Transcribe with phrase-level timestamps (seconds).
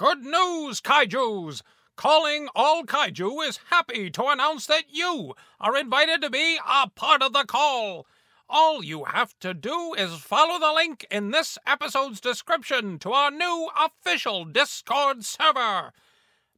[0.00, 1.60] Good news, kaijus!
[1.94, 7.22] Calling All Kaiju is happy to announce that you are invited to be a part
[7.22, 8.06] of the call.
[8.48, 13.30] All you have to do is follow the link in this episode's description to our
[13.30, 15.92] new official Discord server.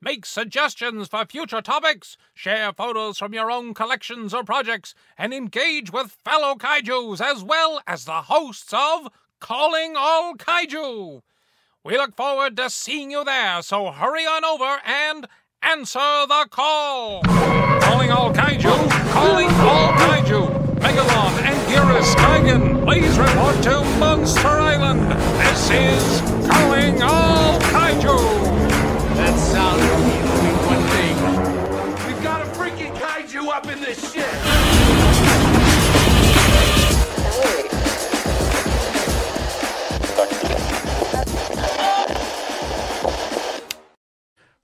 [0.01, 5.93] Make suggestions for future topics, share photos from your own collections or projects, and engage
[5.93, 9.09] with fellow kaijus as well as the hosts of
[9.41, 11.23] Calling All Kaiju.
[11.85, 15.27] We look forward to seeing you there, so hurry on over and
[15.63, 17.23] answer the call.
[17.23, 20.79] Calling all kaiju, calling all kaiju.
[20.79, 25.11] Megalon and Gearus Gigan, please report to Monster Island.
[25.41, 27.32] This is Calling All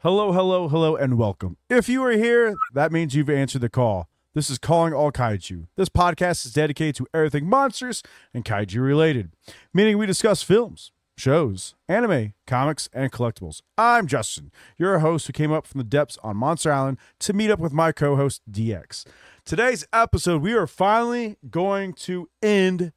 [0.02, 1.56] Hello, hello, hello, and welcome.
[1.68, 4.08] If you are here, that means you've answered the call.
[4.32, 5.66] This is Calling All Kaiju.
[5.74, 9.32] This podcast is dedicated to everything monsters and kaiju related,
[9.74, 13.60] meaning we discuss films, shows, anime, comics, and collectibles.
[13.76, 17.50] I'm Justin, your host who came up from the depths on Monster Island to meet
[17.50, 19.04] up with my co host DX.
[19.44, 22.92] Today's episode, we are finally going to end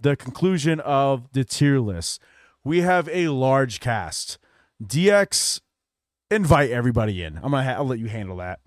[0.00, 2.18] the conclusion of the tier list.
[2.64, 4.38] We have a large cast.
[4.82, 5.60] DX
[6.34, 7.36] invite everybody in.
[7.36, 8.60] I'm gonna ha- I'll let you handle that.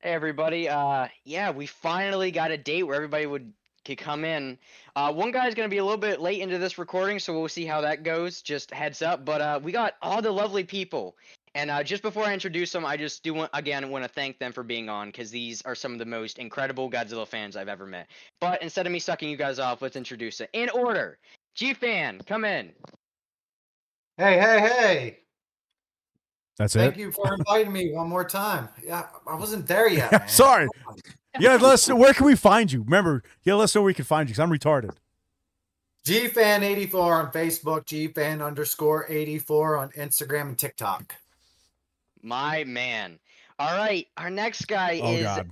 [0.00, 3.52] Hey everybody, uh yeah, we finally got a date where everybody would
[3.84, 4.58] could come in.
[4.96, 7.66] Uh one guy's gonna be a little bit late into this recording, so we'll see
[7.66, 8.42] how that goes.
[8.42, 9.24] Just heads up.
[9.24, 11.16] But uh we got all the lovely people.
[11.54, 14.38] And uh, just before I introduce them, I just do want again want to thank
[14.38, 17.68] them for being on because these are some of the most incredible Godzilla fans I've
[17.68, 18.08] ever met.
[18.40, 21.18] But instead of me sucking you guys off, let's introduce it in order.
[21.54, 22.72] G fan, come in.
[24.18, 25.18] Hey, hey, hey.
[26.56, 26.96] That's Thank it.
[26.96, 28.68] Thank you for inviting me one more time.
[28.84, 30.10] Yeah, I wasn't there yet.
[30.12, 30.28] man.
[30.28, 30.68] Sorry.
[31.38, 32.82] Yeah, let us know where can we find you?
[32.82, 34.96] Remember, yeah, let us know where we can find you because I'm retarded.
[36.06, 41.16] GFan84 on Facebook, GFan underscore 84 on Instagram and TikTok.
[42.22, 43.18] My man.
[43.58, 45.50] All right, our next guy Oh is God.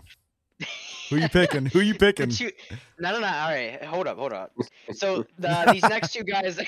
[1.11, 1.67] Who you picking?
[1.67, 2.29] Who you picking?
[2.29, 3.27] The two- no, no, no.
[3.27, 4.53] All right, hold up, hold up.
[4.93, 6.59] So the, these next two guys,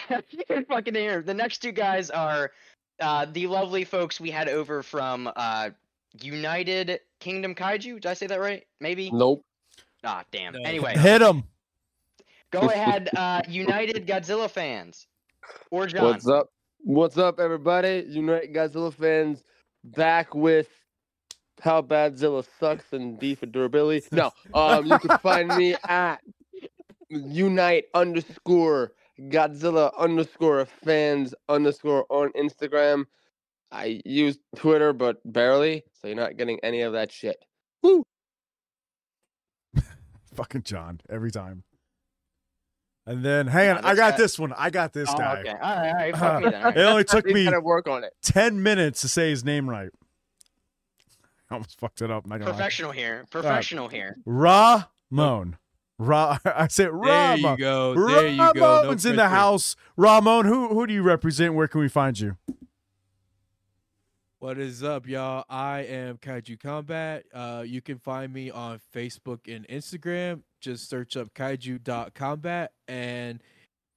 [0.49, 1.23] you're fucking here.
[1.23, 2.51] The next two guys are
[3.01, 5.71] uh, the lovely folks we had over from uh,
[6.21, 7.95] United Kingdom Kaiju.
[8.01, 8.65] Did I say that right?
[8.81, 9.11] Maybe.
[9.11, 9.45] Nope.
[10.05, 10.55] Ah, damn.
[10.65, 11.45] Anyway, Hit them.
[12.51, 15.07] go ahead, uh, United Godzilla fans,
[15.71, 16.05] or John.
[16.05, 16.51] What's up?
[16.85, 18.05] What's up, everybody?
[18.09, 19.43] Unite Godzilla fans
[19.83, 20.69] back with
[21.61, 24.07] how bad Zilla sucks and D for durability.
[24.13, 26.21] No, um, you can find me at
[27.09, 33.05] Unite underscore Godzilla underscore fans underscore on Instagram.
[33.73, 37.37] I use Twitter, but barely, so you're not getting any of that shit.
[37.83, 38.05] Woo!
[40.35, 41.65] Fucking John every time.
[43.09, 44.53] And then, hang on, Yeah, I got guy- this one.
[44.57, 45.41] I got this Oh, guy.
[45.41, 45.51] okay.
[45.51, 46.17] All right, all right.
[46.19, 46.63] Fuck me then.
[46.65, 48.13] all It only took me gotta work on it.
[48.23, 49.91] ten minutes to say his name right.
[51.51, 52.27] I almost fucked it up.
[52.27, 52.57] Not gonna lie.
[52.57, 53.25] Professional here.
[53.31, 54.17] Professional here.
[54.27, 55.57] Ramon.
[55.99, 56.39] Ra.
[56.45, 57.39] I said There Ramon.
[57.53, 58.07] you go.
[58.07, 58.61] There you go.
[58.61, 59.77] No Ramon's in the house.
[59.97, 61.55] Ramon, who who do you represent?
[61.55, 62.37] Where can we find you?
[64.39, 65.45] What is up, y'all?
[65.49, 67.23] I am Kaiju Kombat.
[67.33, 70.43] Uh, you can find me on Facebook and Instagram.
[70.61, 73.43] Just search up kaiju.kombat and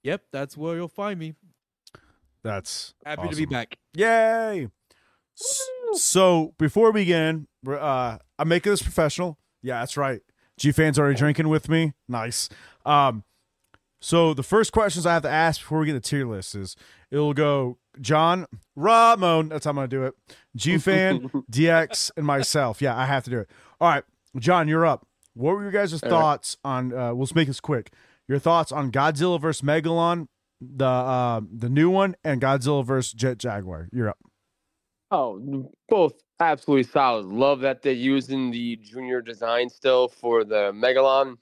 [0.04, 1.34] yep, that's where you'll find me.
[2.44, 3.78] That's Happy to be back.
[3.96, 4.70] Yay!
[5.40, 5.62] S-
[5.96, 9.38] So before we begin, we're, uh, I'm making this professional.
[9.62, 10.22] Yeah, that's right.
[10.60, 11.94] G fans already drinking with me.
[12.08, 12.50] Nice.
[12.86, 13.24] Um,
[14.02, 16.76] so the first questions I have to ask before we get the tier list is
[17.12, 19.50] it'll go John, Ramon.
[19.50, 20.14] That's how I'm gonna do it.
[20.56, 22.82] G fan, DX, and myself.
[22.82, 23.50] Yeah, I have to do it.
[23.82, 24.04] All right,
[24.38, 25.06] John, you're up.
[25.34, 26.10] What were your guys' All right.
[26.10, 26.94] thoughts on?
[26.94, 27.92] Uh, we'll make this quick.
[28.28, 30.28] Your thoughts on Godzilla versus Megalon,
[30.62, 33.90] the uh, the new one, and Godzilla versus Jet Jaguar.
[33.92, 34.18] You're up.
[35.12, 37.26] Oh, both absolutely solid.
[37.26, 41.38] Love that they're using the junior design still for the Megalon.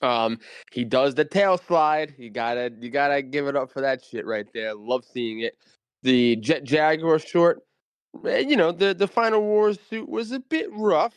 [0.00, 0.38] Um,
[0.72, 2.14] he does the tail slide.
[2.18, 4.74] You gotta, you gotta give it up for that shit right there.
[4.74, 5.56] Love seeing it.
[6.02, 7.60] The Jet Jaguar short,
[8.26, 11.14] eh, you know, the the Final Wars suit was a bit rough.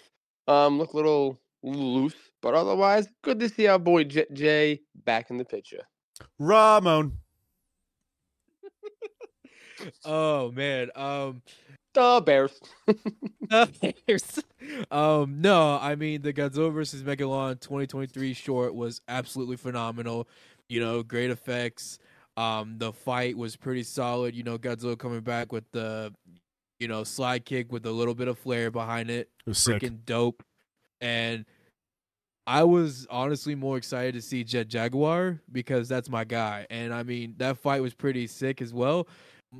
[0.48, 5.32] Um, look a little loose, but otherwise, good to see our boy Jet J back
[5.32, 5.82] in the picture.
[6.40, 7.14] Ramon.
[10.04, 10.90] Oh man.
[10.96, 11.42] Um
[11.96, 12.60] The Bears.
[12.86, 14.44] the Bears.
[14.92, 20.28] um, no, I mean the Godzilla versus Megalon 2023 short was absolutely phenomenal.
[20.68, 21.98] You know, great effects.
[22.36, 24.36] Um, the fight was pretty solid.
[24.36, 26.14] You know, Godzilla coming back with the,
[26.80, 29.30] you know, slide kick with a little bit of flair behind it.
[29.46, 29.82] It was sick.
[29.82, 30.44] Freaking dope.
[31.00, 31.46] And
[32.46, 36.68] I was honestly more excited to see Jet Jaguar because that's my guy.
[36.70, 39.08] And I mean, that fight was pretty sick as well.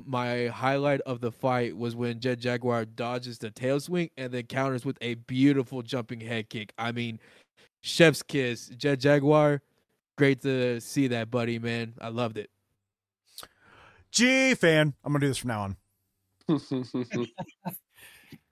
[0.04, 4.44] My highlight of the fight was when Jet Jaguar dodges the tail swing and then
[4.44, 6.72] counters with a beautiful jumping head kick.
[6.76, 7.18] I mean,
[7.82, 8.68] chef's kiss.
[8.68, 9.62] Jet Jaguar,
[10.18, 11.94] great to see that, buddy, man.
[12.00, 12.50] I loved it.
[14.10, 14.94] G fan.
[15.04, 15.76] I'm gonna do this from now on.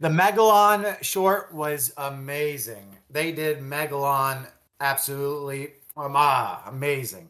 [0.00, 2.96] The Megalon short was amazing.
[3.08, 4.46] They did Megalon
[4.80, 7.28] absolutely um, ah, amazing.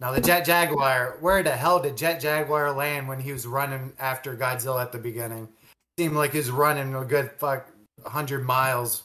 [0.00, 3.92] Now the Jet Jaguar, where the hell did Jet Jaguar land when he was running
[3.98, 5.48] after Godzilla at the beginning?
[5.98, 7.68] Seemed like he was running a good fuck
[8.06, 9.02] hundred miles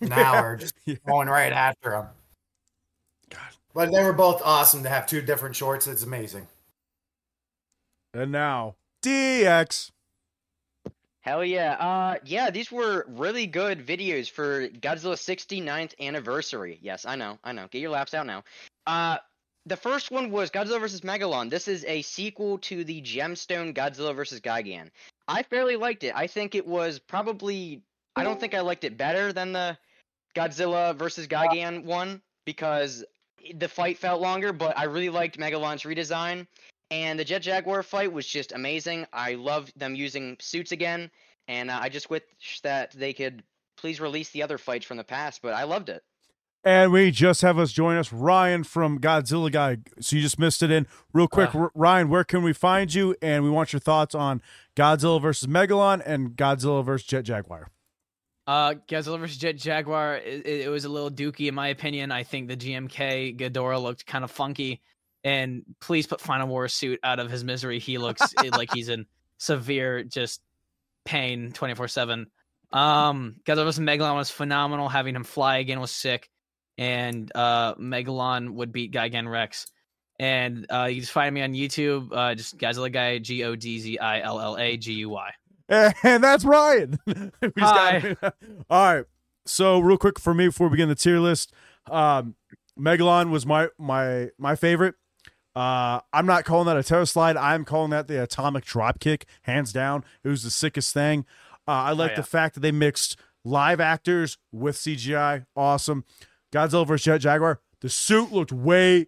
[0.00, 0.94] an hour, just Yeah.
[1.06, 2.06] going right after him.
[3.28, 3.40] God.
[3.74, 5.86] But they were both awesome to have two different shorts.
[5.86, 6.48] It's amazing.
[8.14, 9.90] And now DX.
[11.20, 11.72] Hell yeah.
[11.74, 16.78] Uh yeah, these were really good videos for Godzilla 69th anniversary.
[16.82, 17.38] Yes, I know.
[17.44, 17.68] I know.
[17.70, 18.42] Get your laps out now.
[18.86, 19.18] Uh
[19.66, 21.02] the first one was Godzilla vs.
[21.02, 21.50] Megalon.
[21.50, 24.40] This is a sequel to the Gemstone Godzilla vs.
[24.40, 24.90] Gigan.
[25.28, 26.12] I fairly liked it.
[26.14, 27.82] I think it was probably
[28.16, 29.78] I don't think I liked it better than the
[30.34, 31.28] Godzilla vs.
[31.28, 33.04] Gigan one because
[33.54, 36.46] the fight felt longer, but I really liked Megalon's redesign.
[36.90, 39.06] And the Jet Jaguar fight was just amazing.
[39.12, 41.10] I love them using suits again,
[41.48, 42.22] and uh, I just wish
[42.62, 43.42] that they could
[43.78, 45.40] please release the other fights from the past.
[45.40, 46.02] But I loved it.
[46.64, 49.78] And we just have us join us, Ryan from Godzilla Guy.
[50.00, 51.54] So you just missed it in real quick.
[51.54, 51.58] Uh.
[51.58, 53.16] R- Ryan, where can we find you?
[53.20, 54.40] And we want your thoughts on
[54.76, 57.68] Godzilla versus Megalon and Godzilla versus Jet Jaguar.
[58.46, 62.12] Uh, Godzilla versus Jet Jaguar, it, it was a little dookie in my opinion.
[62.12, 64.80] I think the GMK Ghidorah looked kind of funky.
[65.24, 67.78] And please put Final War suit out of his misery.
[67.78, 69.06] He looks like he's in
[69.38, 70.40] severe just
[71.04, 72.26] pain 24 7.
[72.72, 74.88] Um, Godzilla versus Megalon was phenomenal.
[74.88, 76.28] Having him fly again was sick.
[76.82, 79.68] And uh, Megalon would beat Gigan Rex.
[80.18, 83.78] And uh, you just find me on YouTube, uh, just Godzilla Guy, G O D
[83.78, 85.30] Z I L L A G U Y.
[86.02, 86.98] And that's Ryan.
[87.58, 88.16] Hi.
[88.20, 88.34] got-
[88.68, 89.04] All right.
[89.46, 91.52] So real quick for me before we begin the tier list,
[91.88, 92.34] um,
[92.78, 94.96] Megalon was my my my favorite.
[95.54, 97.36] Uh, I'm not calling that a terror slide.
[97.36, 100.04] I'm calling that the atomic drop kick, hands down.
[100.24, 101.26] It was the sickest thing.
[101.68, 102.16] Uh, I like yeah.
[102.16, 105.46] the fact that they mixed live actors with CGI.
[105.54, 106.04] Awesome.
[106.52, 107.04] Godzilla vs.
[107.04, 107.60] Jet Jaguar.
[107.80, 109.06] The suit looked way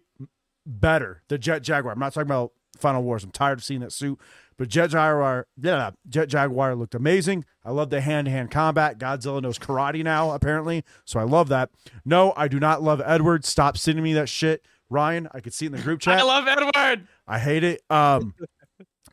[0.65, 1.21] better.
[1.29, 1.93] The Jet Jaguar.
[1.93, 3.23] I'm not talking about Final Wars.
[3.23, 4.19] I'm tired of seeing that suit.
[4.57, 7.45] But Jet Jaguar, yeah, Jet Jaguar looked amazing.
[7.63, 8.97] I love the hand to hand combat.
[8.97, 10.83] Godzilla knows karate now, apparently.
[11.03, 11.71] So I love that.
[12.05, 13.43] No, I do not love Edward.
[13.45, 14.65] Stop sending me that shit.
[14.89, 16.19] Ryan, I could see it in the group chat.
[16.19, 17.07] I love Edward.
[17.27, 17.81] I hate it.
[17.89, 18.33] Um,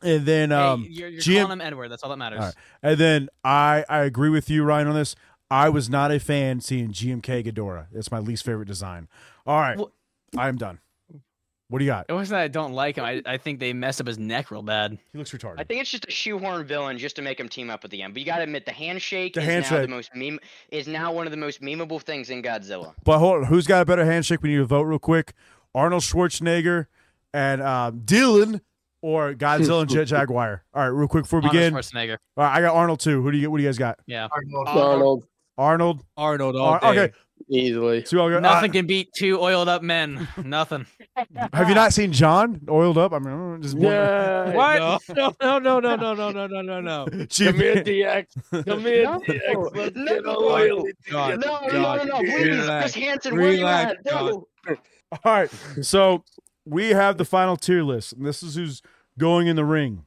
[0.01, 1.89] and then um, hey, you're, you're GM calling him Edward.
[1.89, 2.39] That's all that matters.
[2.39, 2.55] All right.
[2.81, 5.15] and then I I agree with you, Ryan, on this.
[5.51, 7.87] I was not a fan seeing GMK Ghidorah.
[7.93, 9.07] It's my least favorite design.
[9.45, 9.91] All right, Well-
[10.37, 10.79] I am done.
[11.69, 12.05] What do you got?
[12.07, 13.05] It wasn't that I don't like him.
[13.05, 14.99] I, I think they messed up his neck real bad.
[15.11, 15.55] He looks retarded.
[15.59, 18.03] I think it's just a shoehorn villain just to make him team up at the
[18.03, 18.13] end.
[18.13, 21.25] But you gotta admit, the handshake The is now the most meme is now one
[21.25, 22.93] of the most memeable things in Godzilla.
[23.03, 24.43] But hold on, who's got a better handshake?
[24.43, 25.33] We need to vote real quick.
[25.73, 26.87] Arnold Schwarzenegger
[27.33, 28.61] and um, Dylan
[29.01, 30.63] or Godzilla and Jet Jaguar.
[30.75, 31.73] All right, real quick before we Arnold begin.
[31.73, 32.17] Schwarzenegger.
[32.37, 33.23] All right, I got Arnold too.
[33.23, 33.51] Who do you get?
[33.51, 33.99] What do you guys got?
[34.05, 34.27] Yeah.
[34.31, 35.25] Arnold, Arnold.
[35.57, 36.87] Arnold all Ar- day.
[36.87, 37.13] okay,
[37.49, 38.03] easily.
[38.05, 40.27] so we all got, Nothing uh, can beat two oiled up men.
[40.43, 40.85] Nothing.
[41.53, 43.13] have you not seen John oiled up?
[43.13, 44.53] I mean, just Yeah.
[44.53, 45.01] What?
[45.41, 47.25] No, no, no, no, no, no, no, no, no, no.
[47.29, 48.65] Chief- Come here, DX.
[48.65, 49.19] Come here, No.
[49.19, 49.75] DX.
[49.75, 50.05] Let's No.
[50.05, 51.39] get oily God.
[51.45, 52.93] No, no, no, God, no, please, relax.
[52.93, 54.05] Chris Hansen, where you Relax, at?
[54.05, 54.47] No.
[54.67, 55.51] All right.
[55.81, 56.23] So
[56.65, 58.81] we have the final tier list, and this is who's
[59.19, 60.05] going in the ring.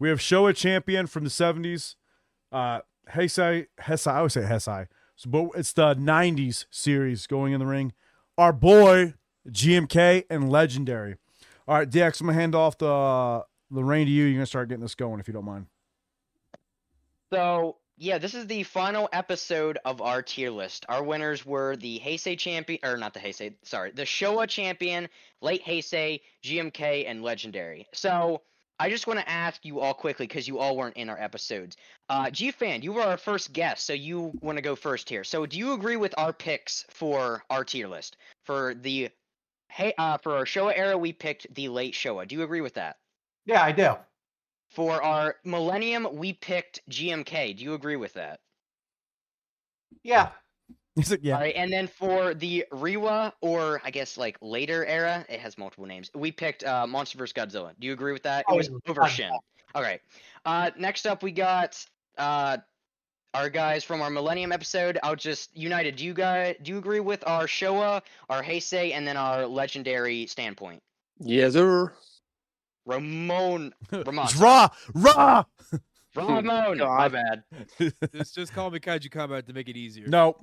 [0.00, 1.94] We have Showa champion from the 70s,
[2.50, 2.80] uh,
[3.12, 7.66] Heisei, Hesai, I always say Hesai, so, but it's the 90s series going in the
[7.66, 7.92] ring.
[8.36, 9.14] Our boy,
[9.48, 11.16] GMK, and Legendary.
[11.68, 14.24] All right, DX, I'm going to hand off the, the reign to you.
[14.24, 15.66] You're going to start getting this going if you don't mind.
[17.32, 20.84] So yeah, this is the final episode of our tier list.
[20.88, 25.08] Our winners were the Heisei champion, or not the Heisei, sorry, the Showa champion,
[25.40, 27.86] late Heisei, GMK, and Legendary.
[27.92, 28.42] So
[28.78, 31.76] I just want to ask you all quickly because you all weren't in our episodes.
[32.08, 35.22] Uh, G Fan, you were our first guest, so you want to go first here.
[35.24, 39.10] So do you agree with our picks for our tier list for the
[39.68, 40.98] hey uh, for our Showa era?
[40.98, 42.26] We picked the late Showa.
[42.26, 42.96] Do you agree with that?
[43.46, 43.94] Yeah, I do.
[44.70, 47.56] For our Millennium, we picked GMK.
[47.56, 48.40] Do you agree with that?
[50.02, 50.30] Yeah.
[50.96, 51.34] He's like, yeah.
[51.34, 55.58] All right, and then for the Reiwa or I guess like later era, it has
[55.58, 56.08] multiple names.
[56.14, 57.72] We picked uh, Monsterverse Godzilla.
[57.80, 58.44] Do you agree with that?
[58.48, 59.10] Oh, it was yeah, over fine.
[59.10, 59.30] Shin.
[59.74, 60.00] All right.
[60.44, 61.84] Uh, next up, we got
[62.16, 62.58] uh,
[63.34, 64.98] our guys from our Millennium episode.
[65.02, 65.96] I'll just United.
[65.96, 70.26] Do you guys do you agree with our Showa, our Heisei, and then our legendary
[70.26, 70.80] standpoint?
[71.18, 71.92] Yes, sir.
[72.86, 73.74] Ramon.
[73.90, 74.24] Ramon.
[74.26, 75.44] It's raw, raw.
[76.14, 76.78] Ramon.
[76.78, 77.42] My bad.
[78.12, 80.06] just, just call me Kaiju Kombat to make it easier.
[80.06, 80.36] no,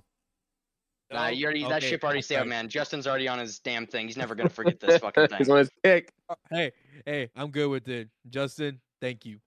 [1.11, 2.69] Nah, you already that ship already sailed, man.
[2.69, 4.07] Justin's already on his damn thing.
[4.07, 5.51] He's never gonna forget this fucking He's thing.
[5.51, 6.13] on his pick.
[6.49, 6.71] Hey,
[7.05, 8.09] hey, I'm good with it.
[8.29, 9.39] Justin, thank you.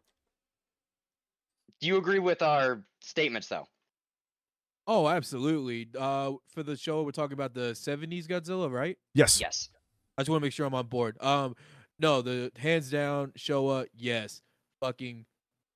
[1.80, 3.66] Do you agree with our statements though?
[4.87, 5.88] Oh, absolutely.
[5.99, 8.99] Uh, for the show, we're talking about the '70s Godzilla, right?
[9.14, 9.71] yes, Yes.
[10.16, 11.21] I just want to make sure I'm on board.
[11.23, 11.56] Um,
[11.99, 14.42] no, the hands down Showa, yes,
[14.80, 15.25] fucking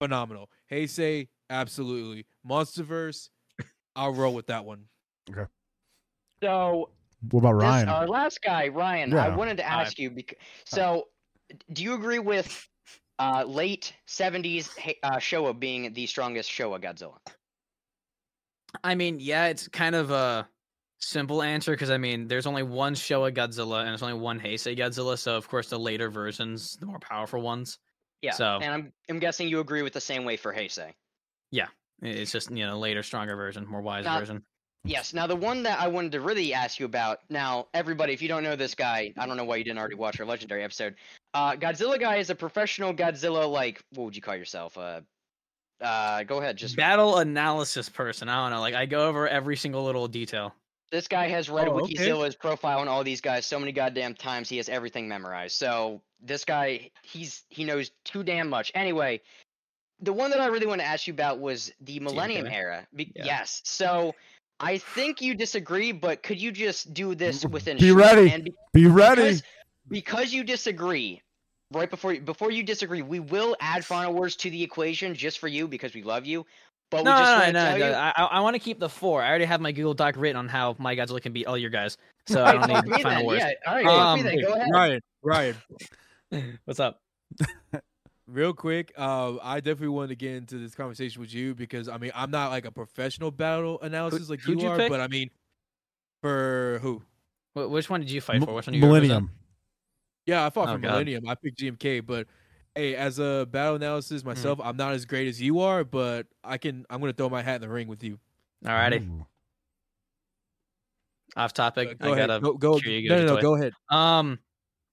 [0.00, 0.49] phenomenal.
[0.71, 2.26] Heisei, absolutely.
[2.49, 3.30] Monsterverse,
[3.97, 4.85] I'll roll with that one.
[6.42, 6.90] So
[7.30, 7.88] What about this, Ryan?
[7.88, 9.26] our last guy, Ryan, Yeah.
[9.26, 9.83] I wanted to Hi.
[9.83, 11.09] ask you because so
[11.49, 12.66] d- do you agree with
[13.18, 17.18] uh, late '70s He- uh, Showa being the strongest Showa Godzilla?
[18.85, 20.49] I mean, yeah, it's kind of a
[21.00, 24.76] simple answer because I mean, there's only one Showa Godzilla and there's only one Heisei
[24.78, 27.78] Godzilla, so of course the later versions, the more powerful ones.
[28.23, 28.33] Yeah.
[28.33, 30.92] So- and I'm I'm guessing you agree with the same way for Heisei.
[31.50, 31.68] Yeah,
[32.02, 34.45] It's just you know later, stronger version, more wise Not- version.
[34.85, 35.12] Yes.
[35.12, 37.20] Now the one that I wanted to really ask you about.
[37.28, 39.97] Now, everybody, if you don't know this guy, I don't know why you didn't already
[39.97, 40.94] watch our legendary episode.
[41.35, 43.50] Uh, Godzilla guy is a professional Godzilla.
[43.50, 44.78] Like, what would you call yourself?
[44.78, 45.00] Uh,
[45.80, 46.56] uh, go ahead.
[46.56, 48.28] Just Battle analysis person.
[48.28, 48.61] I don't know.
[48.61, 50.54] Like I go over every single little detail.
[50.90, 51.94] this guy has read Oh, okay.
[51.94, 54.49] Wikizilla's profile on all these guys so many goddamn times.
[54.49, 55.56] He has everything memorized.
[55.56, 58.73] So this guy, he's he knows too damn much.
[58.75, 59.20] Anyway,
[60.00, 62.56] the one that I really want to ask you about was the Millennium okay.
[62.56, 62.87] era.
[62.94, 63.25] Be- Yeah.
[63.26, 63.61] Yes.
[63.64, 64.14] So.
[64.61, 67.77] I think you disagree, but could you just do this within?
[67.79, 68.31] Be short ready.
[68.31, 69.23] and be- Be ready.
[69.23, 69.43] because,
[69.88, 71.23] because you disagree
[71.73, 75.38] right before you, before you disagree we will add final words to the equation just
[75.38, 76.47] for you because we love you
[76.91, 77.87] but No, we just no, want no, to no, tell no.
[77.88, 79.23] you I, I want to keep the four.
[79.23, 81.69] I already have my Google Doc written on how my Godzilla can beat all your
[81.69, 83.27] guys, so I don't need me final then.
[83.27, 83.45] words.
[83.45, 84.41] yeah all right Um, fuck me then.
[84.47, 85.57] go ahead Ryan, Ryan,
[86.65, 87.00] What's up?
[88.28, 91.99] real quick, uh, I definitely wanted to get into this conversation with you because I
[91.99, 94.90] mean I'm not like a professional battle analysis like who'd you you are, pick?
[94.90, 95.30] but I mean,
[96.23, 97.02] for who?
[97.54, 98.54] Wh- Which one did you fight M- for?
[98.54, 98.80] Which one you?
[98.80, 99.30] Millennium.
[100.26, 100.90] Yeah, I fought Oh, for God.
[100.90, 101.26] Millennium.
[101.26, 102.26] I picked GMK, but
[102.75, 104.28] hey, as a battle analysis Hmm.
[104.28, 106.85] myself, I'm not as great as you are, but I can.
[106.90, 108.18] I'm gonna throw my hat in the ring with you.
[108.64, 109.26] Alrighty, Ooh.
[111.37, 111.88] off topic.
[111.88, 112.28] Uh, go I ahead.
[112.28, 112.78] gotta Go go.
[112.78, 113.40] hear No, no, no.
[113.42, 113.73] Go ahead.
[113.90, 114.38] Um,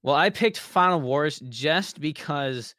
[0.04, 2.76] well, I picked Final Wars just because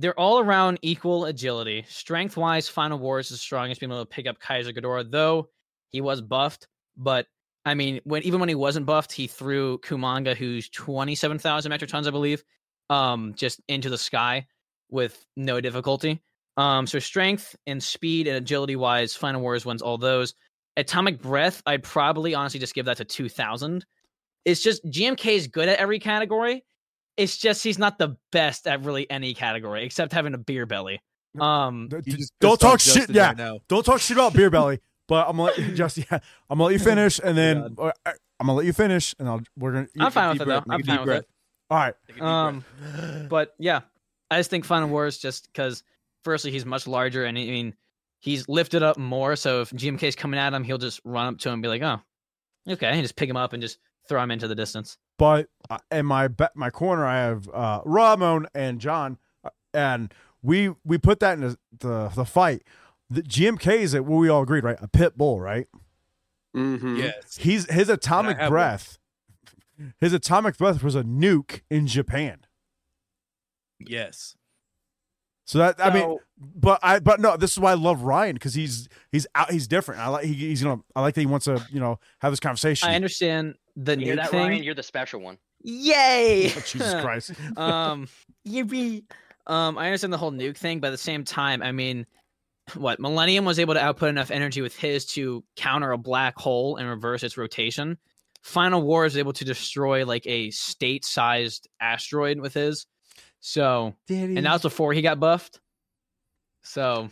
[0.00, 1.84] they're all around equal agility.
[1.88, 5.48] Strength wise, Final Wars is the strongest, being able to pick up Kaiser Ghidorah, though
[5.90, 6.66] he was buffed.
[6.96, 7.26] But
[7.64, 11.70] I mean, when even when he wasn't buffed, he threw Kumonga, who's twenty seven thousand
[11.70, 12.42] metric tons, I believe,
[12.88, 14.46] um, just into the sky
[14.90, 16.20] with no difficulty.
[16.56, 20.34] Um, so strength and speed and agility wise, Final Wars wins all those.
[20.76, 23.84] Atomic Breath, I'd probably honestly just give that to two thousand
[24.44, 26.64] it's just GMK is good at every category.
[27.16, 31.00] It's just he's not the best at really any category except having a beer belly.
[31.38, 32.94] Um, D- You d- just don't talk shit.
[32.94, 34.80] Justin Yeah, right don't talk shit about beer belly.
[35.08, 36.20] But I'm gonna let you just yeah, I'm
[36.58, 39.72] gonna let you finish, and then uh, I'm gonna let you finish, and I'll we're
[39.72, 39.88] gonna.
[39.98, 40.60] I'm fine deep with it though.
[40.60, 41.28] breath, make I'm a fine deep with it.
[41.70, 42.64] All right, Take a deep Um,
[43.28, 43.80] but yeah,
[44.30, 45.82] I just think Final Wars just because
[46.24, 47.74] firstly he's much larger and I mean
[48.20, 49.34] he's lifted up more.
[49.36, 51.82] So if GMK's coming at him, he'll just run up to him and be like,
[51.82, 52.00] "Oh,
[52.68, 54.96] okay," and just pick him up and just throw him into the distance.
[55.20, 60.70] But uh, in my my corner, I have uh, Ramon and John, uh, and we
[60.82, 62.62] we put that in the the, the fight.
[63.10, 64.78] The GMK is at what we all agreed, right?
[64.80, 65.66] A pit bull, right?
[66.56, 66.96] Mm-hmm.
[66.96, 67.36] yes.
[67.36, 68.52] He's his atomic have one.
[68.52, 68.98] breath.
[69.98, 72.38] His atomic breath was a nuke in Japan.
[73.78, 74.36] Yes.
[75.44, 78.54] So that I mean, but I but no, this is why I love Ryan because
[78.54, 80.00] he's he's out he's different.
[80.00, 82.40] I like he, he's gonna I like that he wants to you know have this
[82.40, 82.88] conversation.
[82.88, 84.48] I understand the you hear nuke that thing.
[84.48, 84.62] ryan?
[84.62, 85.38] You're the special one.
[85.62, 86.52] Yay!
[86.56, 87.32] Oh, Jesus Christ!
[87.56, 88.08] um
[88.46, 89.04] yippee!
[89.46, 92.06] um i understand the whole nuke thing but at the same time i mean
[92.74, 96.76] what millennium was able to output enough energy with his to counter a black hole
[96.76, 97.98] and reverse its rotation.
[98.42, 102.86] Final war is able to destroy like a state sized asteroid with his.
[103.40, 105.60] So and that was before he got buffed.
[106.62, 107.10] So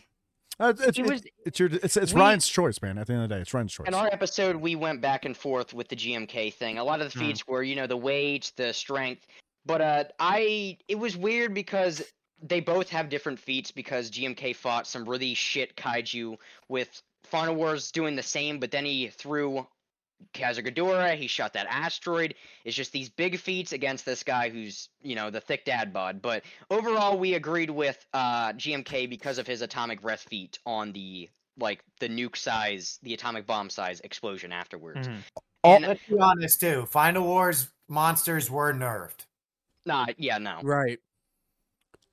[0.61, 2.99] Uh, it's, He it's, was- it's your it's it's we- Ryan's choice, man.
[2.99, 3.87] At the end of the day, it's Ryan's choice.
[3.89, 7.13] in our episode we went back and forth with the gmk thing a lot of
[7.13, 7.27] the Hmm.
[7.27, 9.27] feats were you know the weight the strength
[9.67, 12.03] but uh i it was weird because
[12.43, 16.37] they both have different feats because gmk fought some really shit kaiju
[16.69, 19.67] with final wars doing the same but then he threw
[20.35, 21.15] Kaiser Ghidorah.
[21.17, 22.35] He shot that asteroid.
[22.65, 26.21] It's just these big feats against this guy who's you know the thick dad bod.
[26.23, 31.29] But overall, we agreed with uh, GMK because of his atomic breath feat on the
[31.59, 35.09] like the nuke size, the atomic bomb size explosion afterwards.
[35.09, 35.19] Mhm.
[35.65, 36.87] And Let's be honest too.
[36.87, 39.27] Final Wars monsters were nerfed.
[39.85, 40.61] nah, yeah, no.
[40.63, 40.99] Right.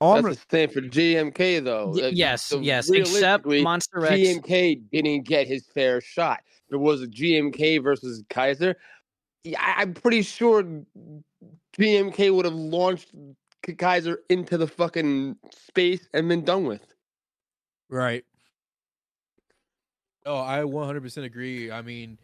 [0.00, 1.90] All I'm That's gonna- the same for GMK though.
[1.94, 2.90] Y- yes, so yes.
[2.90, 4.14] Except Monster X.
[4.14, 6.40] GMK didn't get his fair shot.
[6.68, 8.76] If it was a GMK versus Kaiser,
[9.46, 10.62] I- I'm pretty sure
[11.78, 13.12] GMK would have launched
[13.62, 16.82] K- Kaiser into the fucking space and been done with.
[17.88, 18.24] Right.
[20.26, 21.70] Oh, I 100% agree.
[21.70, 22.18] I mean,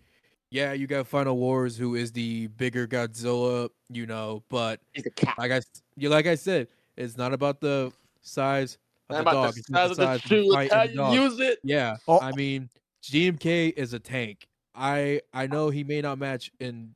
[0.51, 5.11] yeah, you got Final Wars, who is the bigger Godzilla, you know, but He's a
[5.11, 5.39] cat.
[5.39, 8.79] like I, s- you like I said, it's not about the size
[9.11, 9.55] of the dog.
[9.55, 10.83] the it's about size the of the size of the shoe, fight how
[11.13, 11.59] you use it.
[11.65, 12.21] Yeah, Oh.
[12.21, 12.69] I mean,
[13.05, 14.47] GMK is a tank.
[14.75, 16.95] I I know he may not match in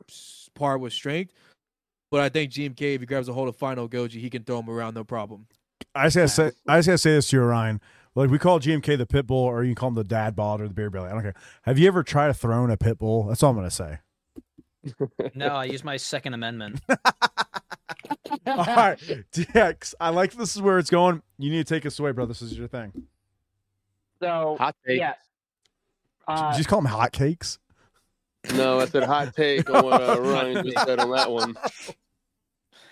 [0.54, 1.32] par with strength,
[2.10, 4.60] but I think GMK, if he grabs a hold of Final Goji, he can throw
[4.60, 5.46] him around no problem.
[5.94, 7.80] I just gotta say, I just gotta say this to you, Ryan.
[8.14, 10.62] Like we call GMK the pit bull, or you can call him the dad bod
[10.62, 11.08] or the beer belly.
[11.08, 11.34] I don't care.
[11.62, 13.24] Have you ever tried to throw in a pit bull?
[13.24, 13.98] That's all I'm gonna say.
[15.34, 16.80] No, I use my Second Amendment.
[18.46, 18.98] all right,
[19.32, 19.94] DX.
[20.00, 21.22] I like this is where it's going.
[21.38, 22.26] You need to take us away, bro.
[22.26, 22.92] This is your thing.
[24.20, 24.98] So Hot take.
[24.98, 25.14] yeah.
[26.28, 27.58] Did Uh, you just call them hot cakes?
[28.54, 31.56] No, I said hot take on what uh, Ryan just said on that one.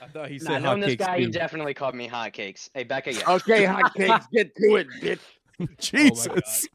[0.02, 0.98] I thought he nah, said knowing this hotcakes.
[0.98, 2.68] guy, he definitely called me hot cakes.
[2.74, 3.30] Hey, Becca, yeah.
[3.30, 5.20] Okay, hot cakes, get to it, bitch.
[5.78, 6.66] Jesus.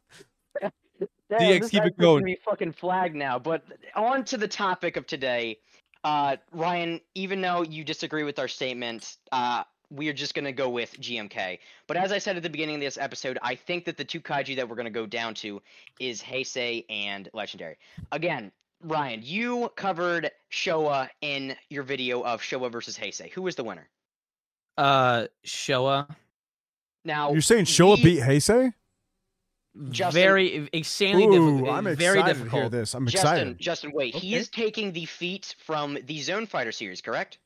[1.29, 2.23] Damn, DX, keep it going.
[2.23, 3.37] gonna Be fucking flagged now.
[3.37, 3.63] But
[3.95, 5.59] on to the topic of today,
[6.03, 7.01] uh, Ryan.
[7.15, 11.59] Even though you disagree with our statement, uh, we are just gonna go with GMK.
[11.87, 14.21] But as I said at the beginning of this episode, I think that the two
[14.21, 15.61] kaiju that we're gonna go down to
[15.99, 17.77] is Heisei and Legendary.
[18.11, 18.51] Again,
[18.83, 23.29] Ryan, you covered Showa in your video of Showa versus Heisei.
[23.31, 23.89] Who was the winner?
[24.77, 26.07] Uh, Showa.
[27.03, 28.73] Now You're saying Showa we- beat Heisei?
[29.89, 31.69] Justin- very insanely Ooh, difficult.
[31.69, 32.71] I'm very excited to hear difficult.
[32.71, 32.93] this.
[32.93, 33.59] I'm Justin, excited.
[33.59, 34.15] Justin, wait.
[34.15, 37.39] He is taking the feat from the Zone Fighter series, correct?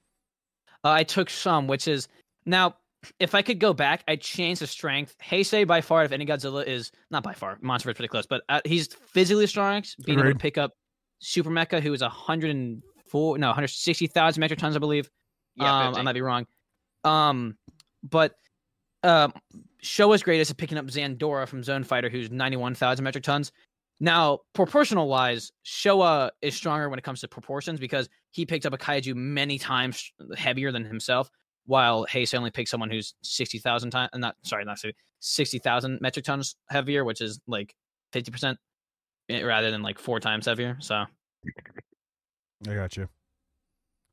[0.84, 2.08] Uh, I took some, which is
[2.46, 2.76] now.
[3.20, 5.16] If I could go back, I'd change the strength.
[5.22, 8.44] Heisei by far, if any Godzilla is not by far, Monster is pretty close, but
[8.48, 10.72] uh, he's physically strong, being able to pick up
[11.20, 15.10] Super Mecha, who is 104, no, 160,000 metric tons, I believe.
[15.56, 16.46] Yeah, um, I might be wrong.
[17.04, 17.58] Um,
[18.04, 18.36] but
[19.04, 19.34] um,
[19.84, 23.52] Showa's greatest at picking up Zandora from Zone Fighter, who's 91,000 metric tons.
[24.00, 28.74] Now, proportional wise, Showa is stronger when it comes to proportions because he picked up
[28.74, 31.30] a kaiju many times heavier than himself,
[31.66, 36.56] while Heisei only picked someone who's 60,000 times, not sorry, not 60, 60,000 metric tons
[36.70, 37.76] heavier, which is like
[38.14, 38.56] 50%
[39.30, 40.78] eh, rather than like four times heavier.
[40.80, 41.06] So,
[42.68, 43.08] I got you.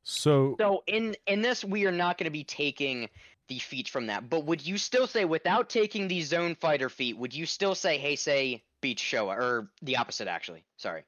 [0.03, 3.09] So So in in this, we are not going to be taking
[3.51, 4.31] the feat from that.
[4.31, 7.99] But would you still say, without taking the Zone Fighter feat, would you still say
[7.99, 10.29] Heisei beats Showa, or the opposite?
[10.29, 11.03] Actually, sorry,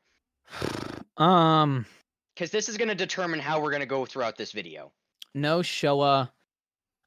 [1.17, 1.87] um,
[2.35, 4.93] because this is going to determine how we're going to go throughout this video.
[5.35, 6.29] no Showa.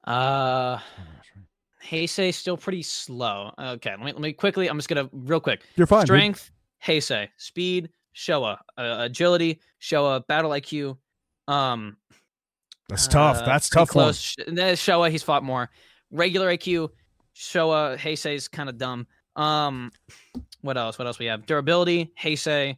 [0.05, 0.79] Uh,
[1.83, 3.51] Heisei still pretty slow.
[3.59, 4.67] Okay, let me let me quickly.
[4.67, 5.61] I'm just gonna real quick.
[5.75, 6.01] you're fine.
[6.01, 6.07] dude.
[6.07, 6.51] Strength,
[6.83, 7.27] Heisei.
[7.37, 8.57] Speed, Showa.
[8.77, 10.25] Uh, agility, Showa.
[10.27, 10.97] Battle IQ.
[11.47, 11.97] Um,
[12.89, 13.37] That's tough.
[13.37, 14.03] uh, That's pretty tough one.
[14.05, 14.19] close.
[14.21, 15.69] Sh- then Showa, he's fought more.
[16.11, 16.89] Regular AQ,
[17.35, 17.97] Showa.
[17.97, 19.07] Heisei's kind of dumb.
[19.35, 19.91] Um,
[20.61, 20.97] what else?
[20.99, 21.45] What else we have?
[21.45, 22.77] Durability, Heisei.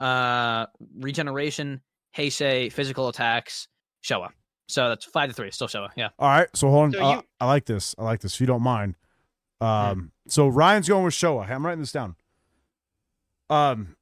[0.00, 0.66] Uh,
[0.98, 1.80] regeneration,
[2.16, 2.72] Heisei.
[2.72, 3.68] Physical attacks,
[4.04, 4.30] Showa.
[4.68, 5.50] So that's five to three.
[5.50, 5.88] Still Showa.
[5.96, 6.08] Yeah.
[6.18, 6.92] All right, so hold on.
[6.92, 7.94] So Uh, you- I like this.
[7.98, 8.34] I like this.
[8.34, 8.96] If you don't mind,
[9.60, 11.48] um, so Ryan's going with Showa.
[11.48, 12.16] I'm writing this down.
[13.50, 13.96] Um,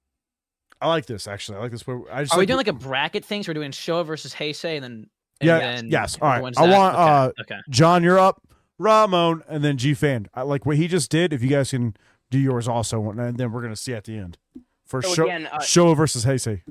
[0.81, 1.59] I like this actually.
[1.59, 1.87] I like this.
[1.87, 3.43] Where I just Are we like- doing like a bracket thing?
[3.43, 5.09] So we're doing Showa versus Heisei, and then and
[5.43, 6.55] Yeah, then yes, all right.
[6.57, 6.79] I that?
[6.79, 7.55] want, uh, okay.
[7.55, 7.61] okay.
[7.71, 8.03] John?
[8.03, 8.43] You're up.
[8.79, 10.27] Ramon and then G Fan.
[10.35, 11.33] I like what he just did.
[11.33, 11.95] If you guys can
[12.31, 14.39] do yours also, and then we're gonna see at the end
[14.87, 16.63] for So Sho- again, uh, Showa versus Heisei.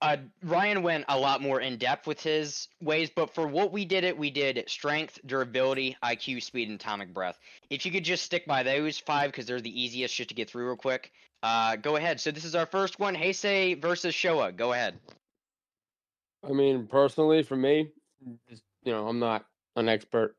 [0.00, 3.84] uh, Ryan went a lot more in depth with his ways, but for what we
[3.84, 7.38] did, it we did strength, durability, IQ, speed, and atomic breath.
[7.70, 10.50] If you could just stick by those five, because they're the easiest just to get
[10.50, 11.12] through real quick.
[11.42, 12.20] Uh, go ahead.
[12.20, 14.54] So this is our first one: Heisei versus Showa.
[14.56, 14.98] Go ahead.
[16.44, 17.90] I mean, personally, for me,
[18.48, 19.46] just, you know, I'm not
[19.76, 20.36] an expert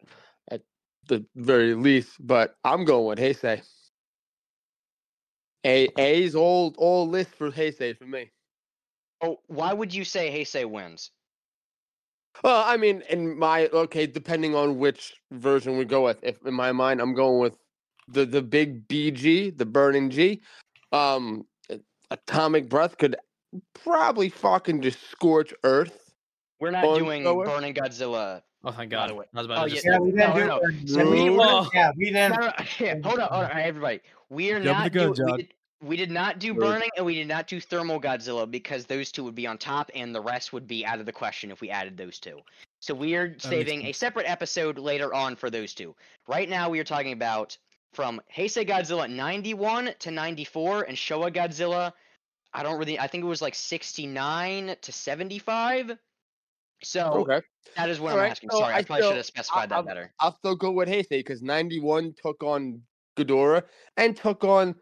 [0.50, 0.62] at
[1.08, 3.62] the very least, but I'm going with Heisei.
[5.66, 8.32] A A's all all list for Heisei for me.
[9.22, 11.12] Oh, why would you say Heisei wins?
[12.44, 16.24] Well, I mean, in my okay, depending on which version we go with.
[16.24, 17.58] If in my mind, I'm going with
[18.08, 20.42] the the big BG, the burning G.
[20.94, 21.46] Um,
[22.10, 23.16] atomic breath could
[23.74, 26.14] probably fucking just scorch Earth.
[26.60, 27.46] We're not On doing Showa?
[27.46, 28.42] Burning Godzilla.
[28.64, 29.10] Oh thank God!
[29.10, 29.76] I was about Oh, to yeah.
[29.76, 29.86] just.
[29.86, 30.84] Yeah, we didn't No, do no, it.
[31.06, 31.10] no.
[31.12, 31.70] we, we- Oh.
[31.74, 32.42] yeah, we No, didn't.
[32.42, 32.52] no,
[32.86, 34.02] yeah, hold on, hold on, everybody.
[34.30, 36.60] We are Jump not the gun, do- we, did, we did not do Good.
[36.60, 39.90] burning and we did not do thermal Godzilla because those two would be on top
[39.96, 42.40] and the rest would be out of the question if we added those two.
[42.82, 45.96] So we are saving a separate episode later on for those two.
[46.28, 47.58] Right now we are talking about
[47.94, 51.94] from Heisei Godzilla 91 to 94 and Showa Godzilla
[52.54, 55.98] I don't really I think it was like 69 to 75.
[56.84, 57.42] So Okay.
[57.76, 58.50] that is what Alright, I'm asking.
[58.52, 60.14] so Sorry, I, I probably still- should have specified that I'll- better.
[60.20, 62.82] I'll still go with Heisei because 91 took on
[63.18, 63.64] Ghidorah
[63.98, 64.76] and took on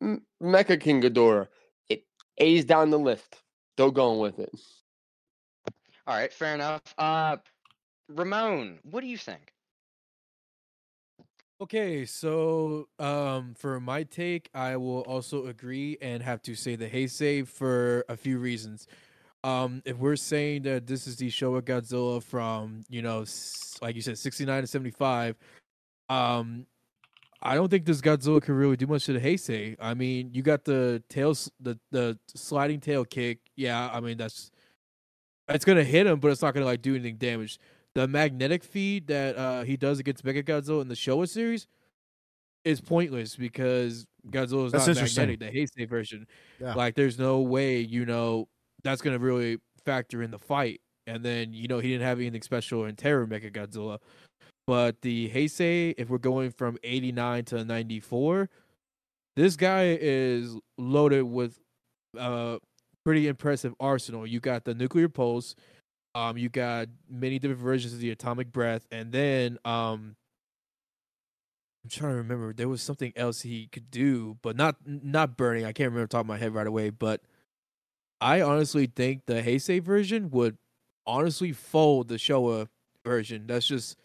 [0.00, 1.48] M- Mecha King Ghidorah.
[1.90, 2.04] It
[2.38, 3.36] A's down the list.
[3.74, 4.50] Still going with it.
[6.06, 6.82] All right, fair enough.
[6.98, 7.36] Uh,
[8.08, 9.52] Ramon, what do you think?
[11.62, 16.90] Okay, so um, for my take, I will also agree and have to say the
[16.90, 18.88] Heisei for a few reasons.
[19.44, 23.24] Um, if we're saying that this is the Showa Godzilla from you know,
[23.80, 25.36] like you said, sixty nine to seventy five,
[26.08, 26.66] um,
[27.40, 29.76] I don't think this Godzilla can really do much to the Heisei.
[29.78, 33.38] I mean, you got the tails, the the sliding tail kick.
[33.54, 34.50] Yeah, I mean that's
[35.48, 37.60] it's gonna hit him, but it's not gonna like do anything damage
[37.94, 41.66] the magnetic feed that uh, he does against Mechagodzilla in the Showa series
[42.64, 46.26] is pointless because Godzilla is That's not magnetic, the Heisei version.
[46.60, 46.74] Yeah.
[46.74, 48.48] Like, there's no way, you know,
[48.84, 50.80] that's going to really factor in the fight.
[51.06, 53.98] And then, you know, he didn't have anything special in Terror Mechagodzilla.
[54.66, 58.48] But the Heisei, if we're going from 89 to 94,
[59.34, 61.58] this guy is loaded with
[62.18, 62.58] uh
[63.04, 64.26] pretty impressive arsenal.
[64.26, 65.54] You got the nuclear pulse,
[66.14, 70.16] um, you got many different versions of the atomic breath, and then um,
[71.84, 75.64] I'm trying to remember there was something else he could do, but not not burning.
[75.64, 77.22] I can't remember top of my head right away, but
[78.20, 80.58] I honestly think the Heisei version would
[81.06, 82.68] honestly fold the Showa
[83.04, 83.46] version.
[83.46, 83.98] That's just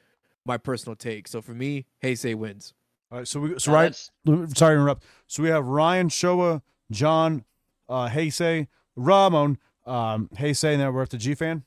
[0.45, 1.27] my personal take.
[1.27, 2.73] So for me, Heisei wins.
[3.11, 3.95] All right, so we so right.
[3.95, 5.03] Sorry to interrupt.
[5.27, 7.45] So we have Ryan Showa, John,
[7.87, 11.63] uh, Heisei, Ramon, um, Heisei, and then we're up to G fan.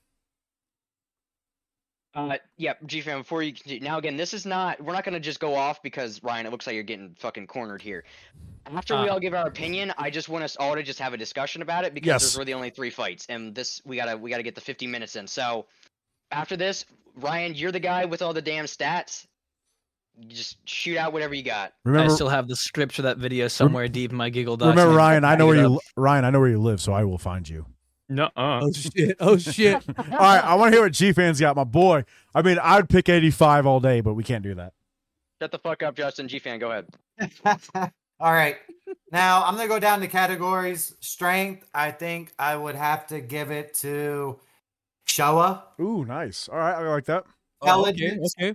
[2.14, 3.18] Uh, yeah, G fam.
[3.20, 4.80] Before you continue, now again, this is not.
[4.82, 6.46] We're not gonna just go off because Ryan.
[6.46, 8.02] It looks like you're getting fucking cornered here.
[8.66, 9.12] After we Ah.
[9.12, 11.84] all give our opinion, I just want us all to just have a discussion about
[11.84, 12.22] it because Yes.
[12.22, 14.86] those were the only three fights, and this we gotta we gotta get the 50
[14.88, 15.26] minutes in.
[15.28, 15.66] So
[16.32, 19.26] after this, Ryan, you're the guy with all the damn stats.
[20.18, 21.72] You just shoot out whatever you got.
[21.84, 24.70] Remember, I still have the script for that video somewhere deep in my Giggle Docs.
[24.70, 25.24] remember Ryan.
[25.24, 25.82] I know where you up.
[25.96, 26.24] Ryan.
[26.24, 27.66] I know where you live, so I will find you.
[28.10, 28.28] No.
[28.36, 29.16] Oh shit!
[29.20, 29.82] Oh shit!
[29.96, 32.04] All right, I want to hear what G fans got, my boy.
[32.34, 34.72] I mean, I'd pick 85 all day, but we can't do that.
[35.40, 36.26] Shut the fuck up, Justin.
[36.26, 36.86] G fan, go ahead.
[38.20, 38.56] All right.
[39.12, 40.94] Now I'm gonna go down the categories.
[41.00, 44.38] Strength, I think I would have to give it to
[45.06, 45.62] Showa.
[45.80, 46.48] Ooh, nice.
[46.48, 47.24] All right, I like that.
[47.62, 48.34] Oh, okay, Intelligence.
[48.40, 48.54] okay.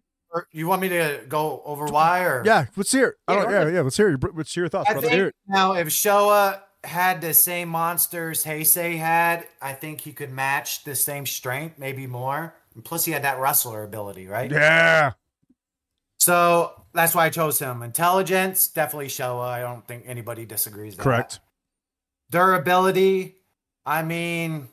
[0.52, 3.08] You want me to go over why or Yeah, let's hear.
[3.10, 3.16] It.
[3.28, 3.82] I Yeah, don't, yeah, yeah.
[3.82, 4.10] Let's hear.
[4.10, 5.08] Your, let's hear your thoughts, I brother.
[5.08, 10.84] think now if Showa had the same monsters Heisei had, I think he could match
[10.84, 12.56] the same strength, maybe more.
[12.74, 14.52] And plus, he had that wrestler ability, right?
[14.52, 15.14] Yeah.
[16.20, 17.84] So that's why I chose him.
[17.84, 19.48] Intelligence, definitely Showa.
[19.48, 20.94] I don't think anybody disagrees.
[20.94, 21.04] with that.
[21.04, 21.40] Correct.
[22.32, 23.36] Durability,
[23.86, 24.70] I mean,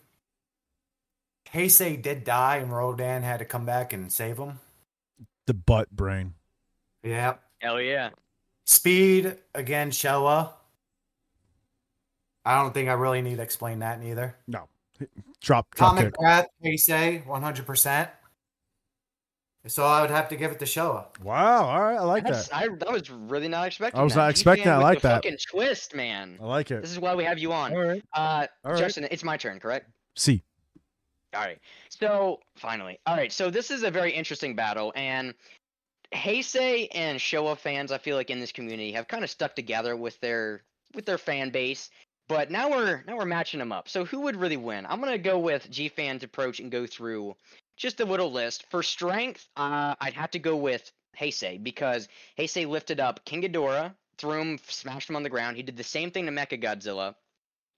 [1.53, 4.61] Heisei did die, and Rodan had to come back and save him.
[5.47, 6.35] The butt brain.
[7.03, 7.35] Yeah.
[7.61, 8.11] Hell yeah.
[8.65, 10.51] Speed again, Showa.
[12.45, 14.37] I don't think I really need to explain that neither.
[14.47, 14.69] No.
[15.41, 16.15] Drop, drop Comic kick.
[16.15, 18.11] breath, Heisei, one hundred percent.
[19.67, 21.07] So I would have to give it to Showa.
[21.23, 21.67] Wow.
[21.67, 22.57] All right, I like That's, that.
[22.57, 24.01] I, that was really not expecting.
[24.01, 24.79] I was not G expecting that.
[24.79, 25.15] I like the that.
[25.23, 26.37] Fucking twist, man.
[26.41, 26.83] I like it.
[26.83, 27.73] This is why we have you on.
[27.73, 28.05] All right.
[28.13, 28.79] Uh, All right.
[28.81, 29.89] Justin, it's my turn, correct?
[30.17, 30.43] See.
[31.35, 31.59] All right.
[31.89, 33.33] So finally, all right.
[33.33, 35.33] So this is a very interesting battle, and
[36.13, 39.97] Heisei and Showa fans, I feel like in this community, have kind of stuck together
[39.97, 40.63] with their
[40.95, 41.89] with their fan base.
[42.33, 43.91] But now we're now we're matching them up.
[43.91, 44.87] So who would really win?
[44.87, 47.37] I'm gonna go with G fans approach and go through
[47.77, 48.65] just a little list.
[48.71, 53.95] For strength, uh, I'd have to go with Heisei because Heisei lifted up King Ghidorah,
[54.17, 55.59] threw him, smashed him on the ground.
[55.59, 57.15] He did the same thing to Mecha Godzilla,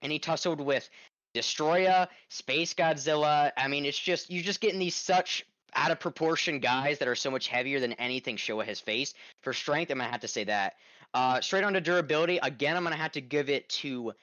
[0.03, 0.89] and he tussled with
[1.35, 3.51] Destoroyah, Space Godzilla.
[3.57, 7.17] I mean, it's just you're just getting these such out of proportion guys that are
[7.17, 9.17] so much heavier than anything Showa has faced.
[9.43, 10.75] For strength, I'm gonna have to say that.
[11.13, 14.15] Uh, straight on to durability, again, I'm gonna have to give it to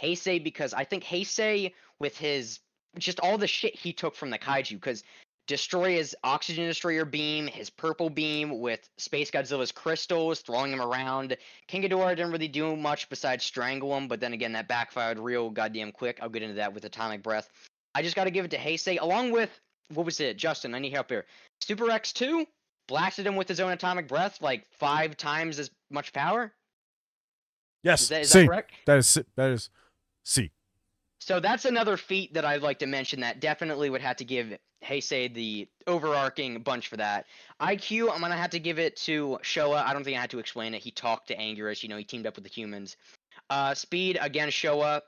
[0.00, 2.60] Heisei because I think Heisei with his
[2.98, 5.04] just all the shit he took from the kaiju because
[5.46, 11.36] destroy his oxygen destroyer beam, his purple beam with Space Godzilla's crystals, throwing him around.
[11.66, 15.50] King Ghidorah didn't really do much besides strangle him, but then again, that backfired real
[15.50, 16.20] goddamn quick.
[16.22, 17.48] I'll get into that with Atomic Breath.
[17.96, 19.50] I just got to give it to Heisei, along with,
[19.92, 20.36] what was it?
[20.36, 21.26] Justin, I need help here.
[21.60, 22.46] Super X2
[22.86, 26.52] blasted him with his own Atomic Breath, like five times as much power.
[27.82, 28.40] Yes, Is that, is C.
[28.40, 28.72] that correct?
[28.86, 29.70] That is that is
[30.24, 30.50] C.
[31.20, 34.56] So that's another feat that I'd like to mention that definitely would have to give
[34.82, 37.26] Heisei the overarching bunch for that.
[37.60, 39.84] IQ, I'm gonna have to give it to Showa.
[39.84, 40.82] I don't think I had to explain it.
[40.82, 42.96] He talked to Anguirus, you know, he teamed up with the humans.
[43.50, 45.02] Uh, speed again, Showa,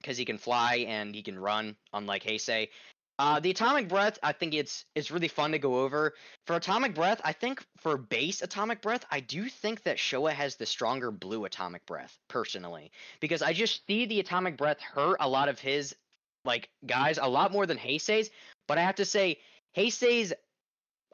[0.00, 2.68] because he can fly and he can run, unlike Heisei.
[3.18, 6.14] Uh, the atomic breath, I think it's it's really fun to go over.
[6.46, 10.56] For atomic breath, I think for base atomic breath, I do think that Showa has
[10.56, 15.28] the stronger blue atomic breath personally, because I just see the atomic breath hurt a
[15.28, 15.94] lot of his
[16.44, 18.30] like guys a lot more than Heisei's.
[18.68, 19.38] But I have to say,
[19.76, 20.32] Heisei's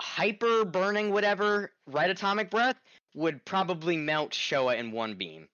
[0.00, 2.76] hyper burning whatever red atomic breath
[3.14, 5.48] would probably melt Showa in one beam.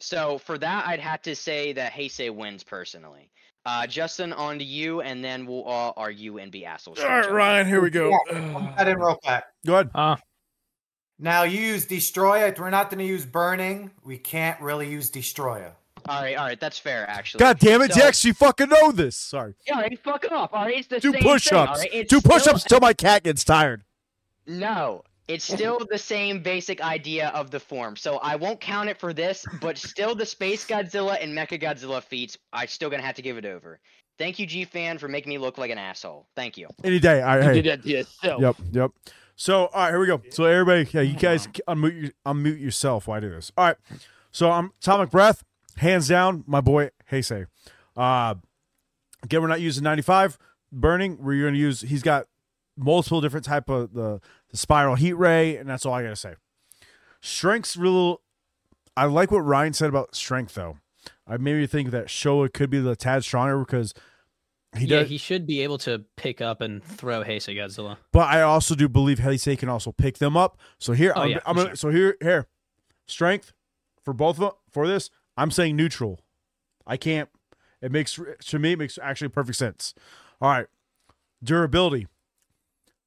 [0.00, 3.30] So for that, I'd have to say that Heisei wins personally.
[3.66, 6.98] Uh, Justin, on to you, and then we'll all argue and be assholes.
[6.98, 7.34] to All each right, other.
[7.34, 8.16] Ryan, here we go.
[8.28, 9.44] Put that in real quick.
[9.66, 9.90] Go ahead.
[9.94, 10.16] Uh,
[11.18, 12.58] Now you use Destoroyah.
[12.58, 13.90] We're not going to use burning.
[14.02, 15.72] We can't really use Destoroyah.
[16.08, 17.40] All right, all right, that's fair, actually.
[17.40, 18.24] God damn it, So- Jax!
[18.24, 19.16] You fucking know this.
[19.16, 19.52] Sorry.
[19.66, 20.48] Yeah, all right, fuck off.
[20.54, 21.50] All right, it's the Do same push-ups.
[21.50, 21.90] thing, all right?
[21.92, 23.84] It's Do push-ups till my cat gets tired.
[24.46, 27.96] No, it's still the same basic idea of the form.
[27.96, 32.02] So I won't count it for this, but still the Space Godzilla and Mecha Godzilla
[32.02, 33.80] feats, I'm still gonna have to give it over.
[34.18, 36.26] Thank you, G Fan, for making me look like an asshole.
[36.36, 36.68] Thank you.
[36.84, 37.22] Any day.
[37.22, 37.42] All right.
[37.42, 37.62] You Hey.
[37.62, 38.40] did that to yourself.
[38.42, 38.56] Yep.
[38.72, 38.90] Yep.
[39.36, 40.20] So, all right, here we go.
[40.28, 43.50] So, everybody, yeah, you guys unmute, your- unmute yourself while I do this.
[43.56, 43.76] All right.
[44.30, 45.42] So, I'm Atomic Breath,
[45.78, 47.46] hands down, my boy Heisei.
[47.96, 48.34] Uh,
[49.22, 50.36] again, we're not using 95
[50.70, 51.16] burning.
[51.22, 51.80] We're going to use.
[51.80, 52.26] He's got
[52.82, 56.16] multiple different type of the the spiral heat ray, and that's all I got to
[56.16, 56.34] say.
[57.20, 58.20] Strength's real.
[58.96, 60.78] I like what Ryan said about strength, though.
[61.26, 63.94] I made me think that Showa could be the tad stronger because
[64.76, 65.08] he yeah, does.
[65.08, 67.96] he should be able to pick up and throw Heisei Godzilla.
[68.12, 70.58] But I also do believe Heisei can also pick them up.
[70.78, 72.46] So here, Oh, I'm, yeah, I'm gonna, so here, here,
[73.06, 73.52] strength
[74.04, 75.10] for both of them, for this.
[75.36, 76.20] I'm saying neutral.
[76.86, 77.28] I can't.
[77.80, 79.94] It makes to me it makes actually perfect sense.
[80.40, 80.66] All right,
[81.42, 82.06] durability.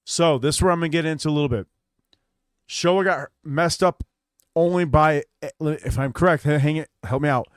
[0.05, 1.67] So this is where I'm gonna get into a little bit.
[2.67, 4.03] Showa got messed up
[4.55, 5.23] only by,
[5.59, 7.47] if I'm correct, hang it, help me out.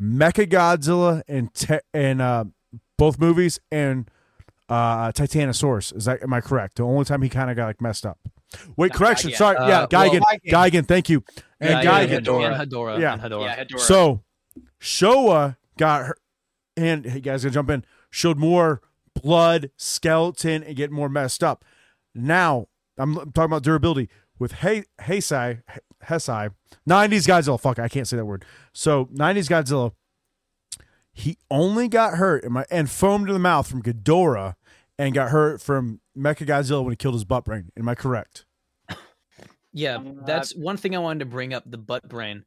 [0.00, 2.44] Mecha Godzilla and te- and uh,
[2.96, 4.08] both movies and
[4.68, 5.96] uh Titanosaurus.
[5.96, 6.76] Is that am I correct?
[6.76, 8.18] The only time he kind of got like messed up.
[8.76, 9.30] Wait, No, correction.
[9.30, 9.36] Gigan.
[9.36, 10.70] Sorry, Uh, yeah, well, Gigan, Gigan.
[10.70, 10.86] Gigan.
[10.86, 11.24] Thank you.
[11.60, 12.08] And yeah, Gigan.
[12.40, 13.00] yeah, and Hedorah.
[13.00, 13.12] Yeah.
[13.14, 13.44] And Hedorah.
[13.44, 13.80] Yeah, Hedorah.
[13.80, 14.22] So
[14.80, 16.16] Showa got her,
[16.76, 17.84] and hey guys, gonna jump in.
[18.10, 18.80] Showed more
[19.20, 21.64] blood, skeleton, and get more messed up.
[22.14, 22.66] Now
[22.96, 25.62] I'm, talking about durability with Hey Heisei
[26.04, 26.50] Hesai
[26.88, 27.60] 90s Godzilla.
[27.60, 28.44] Fuck, I can't say that word.
[28.72, 29.92] So 90s Godzilla.
[31.12, 34.54] He only got hurt in my, and foamed to the mouth from Ghidorah,
[34.98, 37.70] and got hurt from Mecha Godzilla when he killed his butt brain.
[37.76, 38.44] Am I correct?
[39.72, 42.44] Yeah, that's one thing I wanted to bring up the butt brain.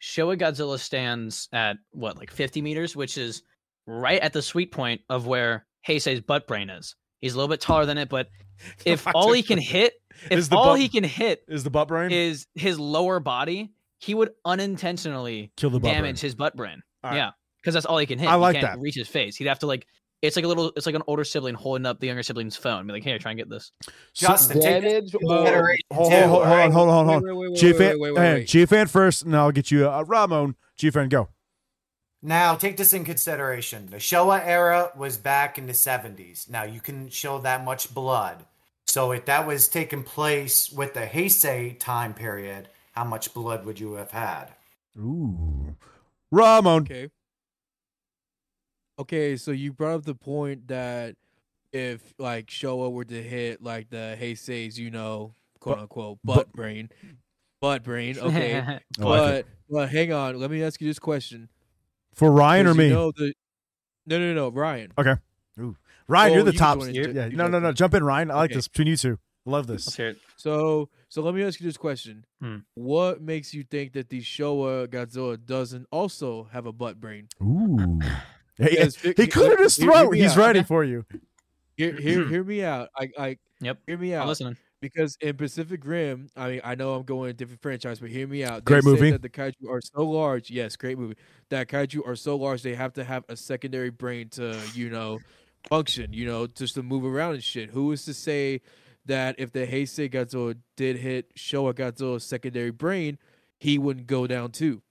[0.00, 3.42] Showa Godzilla stands at what, like 50 meters, which is
[3.86, 6.96] right at the sweet point of where Heisei's butt brain is.
[7.22, 8.28] He's a little bit taller than it, but
[8.84, 9.94] if all he can hit,
[10.30, 13.72] if the all butt- he can hit Is the butt brain is his lower body,
[13.98, 16.26] he would unintentionally kill the butt damage brain?
[16.28, 16.82] his butt brain.
[17.02, 17.16] All right.
[17.16, 17.30] Yeah,
[17.60, 18.28] because that's all he can hit.
[18.28, 18.78] I He like can't that.
[18.80, 19.36] Reach his face.
[19.36, 19.86] He'd have to like.
[20.20, 20.72] It's like a little.
[20.76, 22.86] It's like an older sibling holding up the younger sibling's phone.
[22.86, 23.72] Be like, here, try and get this.
[24.14, 27.54] Justin, take Damage into or consideration Hold, hold, hold, hold on, hold on, hold on.
[27.56, 28.46] G fan.
[28.46, 30.54] G fan first, and I'll get you uh, Ramon.
[30.76, 31.28] G fan, go.
[32.22, 33.86] Now, take this in consideration.
[33.90, 36.48] The Showa era was back in the 70s.
[36.48, 38.44] Now, you can show that much blood.
[38.86, 43.80] So, if that was taking place with the Heisei time period, how much blood would
[43.80, 44.52] you have had?
[44.98, 45.74] Ooh,
[46.30, 46.82] Ramon.
[46.82, 47.08] Okay.
[48.98, 51.16] Okay, so you brought up the point that
[51.72, 56.34] if like Showa were to hit like the Heisei's, you know, quote But- unquote but-
[56.34, 56.90] butt brain,
[57.60, 58.18] butt brain.
[58.18, 61.48] Okay, I like but but hang on, let me ask you this question.
[62.14, 62.90] For Ryan or 'Cause you me?
[62.90, 63.34] know the-
[64.06, 64.92] no, no, no, Ryan.
[64.98, 65.14] Okay.
[65.60, 65.76] Ooh.
[66.08, 66.78] Ryan, Well, you're the you top.
[66.80, 67.26] Yeah, ju- yeah.
[67.26, 67.72] you No, no, no.
[67.72, 68.30] Jump in, Ryan.
[68.30, 68.58] I like Okay.
[68.58, 69.18] this between you two.
[69.44, 69.94] Love this.
[69.96, 70.16] hear.
[70.36, 72.58] So so let me ask you this question: Hmm.
[72.74, 77.28] What makes you think that the Showa Godzilla doesn't also have a butt brain?
[77.42, 78.00] Ooh.
[78.58, 80.10] He, he he- cleared his hear- hear throat.
[80.12, 80.36] He's out.
[80.38, 81.04] ready for you.
[81.76, 82.90] Hear hear hear me out.
[82.96, 83.78] I I Yep.
[83.86, 84.18] hear me out.
[84.18, 84.28] I'm out.
[84.28, 84.56] listening.
[84.82, 88.26] Because in Pacific Rim, I mean, I know I'm going a different franchise, but hear
[88.26, 88.64] me out.
[88.64, 88.98] Great movie.
[88.98, 90.50] Say that the kaiju are so large.
[90.50, 91.14] Yes, great movie.
[91.50, 95.20] That kaiju are so large, they have to have a secondary brain to, you know,
[95.68, 97.70] function, you know, just to move around and shit.
[97.70, 98.60] Who is to say
[99.06, 103.18] that if the Heisei Godzilla did hit Showa Godzilla's secondary brain,
[103.60, 104.82] he wouldn't go down too?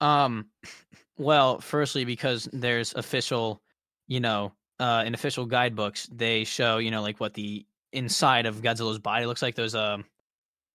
[0.00, 0.46] Um,
[1.18, 3.60] well, firstly, because there's official,
[4.08, 8.62] you know, uh, in official guidebooks, they show, you know, like what the inside of
[8.62, 9.54] Godzilla's body looks like.
[9.54, 10.04] Those um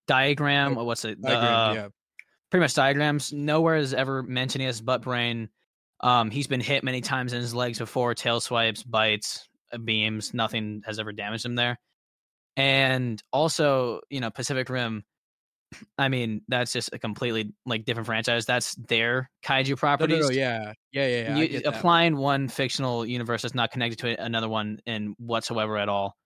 [0.06, 1.20] diagram, or what's it?
[1.20, 1.88] Diagram, uh, yeah.
[2.50, 3.32] pretty much diagrams.
[3.32, 5.48] Nowhere is ever mentioned his butt brain.
[6.00, 10.34] Um, he's been hit many times in his legs before, tail swipes, bites, uh, beams.
[10.34, 11.78] Nothing has ever damaged him there.
[12.56, 15.04] And also, you know, Pacific Rim.
[15.98, 18.46] I mean, that's just a completely like different franchise.
[18.46, 20.20] That's their kaiju No, properties.
[20.20, 21.36] no, no, yeah, yeah, yeah.
[21.36, 25.88] yeah You- applying one fictional universe that's not connected to another one in whatsoever at
[25.88, 26.16] all.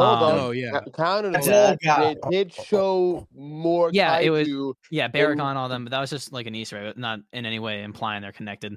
[0.00, 0.38] Hold Um, on.
[0.38, 3.90] Oh yeah, Ca- Counter That's that, all they did show more.
[3.92, 4.48] Yeah, it was-
[4.90, 7.44] Yeah, in- Baragon, all them, but that was just like an Easter egg, not in
[7.46, 8.76] any way implying they're connected.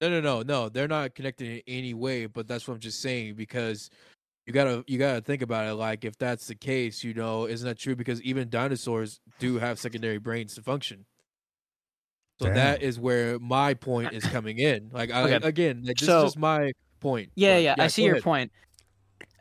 [0.00, 0.68] no, no, no, no.
[0.68, 2.26] They're not connected in any way.
[2.26, 3.90] But that's what I'm just saying because
[4.46, 5.74] you gotta you gotta think about it.
[5.74, 7.94] Like if that's the case, you know, isn't that true?
[7.96, 11.06] Because even dinosaurs do have secondary brains to function.
[12.40, 12.88] So that Damn.
[12.88, 14.90] is where my point is coming in.
[14.92, 17.30] Like I, again, like, this So- is just my point.
[17.36, 18.24] Yeah, but yeah, I see your ahead.
[18.24, 18.52] point.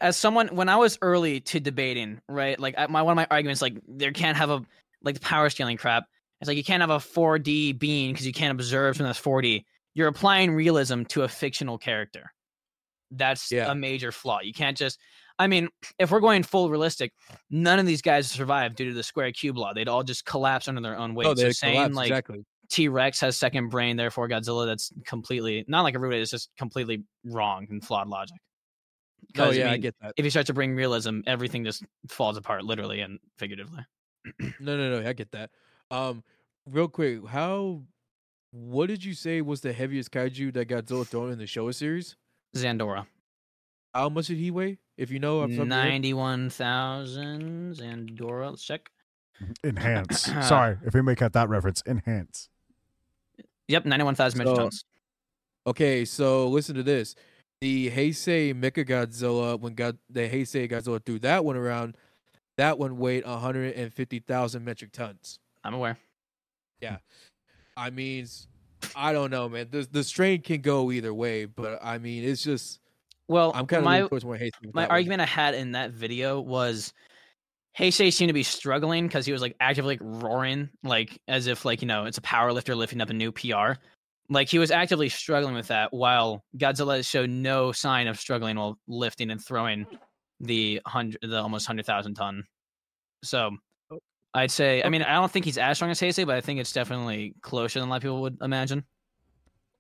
[0.04, 3.28] As someone, when I was early to debating, right, like I, my one of my
[3.32, 4.62] arguments, like there can't have a
[5.02, 6.04] like the power scaling crap.
[6.42, 9.64] It's like you can't have a 4D being because you can't observe from this 4D.
[9.94, 12.34] You're applying realism to a fictional character.
[13.12, 13.72] That's Yeah.
[13.72, 14.42] a major flaw.
[14.42, 15.00] You can't just.
[15.40, 17.14] I mean, if we're going full realistic,
[17.50, 19.74] none of these guys survive due to the square cube law.
[19.74, 21.24] They'd all just collapse under their own oh, weight.
[21.26, 22.46] No, so saying collapse, like exactly.
[22.70, 24.66] T Rex has second brain, therefore Godzilla.
[24.66, 26.22] That's completely not like everybody.
[26.22, 28.38] It's just completely wrong and flawed logic.
[29.24, 30.14] Oh 'Cause, yeah, I mean, get that.
[30.18, 33.86] If you start to bring realism, everything just falls apart, literally and figuratively.
[34.60, 35.08] No, no, no.
[35.10, 35.50] I get that.
[35.92, 36.24] Um,
[36.66, 37.82] real quick, how?
[38.52, 42.16] What did you say was the heaviest kaiju that Godzilla thrown in the Showa series?
[42.56, 43.08] Zandora,
[43.94, 44.78] How much did he weigh?
[44.96, 47.74] If you know, off the top of ninety-one thousand.
[47.76, 48.90] Zandora, let's check.
[49.64, 50.22] Enhance.
[50.48, 51.82] Sorry if anybody got that reference.
[51.88, 52.48] Enhance.
[53.68, 54.86] Yep, ninety-one thousand metric So- tons.
[55.66, 57.16] Okay, so listen to this.
[57.64, 61.96] The Heisei Mecha Godzilla, when God the Heisei Godzilla threw that one around,
[62.58, 65.40] that one weighed 150,000 metric tons.
[65.64, 65.98] I'm aware.
[66.82, 66.98] Yeah.
[67.78, 68.28] I mean,
[68.98, 69.68] I don't know, man.
[69.72, 72.82] The the strain can go either way, but I mean, it's just
[73.30, 74.52] Well, I'm kind of my towards more Heisei.
[74.74, 74.98] my that one.
[74.98, 76.92] argument I had in that video was
[77.80, 81.64] Heisei seemed to be struggling because he was like actively like roaring, like as if
[81.64, 83.80] like you know it's a power lifter lifting up a new PR.
[84.34, 88.80] Like he was actively struggling with that, while Godzilla showed no sign of struggling while
[88.88, 89.86] lifting and throwing
[90.40, 92.44] the hundred, the almost hundred thousand ton.
[93.24, 93.52] So
[93.92, 94.00] oh.
[94.34, 96.60] I'd say, I mean, I don't think he's as strong as Heisei, but I think
[96.60, 98.84] it's definitely closer than a lot of people would imagine.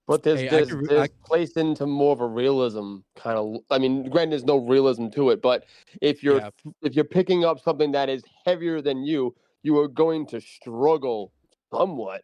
[0.05, 3.37] But there's, Hey, there's, could re- there's I- placed into more of a realism kind
[3.37, 3.55] of.
[3.71, 5.63] I mean, granted, there's no realism to it, but
[6.01, 6.49] if you're Yeah.
[6.83, 11.31] if you're picking up something that is heavier than you, you are going to struggle
[11.73, 12.21] somewhat.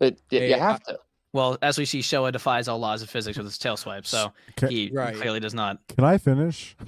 [0.00, 0.98] It, y- Hey, you I- have to.
[1.32, 4.32] Well, as we see, Showa defies all laws of physics with his tail swipe, so
[4.56, 5.14] Can, he Right.
[5.14, 5.78] clearly does not.
[5.88, 6.76] can I finish?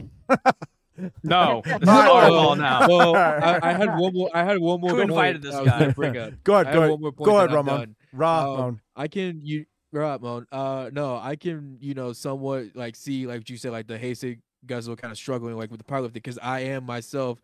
[1.23, 2.89] No, this is Alright, our ball now.
[2.89, 4.31] Well, I, I had one more.
[4.35, 4.91] I had one more.
[4.91, 5.93] Who invited this I was gonna guy?
[5.93, 6.33] bring up.
[6.43, 6.73] Go ahead.
[6.75, 6.91] Go ahead.
[6.91, 7.95] one more point Go ahead, Ramon.
[8.13, 8.61] Ramon.
[8.61, 10.49] Um, I can you Ramon.
[10.51, 14.41] Uh, no, I can you know somewhat like see like you said like the Heisei
[14.67, 17.41] guys were kind of struggling like with the powerlifting because I am myself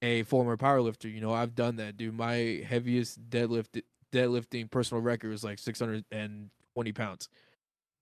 [0.00, 1.12] a former powerlifter.
[1.12, 2.14] You know, I've done that, dude.
[2.14, 3.82] My heaviest deadlift
[4.16, 7.28] deadlifting personal record was like 620 pounds.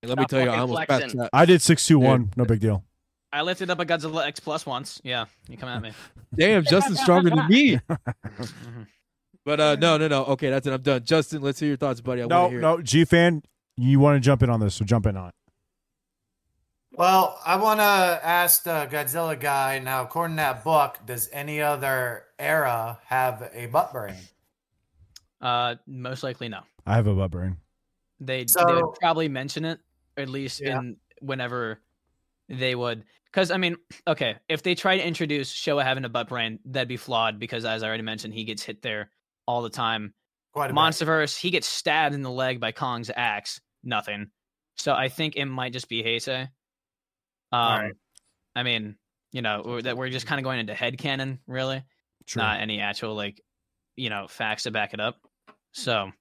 [0.03, 1.00] And let me tell you, I almost flexing.
[1.00, 1.31] passed that.
[1.33, 2.31] I did six two one.
[2.37, 2.85] No big deal.
[3.33, 5.00] I lifted up a Godzilla X Plus once.
[5.03, 5.92] Yeah, you come at me.
[6.35, 7.79] Damn, Justin's stronger than me.
[7.88, 8.87] Mhm.
[9.46, 10.24] But uh, no, no, no.
[10.24, 10.72] Okay, that's it.
[10.72, 11.05] I'm done.
[11.05, 12.22] Justin, let's hear your thoughts, buddy.
[12.22, 12.61] I No, hear.
[12.61, 12.81] no.
[12.81, 13.42] G fan,
[13.77, 14.74] you want to jump in on this?
[14.77, 15.35] So jump in on it.
[16.92, 20.03] Well, I want to ask the Godzilla guy now.
[20.03, 24.14] According to that book, does any other era have a butt brain?
[25.45, 26.61] Uh, most likely no.
[26.87, 27.59] I have a butt brain.
[28.19, 29.79] They they So- would probably mention it
[30.17, 30.79] at least Yeah.
[30.79, 31.81] in whenever
[32.49, 33.05] they would.
[33.27, 33.77] Because I mean,
[34.09, 37.39] okay, if they try to introduce Showa having a butt brain, that'd be flawed.
[37.39, 39.11] Because as I already mentioned, he gets hit there
[39.47, 40.15] all the time.
[40.53, 40.79] Quite a bit.
[40.79, 43.61] Monsterverse, he gets stabbed in the leg by Kong's axe.
[43.83, 44.31] Nothing.
[44.77, 46.43] So I think it might just be Heisei.
[47.53, 47.93] Um, Alright.
[48.57, 48.97] I mean,
[49.33, 51.83] you know, we're- that we're just kind of going into head headcanon, really,
[52.27, 52.40] True.
[52.42, 53.40] not any actual like,
[53.97, 55.21] you know, facts to back it up.
[55.75, 56.12] So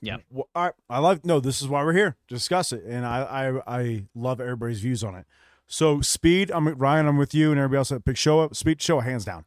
[0.00, 0.18] Yeah.
[0.30, 1.40] Well, I, I love no.
[1.40, 3.22] This is why we're here to discuss it, and I
[3.66, 5.26] I, I love everybody's views on it.
[5.66, 7.08] So speed, I'm Ryan.
[7.08, 8.54] I'm with you, and everybody else that pick show up.
[8.54, 9.44] Speed, show hands down.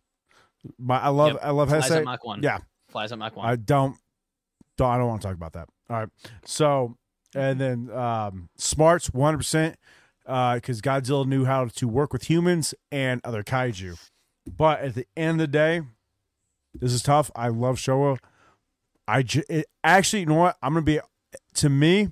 [0.78, 1.40] My I love Yep.
[1.42, 2.06] I love flies at Hesse.
[2.06, 2.44] Mach one.
[2.44, 2.58] Yeah,
[2.90, 3.48] flies at Mach one.
[3.48, 3.96] I don't,
[4.78, 5.70] don't I don't want to talk about that.
[5.90, 6.10] All right.
[6.46, 6.98] So
[7.34, 9.38] and then um smarts 100.
[9.38, 9.76] percent
[10.26, 13.98] because Godzilla knew how to work with humans and other kaiju.
[14.46, 15.82] But at the end of the day,
[16.74, 17.32] this is tough.
[17.36, 18.18] I love Showa.
[19.10, 20.58] I j- it, actually, you know what?
[20.62, 21.00] I'm gonna be
[21.56, 22.10] to me.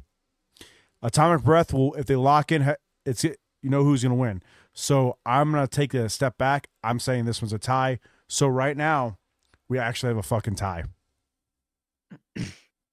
[1.01, 2.75] Atomic Breath will if they lock in,
[3.05, 4.41] it's you know who's gonna win.
[4.73, 6.67] So I'm gonna take a step back.
[6.83, 7.99] I'm saying this one's a tie.
[8.27, 9.17] So right now,
[9.69, 10.83] we actually have a fucking tie.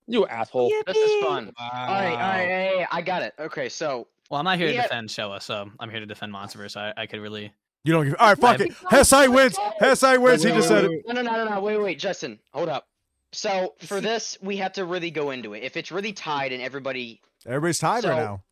[0.06, 0.70] You asshole.
[0.86, 1.50] This is fun.
[1.58, 1.70] Wow.
[1.88, 3.32] All right, all right, hey, hey, I got it.
[3.38, 4.82] Okay, so Well, I'm not here to Yeah.
[4.82, 6.76] defend Showa, so I'm here to defend Monsterverse.
[6.76, 7.50] I, I could really.
[7.84, 8.14] You don't give.
[8.18, 8.70] All right, fuck it.
[8.90, 9.56] Heisei wins.
[9.80, 10.42] Heisei wins.
[10.42, 10.90] He Wait, just wait, said it.
[10.90, 11.60] wait, No, no, no, no, no.
[11.60, 12.86] Wait, wait, Justin, hold up.
[13.34, 15.62] So for this, we have to really go into it.
[15.62, 18.42] If it's really tied and everybody, Everybody's tied right now.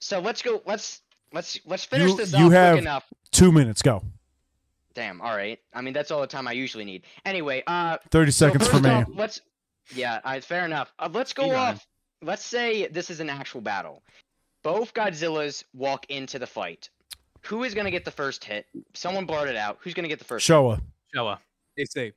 [0.00, 0.62] so let's go.
[0.66, 1.00] Let's
[1.32, 3.04] let's let's finish You- this you off have- quick enough.
[3.30, 3.82] Two minutes.
[3.82, 4.02] Go.
[4.94, 5.20] Damn.
[5.20, 5.58] All right.
[5.74, 7.04] I mean, that's all the time I usually need.
[7.24, 8.90] Anyway, uh, Thirty so seconds for me.
[8.90, 9.40] off, let's.
[9.94, 10.92] Yeah, I, fair enough.
[10.98, 11.74] Uh, let's go Speed running.
[11.76, 11.86] off.
[12.22, 14.02] Let's say this is an actual battle.
[14.64, 16.88] Both Godzillas walk into the fight.
[17.42, 18.66] Who is gonna get the first hit?
[18.94, 19.78] Someone blurt it out.
[19.82, 20.48] Who's gonna get the first?
[20.48, 20.80] Showa.
[21.14, 21.38] Showa.
[21.76, 22.12] They say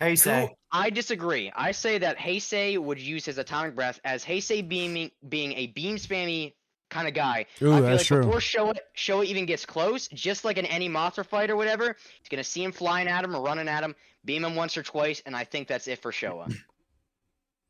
[0.00, 0.54] Hey, Who- say.
[0.72, 1.50] I disagree.
[1.56, 5.96] I say that Heisei would use his atomic breath as Heisei being being a beam
[5.96, 6.52] spammy
[6.90, 7.46] kind of guy.
[7.62, 8.20] Ooh, I feel that's like true.
[8.22, 12.28] before Showa Showa even gets close, just like in any monster fight or whatever, he's
[12.30, 13.94] gonna see him flying at him or running at him,
[14.24, 16.54] beam him once or twice, and I think that's it for Showa.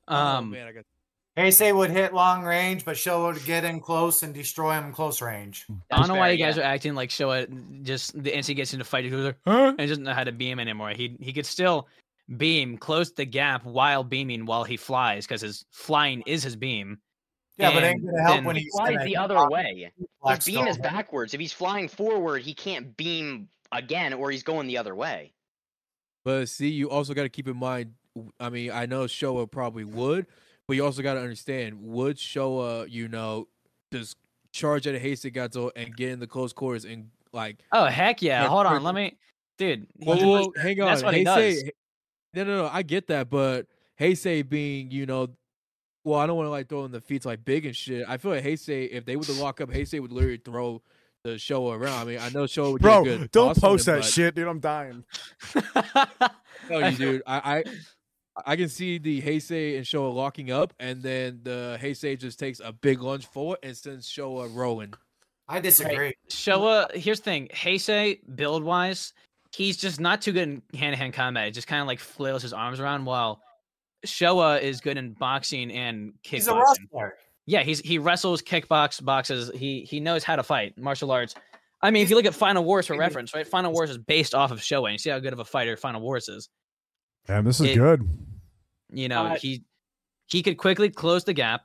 [0.09, 0.85] Um, oh, man, I got
[1.37, 5.21] Heisei would hit long range, but Showa would get in close and destroy him close
[5.21, 5.67] range.
[5.69, 6.63] I don't That's know why fair, you guys yeah.
[6.63, 7.83] are acting like Showa.
[7.83, 9.75] Just the instant he gets into fight, he goes like, huh?
[9.77, 10.91] and doesn't know how to beam anymore.
[10.91, 11.89] He he could still
[12.37, 16.99] beam, close the gap while beaming while he flies, because his flying is his beam.
[17.59, 19.91] Yeah, but it ain't gonna help when He flies the other way.
[20.27, 21.33] His beam is backwards.
[21.33, 25.33] If he's flying forward, he can't beam again, or he's going the other way.
[26.25, 27.93] But see, you also got to keep in mind.
[28.41, 30.27] I mean, I know Showa probably would,
[30.67, 33.49] but you also got to understand: would Showa, you know,
[33.93, 34.17] just
[34.53, 37.61] charge at a Heisei Godzilla and get in the close quarters and like?
[37.73, 38.43] Oh heck yeah!
[38.43, 39.17] Yeah, Hold on, let me,
[39.57, 39.87] dude.
[39.99, 40.89] he Well, well, hang on.
[40.89, 41.63] That's what he does.
[42.37, 42.71] No, no, no.
[42.73, 43.67] I get that, but
[44.01, 45.29] Heisei being, you know,
[46.05, 48.05] well, I don't want to like throw in the feet like big and shit.
[48.09, 50.81] I feel like Heisei, if they were to lock up, Heisei would literally throw
[51.25, 51.95] the show around.
[52.01, 54.07] I mean, I know Showa would Bro, get a good don't post him, that but-
[54.11, 54.47] shit, dude.
[54.47, 55.03] I'm dying.
[56.69, 57.23] tell you, dude.
[57.27, 57.65] I, I
[58.45, 62.61] I can see the Heisei and Showa locking up, and then the Heisei just takes
[62.61, 64.93] a big lunge forward and sends Showa rolling.
[65.49, 66.15] I disagree.
[66.29, 67.49] Showa, here's the thing.
[67.55, 69.13] Heisei, build wise,
[69.55, 71.47] he's just not too good in hand to hand combat.
[71.47, 73.41] He just kind of like flails his arms around while
[74.07, 76.65] Showa is good in boxing and He's a kickboxing.
[76.93, 77.15] wrestler.
[77.47, 79.51] Yeah, he's he wrestles, kickbox, boxes.
[79.55, 81.35] He he knows how to fight martial arts.
[81.83, 83.47] I mean, if you look at Final Wars for reference, right?
[83.47, 84.85] Final Wars is based off of Showa.
[84.87, 86.49] And you see how good of a fighter Final Wars is.
[87.29, 88.09] And this is It- good.
[88.93, 89.65] You know, Uh, he
[90.27, 91.65] he could quickly close the gap.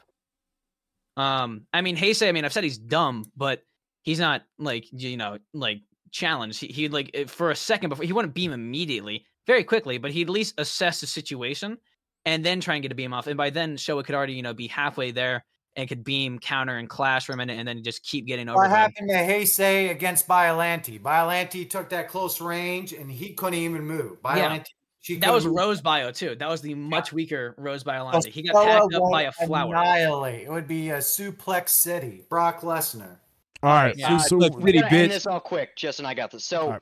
[1.18, 2.30] Um, I mean, Heisei.
[2.30, 3.64] I mean, I've said he's dumb, but
[4.04, 5.82] he's not like you know like
[6.12, 6.60] challenged.
[6.60, 10.12] He he like eh, for a second before he wouldn't beam immediately, very quickly, but
[10.12, 11.78] he'd at least assess the situation
[12.26, 13.28] and then try and get a beam off.
[13.28, 15.44] And by then, Showa could already you know be halfway there
[15.76, 18.58] and could beam, counter, and clash for a minute, and then just keep getting over.
[18.62, 21.02] What happened to Heisei against Biollante?
[21.02, 24.22] Biollante took that close range and he couldn't even move.
[24.22, 24.68] Biollante,
[25.02, 25.56] she That was move.
[25.56, 26.36] Rose Bio too.
[26.36, 28.28] That was the much weaker Rose Biollante.
[28.28, 29.74] He got packed up by a flower.
[29.74, 30.44] Annihilate.
[30.44, 32.26] It would be a suplex city.
[32.30, 33.18] Brock Lesnar.
[33.64, 33.96] All right.
[33.96, 34.18] Yeah.
[34.18, 36.06] So, so Look, We're gonna end this all quick, Justin.
[36.06, 36.46] I got this.
[36.46, 36.82] So Alright.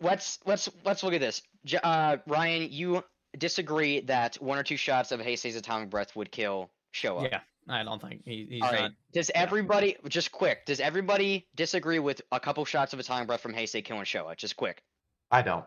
[0.00, 1.42] let's let's let's look at this.
[1.82, 3.04] Uh, Ryan, you
[3.38, 7.30] disagree that one or two shots of Heisei's atomic breath would kill Showa.
[7.30, 8.92] Yeah, I don't think he, he's All not.
[9.12, 10.66] Does everybody just quick?
[10.66, 14.36] Does everybody disagree with a couple shots of atomic breath from Heisei killing Showa?
[14.36, 14.82] Just quick.
[15.30, 15.64] I don't.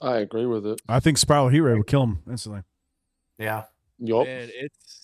[0.00, 0.80] I agree with it.
[0.88, 2.62] I think Spiral Heat Ray would kill him instantly.
[3.38, 3.64] Yeah.
[3.98, 4.26] Yup.
[4.26, 5.01] And it's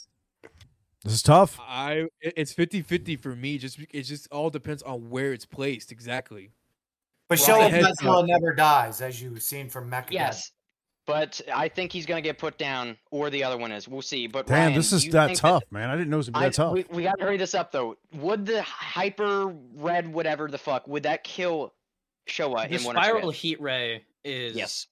[1.04, 1.58] This is tough.
[1.60, 3.58] I it's 50-50 for me.
[3.58, 6.50] Just it just all depends on where it's placed exactly.
[7.28, 8.26] But Well, Showa the heads Godzilla up.
[8.26, 10.10] never dies, as you've seen from Mecha.
[10.10, 10.50] Yes.
[11.06, 13.88] But I think he's gonna get put down, or the other one is.
[13.88, 14.26] We'll see.
[14.26, 15.88] But Damn, Ryan, this is that think tough, man.
[15.88, 16.72] I didn't know it was gonna be I, that tough.
[16.72, 17.96] we, we gotta hurry this up though.
[18.14, 19.46] Would the hyper
[19.76, 21.72] red whatever the fuck would that kill
[22.28, 23.40] Showa The in one or two spiral hits?
[23.40, 24.86] heat ray is Yes.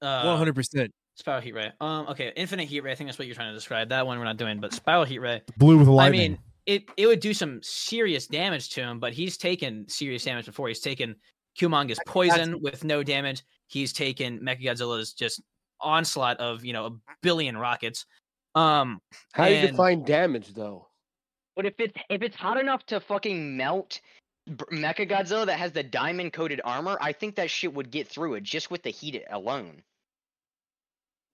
[0.00, 0.92] Uh, One hundred percent.
[1.14, 1.70] Spiral heat ray.
[1.80, 2.06] Um.
[2.08, 2.32] Okay.
[2.36, 2.92] Infinite heat ray.
[2.92, 3.88] I think that's what you're trying to describe.
[3.90, 5.42] That one we're not doing, but spiral heat ray.
[5.58, 6.20] Blue with I lightning.
[6.20, 10.24] I mean, it it would do some serious damage to him, but he's taken serious
[10.24, 10.68] damage before.
[10.68, 11.16] He's taken
[11.58, 13.42] Kumonga's poison with no damage.
[13.66, 15.42] He's taken Mechagodzilla's just
[15.80, 16.90] onslaught of you know a
[17.22, 18.06] billion rockets.
[18.54, 19.00] Um.
[19.32, 20.88] How do you define damage though?
[21.56, 24.00] But if it's if it's hot enough to fucking melt
[24.46, 28.34] B- Mechagodzilla that has the diamond coated armor, I think that shit would get through
[28.34, 29.82] it just with the heat alone.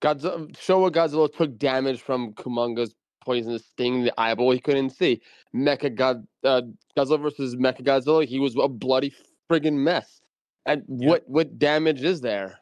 [0.00, 2.94] Godzilla, Showa Godzilla took damage from Kumonga's
[3.24, 5.20] poisonous sting, the eyeball he couldn't see.
[5.54, 6.62] Mecha God, uh,
[6.96, 9.12] Godzilla versus Mecha Godzilla, he was a bloody
[9.50, 10.20] friggin' mess.
[10.66, 12.58] And what what damage is there?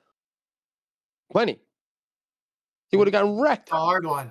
[1.33, 1.59] Plenty.
[2.91, 3.71] He would have gotten wrecked.
[3.73, 4.31] A hard one.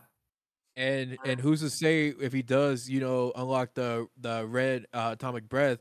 [0.77, 5.11] And and who's to say if he does, you know, unlock the the red uh,
[5.13, 5.79] atomic breath,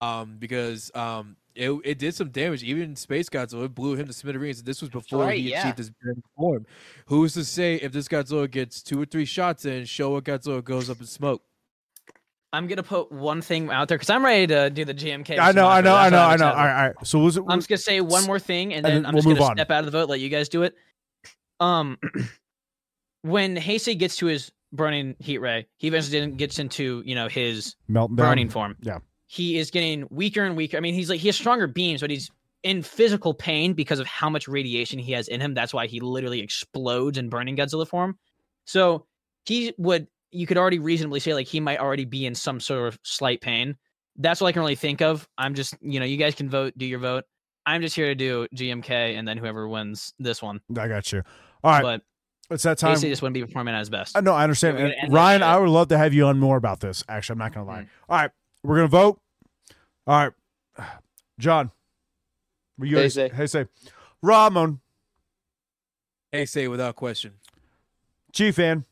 [0.00, 2.62] um, because um, it it did some damage.
[2.62, 4.62] Even Space Godzilla it blew him to smithereens.
[4.62, 5.62] This was before right, he yeah.
[5.62, 6.66] achieved his grand form.
[7.06, 10.90] Who's to say if this Godzilla gets two or three shots in, Showa Godzilla goes
[10.90, 11.42] up in smoke?
[12.52, 15.38] I'm gonna put one thing out there because I'm ready to do the GMK.
[15.38, 16.46] I know, I know, I know, what I I'm know.
[16.46, 16.94] All excited right, all right.
[17.06, 17.44] So was it?
[17.48, 19.40] I'm just gonna say one more thing, and and then then I'm we'll just gonna
[19.40, 19.56] move on.
[19.56, 20.08] step out of the vote.
[20.08, 20.74] Let you guys do it.
[21.60, 21.98] Um,
[23.22, 27.28] when Heisei gets to his burning heat ray, he eventually then gets into you know
[27.28, 28.16] his meltdown.
[28.16, 28.76] burning form.
[28.80, 28.98] Yeah.
[29.26, 30.76] He is getting weaker and weaker.
[30.76, 32.30] I mean, he's like he has stronger beams, but he's
[32.62, 35.54] in physical pain because of how much radiation he has in him.
[35.54, 38.18] That's why he literally explodes in burning Godzilla form.
[38.64, 39.06] So
[39.44, 42.88] he would you could already reasonably say like he might already be in some sort
[42.88, 43.76] of slight pain.
[44.16, 45.28] That's all I can really think of.
[45.38, 47.24] I'm just you know you guys can vote, do your vote.
[47.66, 50.60] I'm just here to do GMK, and then whoever wins this one.
[50.78, 51.22] I got you.
[51.64, 52.02] All right, But
[52.48, 52.94] it's that time.
[52.94, 54.16] Heisei just wouldn't be performing at his best.
[54.16, 54.76] I know, I understand.
[54.76, 55.42] We're gonna And end this Ryan.
[55.42, 57.02] I would love to have you on more about this.
[57.08, 57.82] Actually, I'm not going to lie.
[57.82, 57.88] Mm.
[58.08, 58.30] All right,
[58.66, 59.20] we're going to vote.
[60.06, 60.86] All right,
[61.38, 61.70] John.
[62.78, 63.32] Will you Heisei.
[63.32, 63.66] Hey, say.
[64.22, 64.80] Ramon,
[66.32, 67.32] Heisei without question.
[68.32, 68.84] G fan.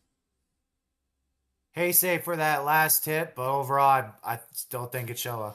[1.76, 5.54] Heisei for that last tip, but overall, I, I still think it's Showa.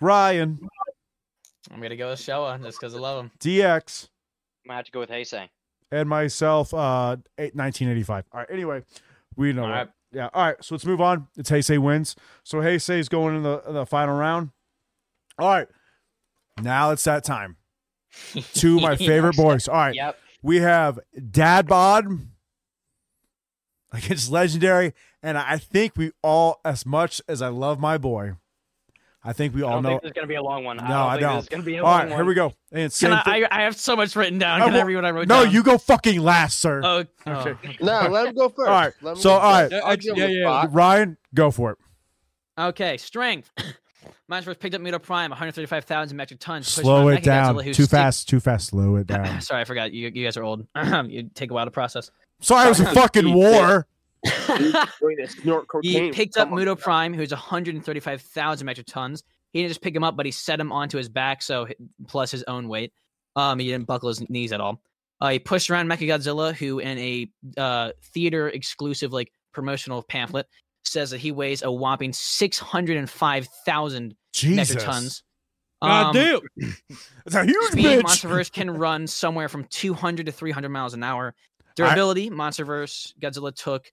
[0.00, 0.58] Ryan,
[1.72, 3.30] I'm gonna go with Showa just because I love him.
[3.38, 4.08] DX,
[4.64, 5.48] I'm gonna have to go with Heisei.
[5.92, 8.24] and myself, uh, 1985.
[8.32, 8.82] All right, anyway,
[9.36, 9.62] we know.
[9.62, 9.74] All that.
[9.74, 9.88] right.
[10.12, 11.28] Yeah, all right, so let's move on.
[11.36, 12.16] It's Heisei wins.
[12.42, 14.50] So Heisei's going in the, the final round.
[15.38, 15.68] All right,
[16.60, 17.56] now it's that time.
[18.54, 19.68] Two of my favorite boys.
[19.68, 20.18] All right, Yep.
[20.42, 20.98] we have
[21.30, 22.06] Dad Bod
[23.92, 28.32] against Legendary, and I think we all, as much as I love my boy,
[29.22, 29.88] I think we I all don't know.
[29.90, 30.78] think this is gonna be a long one.
[30.78, 31.34] No, I don't I think don't.
[31.36, 32.18] This is gonna be a All long right, one.
[32.18, 32.52] here we go.
[32.72, 33.32] And same Can thing.
[33.34, 33.60] I, I?
[33.60, 34.62] I have so much written down.
[34.62, 35.52] I Can I will- read what I wrote no, down?
[35.52, 36.80] you go fucking last, sir.
[36.82, 37.54] Oh, oh Okay.
[37.64, 37.72] oh.
[37.84, 38.68] No, let him go first.
[38.68, 39.70] All right, Let so, all right.
[39.70, 39.84] first.
[40.08, 40.66] I'll Yeah, yeah.
[40.70, 41.78] Ryan, go for it.
[42.58, 43.50] Okay, strength.
[44.28, 46.68] Mine's first picked up Muto Prime, 135,000 metric tons.
[46.68, 47.56] Slow it down.
[47.56, 48.28] Mechagodzilla, Too stu- fast.
[48.28, 48.68] Too fast.
[48.68, 49.40] Slow it down.
[49.40, 49.92] Sorry, I forgot.
[49.92, 50.66] You, you guys are old.
[51.08, 52.10] you take a while to process.
[52.40, 53.86] Sorry, it was a fucking deep, war.
[54.24, 56.64] He's going to snort He picked up Come on.
[56.64, 59.22] Muto Prime, who's 135,000 metric tons.
[59.52, 61.66] He didn't just pick him up, but he set him onto his back, so
[62.06, 62.92] plus his own weight.
[63.36, 64.80] Um, he didn't buckle his knees at all.
[65.20, 70.46] Uh, he pushed around Mechagodzilla, who in a uh, theater exclusive like promotional pamphlet
[70.84, 74.56] says that he weighs a whopping 605,000 Jesus.
[74.56, 75.22] metric tons.
[75.82, 76.40] God Um, damn.
[77.26, 78.02] It's a huge Speed, bitch.
[78.02, 81.34] Monsterverse can run somewhere from 200 to 300 miles an hour.
[81.76, 83.90] Durability, Monsterverse, Godzilla took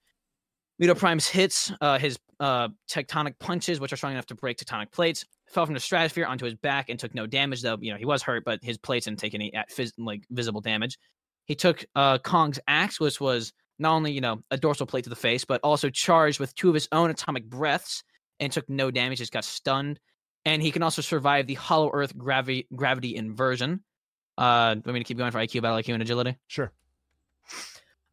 [0.82, 4.92] Muto Prime's hits, uh, his uh, tectonic punches, which are strong enough to break tectonic
[4.92, 7.62] plates, fell from the stratosphere onto his back and took no damage.
[7.62, 10.24] Though you know he was hurt, but his plates didn't take any at phys- like
[10.30, 10.98] visible damage.
[11.46, 15.10] He took uh, Kong's axe, which was not only you know a dorsal plate to
[15.10, 18.04] the face, but also charged with two of his own atomic breaths
[18.40, 19.18] and took no damage.
[19.18, 20.00] Just got stunned,
[20.46, 23.84] and he can also survive the Hollow Earth gravity gravity inversion.
[24.38, 26.38] Uh, want me to keep going for IQ, battle IQ, and agility?
[26.46, 26.72] Sure.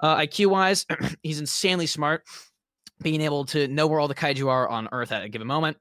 [0.01, 0.87] Uh, IQ wise,
[1.23, 2.25] he's insanely smart,
[3.05, 5.77] being able to know where all the kaiju are on Earth at a given moment,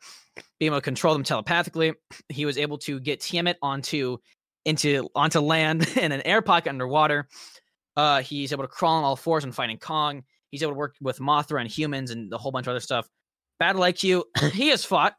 [0.59, 1.93] being able to control them telepathically.
[2.29, 4.17] He was able to get Tiamat onto
[4.65, 7.27] into onto land in an air pocket underwater.
[7.95, 10.23] Uh, he's able to crawl on all fours and fighting Kong.
[10.51, 13.07] He's able to work with Mothra and humans and a whole bunch of other stuff.
[13.59, 15.15] Battle IQ, he has fought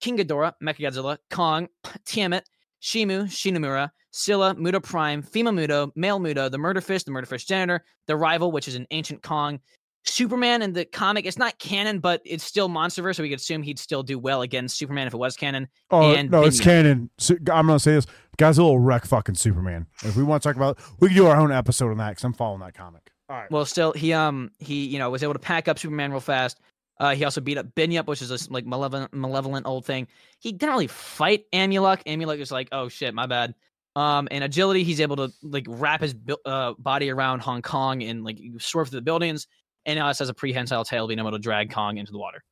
[0.00, 1.68] King Ghidorah, Mechagodzilla, Kong,
[2.04, 2.44] Tiamat,
[2.82, 7.44] Shimo, Shinomura, Scylla, Muto Prime, Fema Muto, Male Muto, the Murder Fish, the Murder Fish
[7.44, 9.60] Janitor, the Rival, which is an ancient Kong,
[10.04, 11.26] Superman in the comic.
[11.26, 14.42] It's not canon, but it's still MonsterVerse, so we could assume he'd still do well
[14.42, 15.68] against Superman if it was canon.
[15.90, 17.10] Oh and no, it's canon.
[17.18, 18.06] So, I'm gonna say this.
[18.36, 19.86] guys, a little wreck fucking Superman.
[20.02, 22.24] If we want to talk about, we can do our own episode on that because
[22.24, 23.10] I'm following that comic.
[23.28, 23.50] All right.
[23.50, 26.60] Well, still, he um he you know was able to pack up Superman real fast.
[26.98, 30.06] Uh, he also beat up Binyup, which is this like malevolent, malevolent old thing.
[30.38, 32.04] He didn't really fight Amulek.
[32.04, 33.54] Amulek is like, oh shit, my bad.
[33.94, 36.14] Um, and agility, he's able to like wrap his
[36.46, 39.46] uh, body around Hong Kong and like swerve through the buildings.
[39.86, 42.42] And now it has a prehensile tail, being able to drag Kong into the water.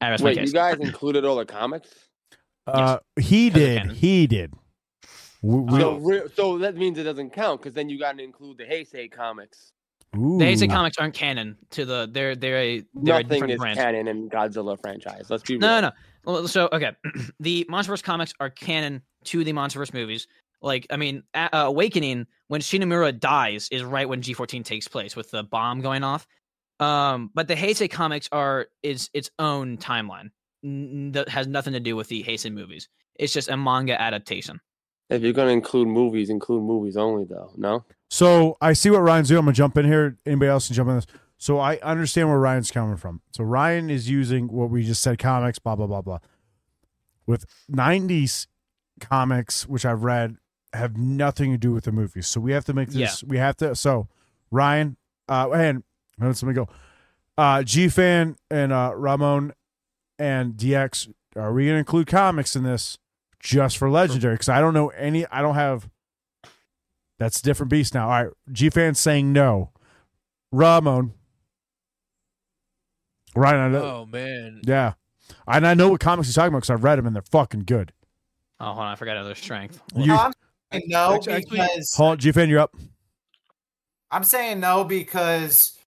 [0.00, 1.88] And that's my Wait, you guys included all the comics?
[2.66, 3.90] Uh, he did.
[3.92, 4.54] He did.
[5.42, 8.22] We, we, So, re- so that means it doesn't count because then you got to
[8.22, 9.72] include the Heisei comics.
[10.16, 10.38] ooh.
[10.38, 13.58] The Heisei comics aren't canon to the they're they're a they're a Nothing different is
[13.58, 13.78] branch.
[13.78, 15.26] canon in Godzilla franchise.
[15.28, 15.60] Let's be real.
[15.62, 15.92] No, no, no.
[16.24, 16.92] Well, So okay,
[17.40, 20.28] the MonsterVerse comics are canon to the MonsterVerse movies.
[20.62, 25.30] Like, I mean, uh, Awakening when Shinomura dies is right when G14 takes place with
[25.30, 26.26] the bomb going off.
[26.80, 30.30] Um, but the Heisei comics are is its own timeline
[30.64, 32.88] n- n- that has nothing to do with the Heisei movies.
[33.16, 34.60] It's just a manga adaptation.
[35.10, 37.52] If you're gonna include movies, include movies only, though.
[37.56, 37.84] No.
[38.08, 39.38] So I see what Ryan's doing.
[39.40, 40.18] I'm gonna jump in here.
[40.26, 41.06] Anybody else can jump in this.
[41.38, 43.20] So I understand where Ryan's coming from.
[43.32, 46.18] So Ryan is using what we just said, comics, blah blah blah blah.
[47.26, 48.46] With '90s
[49.00, 50.36] comics, which I've read,
[50.72, 52.26] have nothing to do with the movies.
[52.26, 53.22] So we have to make this.
[53.24, 53.74] We have to.
[53.74, 54.08] So
[54.50, 54.96] Ryan,
[55.28, 55.82] uh, and
[56.18, 56.68] let's let me go.
[57.38, 59.52] Uh, G fan and uh, Ramon
[60.18, 61.12] and DX.
[61.36, 62.98] Are we gonna include comics in this
[63.40, 64.34] just for legendary?
[64.34, 65.26] Because I don't know any.
[65.26, 65.88] I don't have.
[67.18, 68.04] That's a different beast now.
[68.10, 69.70] All right, G fan saying no.
[70.50, 71.14] Ramon.
[73.34, 74.60] Ryan, I know, Oh man.
[74.66, 74.92] yeah,
[75.48, 77.60] and I know what comics he's talking about because I've read them and they're fucking
[77.60, 77.92] good.
[78.60, 79.80] Oh, hold on, I forgot another strength.
[79.96, 80.32] You, I'm saying
[80.86, 82.74] no Actually- actually- because hold on, G fan, you're up.
[84.10, 85.78] I'm saying no because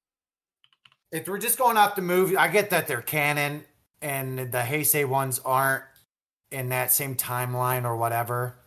[1.11, 3.63] if we're just going off the movie, I get that they're canon
[4.01, 5.83] and the Heisei ones aren't
[6.51, 8.57] in that same timeline or whatever.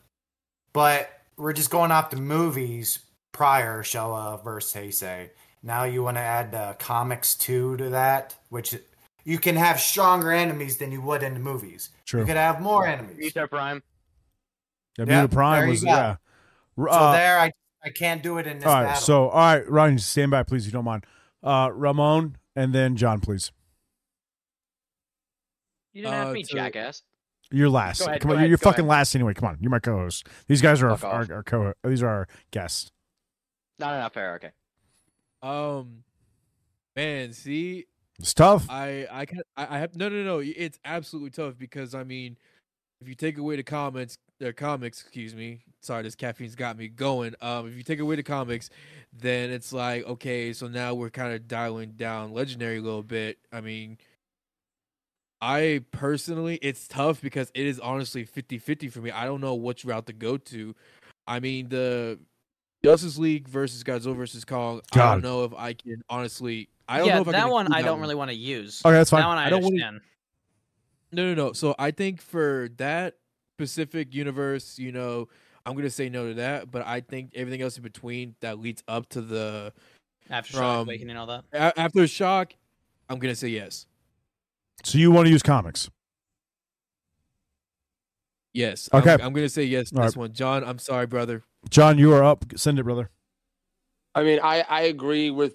[0.73, 3.01] But we're just going off the movies
[3.33, 5.31] prior Showa versus Heisei.
[5.63, 8.77] Now you want to add the comics too to that, which
[9.25, 11.91] you can have stronger enemies than you would in the movies.
[12.07, 12.21] True.
[12.21, 13.33] You could have more enemies.
[13.33, 13.83] Muto Prime.
[14.99, 15.91] Yeah, Yeah, Muto Prime was go.
[15.91, 16.17] yeah.
[16.77, 17.53] So Uh, there, I
[17.85, 19.01] I can't do it in this all right, battle.
[19.03, 21.07] so all right, Ryan, stand by, please, if you don't mind.
[21.43, 23.53] Uh, Ramon and then John, please.
[25.93, 27.03] You didn't have Uh, me, to- jackass.
[27.51, 28.01] You're last.
[28.01, 28.91] Go ahead, Come go on, ahead, you're go fucking ahead.
[28.91, 29.33] last anyway.
[29.33, 30.29] Come on, you're my co-host.
[30.49, 31.73] These guys are Fuck our, our, our co.
[31.83, 32.91] These are our guests.
[33.79, 34.35] Not no, no, fair.
[34.35, 34.51] Okay.
[35.41, 36.05] Um,
[36.95, 37.87] man, see,
[38.19, 38.67] It's tough.
[38.69, 40.41] I I can I, I have no no no.
[40.41, 42.37] It's absolutely tough because I mean,
[43.01, 45.61] if you take away the comments, the comics, excuse me.
[45.81, 47.35] Sorry, this caffeine's got me going.
[47.41, 48.71] Um, if you take away the comics,
[49.13, 53.39] then it's like okay, so now we're kind of dialing down legendary a little bit.
[53.53, 53.99] I mean,
[55.41, 59.11] I personally, it's tough because it is honestly 50-50 for me.
[59.11, 60.75] I don't know which route to go to.
[61.27, 62.19] I mean, the
[62.85, 64.81] Justice League versus Godzilla versus Kong.
[64.93, 66.69] I don't know if I can honestly.
[66.89, 68.01] I don't yeah, know if I that can one I don't one.
[68.01, 68.83] really want to use.
[68.85, 69.21] Okay, that's fine.
[69.23, 70.01] That one I, I don't wanna- understand.
[71.11, 71.53] No, no, no.
[71.53, 73.15] So I think for that
[73.69, 75.29] specific universe, you know,
[75.67, 76.71] I'm gonna say no to that.
[76.71, 79.73] But I think everything else in between that leads up to the
[80.31, 81.45] After from- Shock um, Awakening and all that.
[81.53, 82.53] a- after shock,
[83.09, 83.87] I'm gonna say yes.
[84.85, 85.91] So you want to use comics?
[88.55, 88.89] Yes.
[88.95, 89.15] Okay.
[89.15, 90.33] I'm, I'm gonna say yes to All this one.
[90.33, 91.43] John, I'm sorry, brother.
[91.69, 92.45] John, you are up.
[92.57, 93.11] Send it, brother.
[94.15, 95.55] I mean, I, I agree with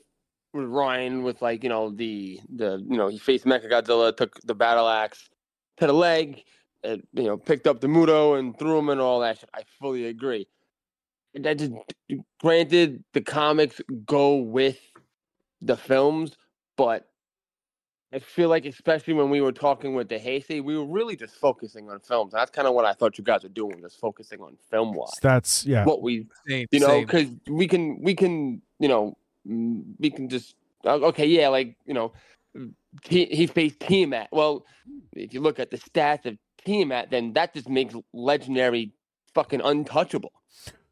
[0.54, 4.54] with Ryan with like you know the the you know he faced Mechagodzilla, took the
[4.54, 5.30] battle axe
[5.78, 6.44] to the leg,
[6.84, 9.40] and, you know picked up the Muto and threw him and all that.
[9.40, 9.50] Shit.
[9.54, 10.48] I fully agree.
[11.36, 11.74] And That just
[12.40, 14.80] granted the comics go with
[15.62, 16.34] the films,
[16.78, 17.08] but
[18.14, 21.34] I feel like especially when we were talking with the Heisei, we were really just
[21.36, 22.34] focusing on films.
[22.34, 25.10] That's kind of what I thought you guys were doing, just focusing on film wise.
[25.22, 25.86] That's yeah.
[25.86, 26.68] What we Same.
[26.72, 29.18] you know because we can we can you know
[29.48, 30.56] mm, we can just
[30.86, 32.14] uh, okay yeah like you know
[33.04, 34.30] he, he faced Tiamat.
[34.32, 34.66] Well,
[35.14, 38.94] if you look at the stats of Tiamat, then that just makes legendary
[39.34, 40.32] fucking untouchable.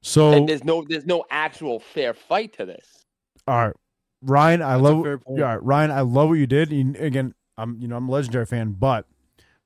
[0.02, 3.06] So And there's no there's no actual fair fight to this.
[3.48, 3.76] all right,
[4.24, 5.06] Ryan, I That's love.
[5.06, 6.72] Yeah, all right, Ryan, I love what you did.
[6.72, 9.06] And again, I'm you know I'm a legendary fan, but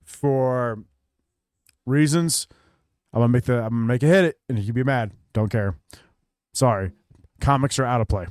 [0.04, 0.84] for
[1.86, 2.48] reasons,
[3.14, 5.12] I'm gonna make the I'm gonna make a hit it, and you can be mad.
[5.34, 5.78] Don't care.
[6.54, 6.92] Sorry,
[7.40, 8.28] comics are out of play.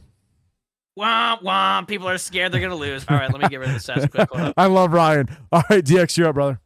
[0.98, 1.88] Womp womp.
[1.88, 3.04] People are scared they're gonna lose.
[3.08, 4.54] All right, let me get rid of this stats quick.
[4.56, 5.28] I love Ryan.
[5.50, 6.60] All right, DX, you're up, brother.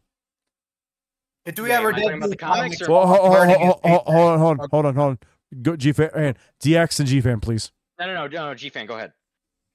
[1.49, 3.20] If we Wait, ever am I did about do the comics comics, or- Well, hold,
[3.20, 5.18] hold, hold, hold, hold on, hold on, hold on, hold on.
[5.62, 7.72] Go G fan eh, and DX and G fan, please.
[7.99, 9.14] No, no, no, no, no G fan, go ahead.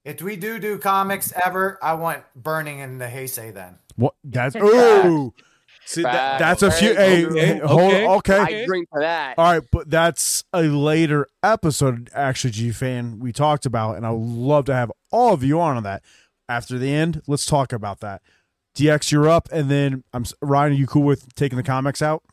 [0.05, 3.79] if we do do comics ever, I want burning in the Heisei then.
[3.95, 4.13] What?
[4.23, 5.33] That's ooh.
[5.85, 6.93] See, that, that's a few.
[6.93, 8.07] Hey, Okay, hey, hold okay.
[8.07, 8.37] okay.
[8.61, 9.39] I drink to that.
[9.39, 14.11] All right, but that's a later episode, actually, G fan, we talked about, and I
[14.11, 16.03] would love to have all of you on on that.
[16.47, 18.21] After the end, let's talk about that.
[18.75, 20.73] DX, you're up, and then I'm Ryan.
[20.73, 22.23] Are you cool with taking the comics out?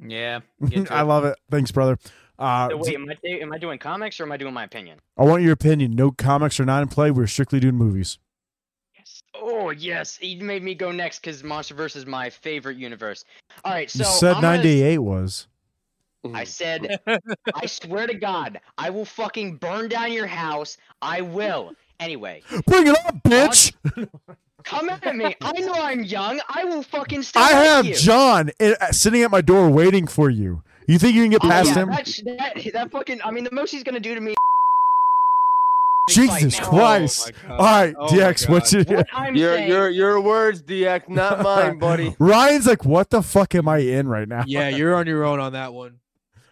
[0.00, 0.40] Yeah.
[0.90, 1.36] I love it.
[1.50, 1.98] Thanks, brother.
[2.38, 4.98] Uh, So wait, am I, am I doing comics or am I doing my opinion?
[5.16, 5.92] I want your opinion.
[5.94, 7.10] No comics are not in play.
[7.10, 8.18] We're strictly doing movies.
[8.96, 9.22] Yes.
[9.34, 13.24] Oh yes, he made me go next because MonsterVerse is my favorite universe.
[13.64, 15.46] All right, so you said I'm gonna- 98 was.
[16.32, 16.98] I said,
[17.54, 20.78] I swear to God, I will fucking burn down your house.
[21.02, 21.72] I will.
[22.00, 23.74] Anyway, Bring it up, bitch.
[24.64, 25.34] Come at me.
[25.40, 26.40] I know I'm young.
[26.48, 27.94] I will fucking stay I like have you.
[27.94, 30.62] John uh, sitting at my door waiting for you.
[30.86, 31.88] You think you can get Oh, past yeah, him?
[31.90, 33.20] That, that, that fucking.
[33.24, 34.34] I mean, the most he's gonna do to me.
[36.10, 36.68] Jesus now.
[36.68, 37.32] Christ!
[37.48, 38.84] Oh All right, Oh DX, what's your?
[38.84, 42.14] What Your saying, your your words, DX, not mine, buddy.
[42.18, 44.44] Ryan's like, what the fuck am I in right now?
[44.46, 45.98] Yeah, you're on your own on that one.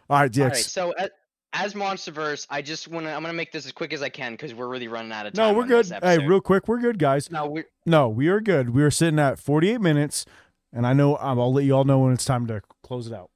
[0.09, 0.41] All right, DX.
[0.43, 1.11] All right, so as,
[1.53, 3.13] as MonsterVerse, I just want to.
[3.13, 5.33] I'm gonna make this as quick as I can because we're really running out of
[5.35, 5.53] time.
[5.53, 5.87] no, we're good.
[6.03, 7.31] Hey, real quick, we're good, guys.
[7.31, 8.71] No, we're No, we are good.
[8.71, 10.25] We are sitting at 48 minutes,
[10.73, 13.13] and I know um, I'll let you all know when it's time to close it
[13.13, 13.31] out.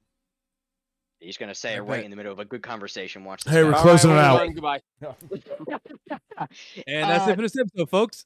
[1.19, 3.23] he's gonna say I it right in the middle of a good conversation.
[3.23, 3.53] Watch this.
[3.53, 3.73] Hey, we're.
[3.73, 4.37] All closing right, it out.
[4.37, 4.81] going, Goodbye.
[6.87, 8.25] And that's Uh, it for this episode, folks.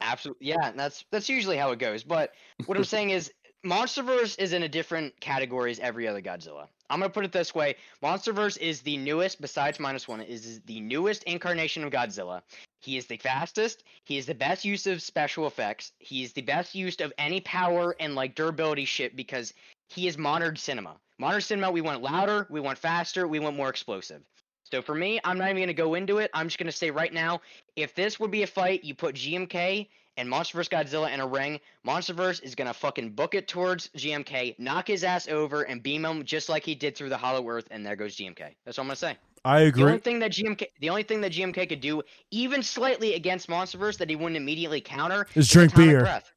[0.00, 0.68] Absolutely, yeah.
[0.68, 2.02] and That's that's usually how it goes.
[2.04, 2.32] But
[2.66, 3.30] what I'm saying is,
[3.64, 6.68] MonsterVerse is in a different category as every other Godzilla.
[6.90, 10.80] I'm gonna put it this way: MonsterVerse is the newest, besides minus one, is the
[10.80, 12.42] newest incarnation of Godzilla.
[12.80, 13.84] He is the fastest.
[14.04, 15.92] He is the best use of special effects.
[15.98, 19.54] He is the best use of any power and like durability shit because
[19.88, 20.96] he is modern cinema.
[21.18, 24.20] Modern cinema, we want louder, we want faster, we want more explosive.
[24.64, 26.30] So for me, I'm not even gonna go into it.
[26.34, 27.40] I'm just gonna say right now,
[27.76, 31.60] if this would be a fight, you put GMK and MonsterVerse Godzilla in a ring.
[31.86, 36.24] MonsterVerse is gonna fucking book it towards GMK, knock his ass over, and beam him
[36.24, 38.54] just like he did through the Hollow Earth, and there goes GMK.
[38.64, 39.16] That's what I'm gonna say.
[39.44, 39.82] I agree.
[39.82, 43.48] The only thing that GMK, the only thing that GMK could do, even slightly against
[43.48, 46.00] MonsterVerse, that he wouldn't immediately counter, Is drink beer.
[46.00, 46.32] Breath.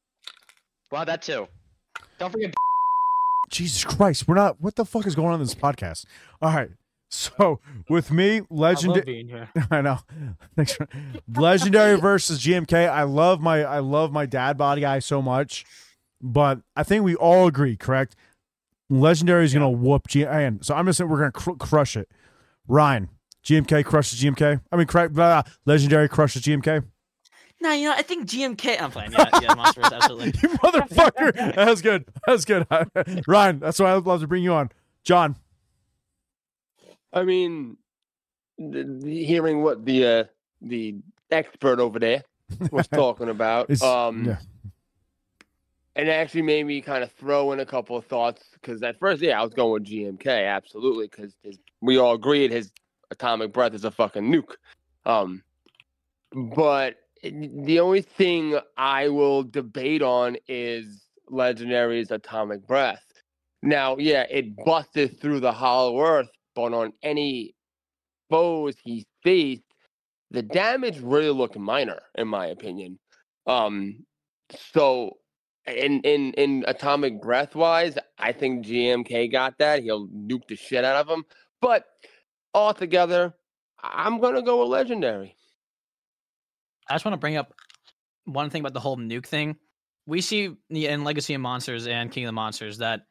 [0.91, 1.47] Well, that too.
[2.19, 2.53] Don't forget.
[3.49, 4.59] Jesus Christ, we're not.
[4.59, 6.05] What the fuck is going on in this podcast?
[6.41, 6.69] All right.
[7.09, 8.93] So with me, I legend.
[8.95, 9.49] love being here.
[9.71, 9.99] I know.
[10.55, 10.73] Thanks.
[10.73, 10.87] For,
[11.35, 12.89] Legendary versus GMK.
[12.89, 15.65] I love my I love my dad body guy so much,
[16.21, 18.15] but I think we all agree, correct?
[18.89, 20.25] Legendary is gonna whoop G.
[20.25, 22.09] And so I'm just saying we're gonna cr- crush it.
[22.67, 23.09] Ryan,
[23.45, 24.61] GMK crushes GMK.
[24.71, 26.83] I mean, cra- blah, Legendary crushes GMK.
[27.61, 28.81] No, you know, I think GMK.
[28.81, 29.13] I'm playing.
[29.13, 30.27] Yeah, yeah, MonsterVerse, absolutely.
[30.43, 31.55] you motherfucker.
[31.55, 32.05] That's good.
[32.27, 32.67] That's good.
[33.27, 34.69] Ryan, that's why I'd love to bring you on.
[35.03, 35.37] John,
[37.13, 37.77] I mean,
[38.57, 40.23] the, the- hearing what the uh,
[40.61, 40.95] the
[41.31, 42.23] expert over there
[42.71, 44.37] was talking about, um, yeah.
[45.95, 48.99] and it actually made me kind of throw in a couple of thoughts because at
[48.99, 51.35] first, yeah, I was going with GMK, absolutely, because
[51.81, 52.71] we all agreed his
[53.11, 54.55] atomic breath is a fucking nuke.
[55.05, 55.43] Um,
[56.55, 63.03] but the only thing I will debate on is Legendary's atomic breath.
[63.63, 67.53] Now, yeah, it busted through the hollow earth, but on any
[68.31, 69.61] foes he faced,
[70.31, 72.97] the damage really looked minor, in my opinion.
[73.45, 74.03] Um,
[74.73, 75.17] so
[75.67, 79.83] in in in atomic breath wise, I think GMK got that.
[79.83, 81.23] He'll nuke the shit out of him.
[81.61, 81.85] But
[82.55, 83.35] altogether,
[83.83, 85.35] I'm gonna go with legendary.
[86.89, 87.53] I just want to bring up
[88.25, 89.57] one thing about the whole nuke thing.
[90.07, 93.01] We see in Legacy of Monsters and King of the Monsters that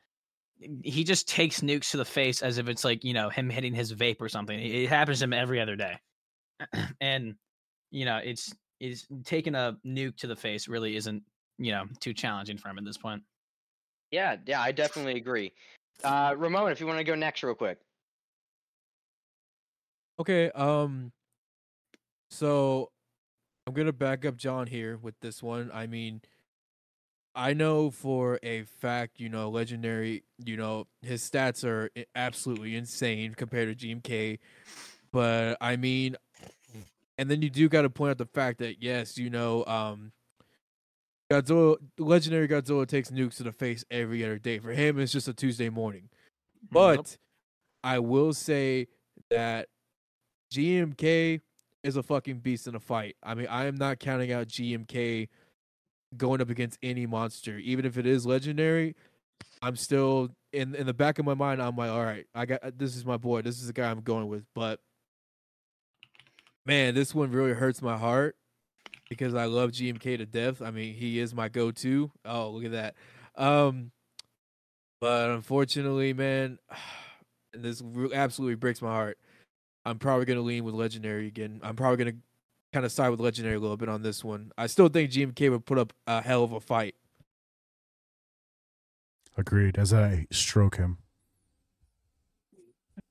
[0.82, 3.74] he just takes nukes to the face as if it's like you know him hitting
[3.74, 4.58] his vape or something.
[4.58, 5.98] It it happens to him every other day,
[7.00, 7.34] and
[7.90, 11.22] you know it's is taking a nuke to the face really isn't
[11.58, 13.22] you know too challenging for him at this point.
[14.10, 15.52] Yeah, yeah, I definitely agree.
[16.04, 17.78] Uh, Ramon, if you want to go next, real quick.
[20.18, 21.12] Okay, um
[22.30, 22.90] so
[23.66, 25.70] I'm going to back up John here with this one.
[25.72, 26.22] I mean,
[27.36, 33.34] I know for a fact, you know, legendary, you know, his stats are absolutely insane
[33.34, 34.38] compared to GMK,
[35.12, 36.16] but I mean
[37.18, 40.12] and then you do got to point out the fact that yes, you know, um
[41.30, 44.58] Godzilla legendary Godzilla takes nukes to the face every other day.
[44.58, 46.08] For him it's just a Tuesday morning.
[46.72, 47.18] But
[47.84, 48.88] I will say
[49.30, 49.68] that
[50.52, 51.42] GMK
[51.82, 53.16] is a fucking beast in a fight.
[53.22, 55.28] I mean, I am not counting out GMK
[56.16, 58.96] going up against any monster, even if it is legendary.
[59.62, 61.62] I'm still in in the back of my mind.
[61.62, 63.42] I'm like, all right, I got this is my boy.
[63.42, 64.44] This is the guy I'm going with.
[64.54, 64.80] But
[66.64, 68.36] man, this one really hurts my heart
[69.08, 70.60] because I love GMK to death.
[70.60, 72.10] I mean, he is my go-to.
[72.24, 72.94] Oh, look at that.
[73.36, 73.92] Um,
[75.00, 76.58] but unfortunately, man,
[77.54, 79.18] this absolutely breaks my heart.
[79.84, 81.60] I'm probably gonna lean with legendary again.
[81.62, 82.18] I'm probably gonna
[82.76, 84.52] kind of side with legendary a little bit on this one.
[84.58, 86.94] I still think GMK would put up a hell of a fight.
[89.38, 89.78] agreed.
[89.78, 90.98] As I stroke him.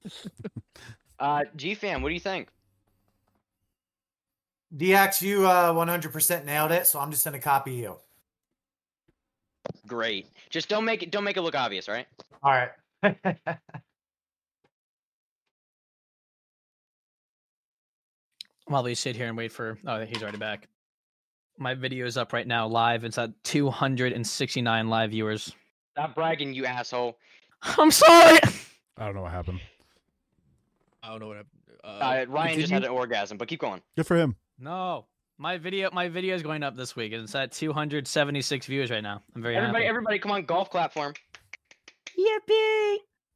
[1.18, 2.50] Uh, G fan, what do you think?
[4.76, 7.96] DX, you uh, 100% nailed it, so I'm just gonna copy you.
[9.88, 10.28] Great.
[10.50, 12.08] Just don't make it don't make it look obvious, all right?
[12.44, 13.28] All right.
[18.68, 20.68] While we sit here and wait for oh he's already back.
[21.58, 23.04] My video is up right now live.
[23.04, 25.54] It's at 269 live viewers.
[25.92, 27.18] Stop bragging, you asshole.
[27.62, 28.40] I'm sorry.
[28.98, 29.62] I don't know what happened.
[31.04, 31.38] I don't know what.
[31.38, 31.52] happened.
[31.84, 32.74] Uh, Uh, Ryan just continue?
[32.74, 33.82] had an orgasm, but keep going.
[33.96, 34.36] Good for him.
[34.60, 35.06] No.
[35.38, 39.04] My video my video is going up this week and it's at 276 views right
[39.04, 39.22] now.
[39.36, 39.90] I'm very Everybody, happy.
[39.90, 41.14] everybody, come on, golf clap for him.
[42.18, 42.96] Yippee!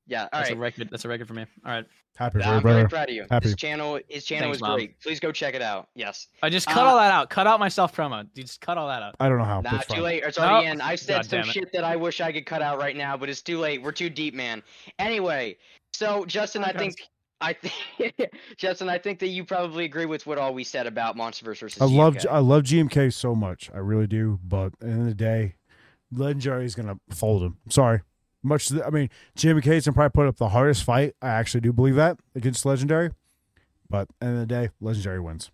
[0.09, 0.57] Yeah, all That's right.
[0.57, 0.89] a record.
[0.91, 1.45] That's a record for me.
[1.65, 1.85] All right.
[2.17, 2.89] Happy for I'm you, very brother.
[2.89, 3.25] proud of you.
[3.29, 3.45] Happy.
[3.47, 4.75] His channel, his channel Thanks, is Mom.
[4.75, 4.99] great.
[5.01, 5.87] Please go check it out.
[5.95, 6.27] Yes.
[6.43, 7.29] I just cut Uh, all that out.
[7.29, 8.27] Cut out my self promo.
[8.33, 9.15] You just cut all that out.
[9.19, 9.61] I don't know how.
[9.61, 10.03] Nah, it's too fine.
[10.03, 10.23] late.
[10.25, 10.73] It's already Nope.
[10.75, 10.81] in.
[10.81, 11.53] I said God some damn it.
[11.53, 13.81] shit that I wish I could cut out right now, but it's too late.
[13.83, 14.63] We're too deep, man.
[14.97, 15.57] Anyway,
[15.93, 16.95] so Justin, I think,
[17.39, 18.15] I think,
[18.57, 21.81] Justin, I think that you probably agree with what all we said about MonsterVerse versus.
[21.81, 23.69] I love I love GMK so much.
[23.73, 24.39] I really do.
[24.43, 25.55] But at the end of the day,
[26.11, 27.57] Legendary is gonna fold him.
[27.69, 28.01] Sorry.
[28.43, 28.67] Much.
[28.67, 31.15] To the, I mean, GMK can probably put up the hardest fight.
[31.21, 33.11] I actually do believe that against Legendary.
[33.89, 35.51] But at the end of the day, Legendary wins.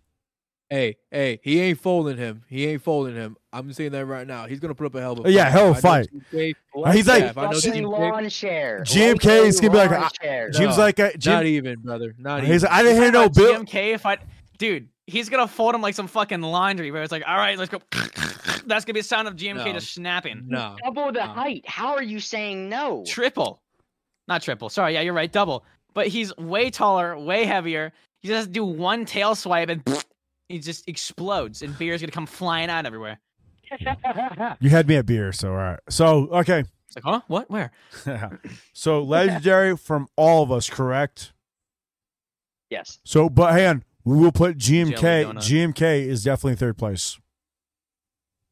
[0.68, 2.42] Hey, hey, he ain't folding him.
[2.48, 3.36] He ain't folding him.
[3.52, 4.46] I'm saying that right now.
[4.46, 6.04] He's gonna put up a hell of a Yeah, hell of a I know
[6.80, 6.94] fight.
[6.94, 8.82] He's like- I know Fucking GMK lawn chair.
[8.84, 10.50] GMK is gonna be like, lawn I- chair.
[10.52, 10.58] No.
[10.58, 12.14] Jim's like, uh, Not even, brother.
[12.18, 12.62] Not he's even.
[12.62, 13.54] like, I didn't hear no About Bill.
[13.64, 14.18] GMK if I
[14.58, 17.70] dude, he's gonna fold him like some fucking laundry where it's like, all right, let's
[17.70, 17.80] go.
[18.66, 19.72] That's gonna be the sound of GMK No.
[19.72, 20.44] just snapping.
[20.48, 20.76] no.
[20.84, 21.26] Double the No.
[21.26, 21.64] height.
[21.68, 23.04] How are you saying no?
[23.06, 23.60] Triple.
[24.28, 24.68] Not triple.
[24.68, 25.30] Sorry, yeah, you're right.
[25.30, 25.64] Double.
[25.94, 27.92] But he's way taller, way heavier.
[28.22, 29.82] He just has to do one tail swipe and
[30.48, 33.18] he just explodes and beer's gonna come flying out everywhere.
[34.60, 35.80] You had me at beer, so all right.
[35.88, 36.60] So okay.
[36.60, 37.20] It's like, huh?
[37.26, 37.50] What?
[37.50, 37.72] Where?
[38.72, 41.32] so legendary from all of us, correct?
[42.70, 42.98] yes.
[43.04, 45.34] So, but hang on, we will put GMK.
[45.34, 47.18] GMK is definitely third place.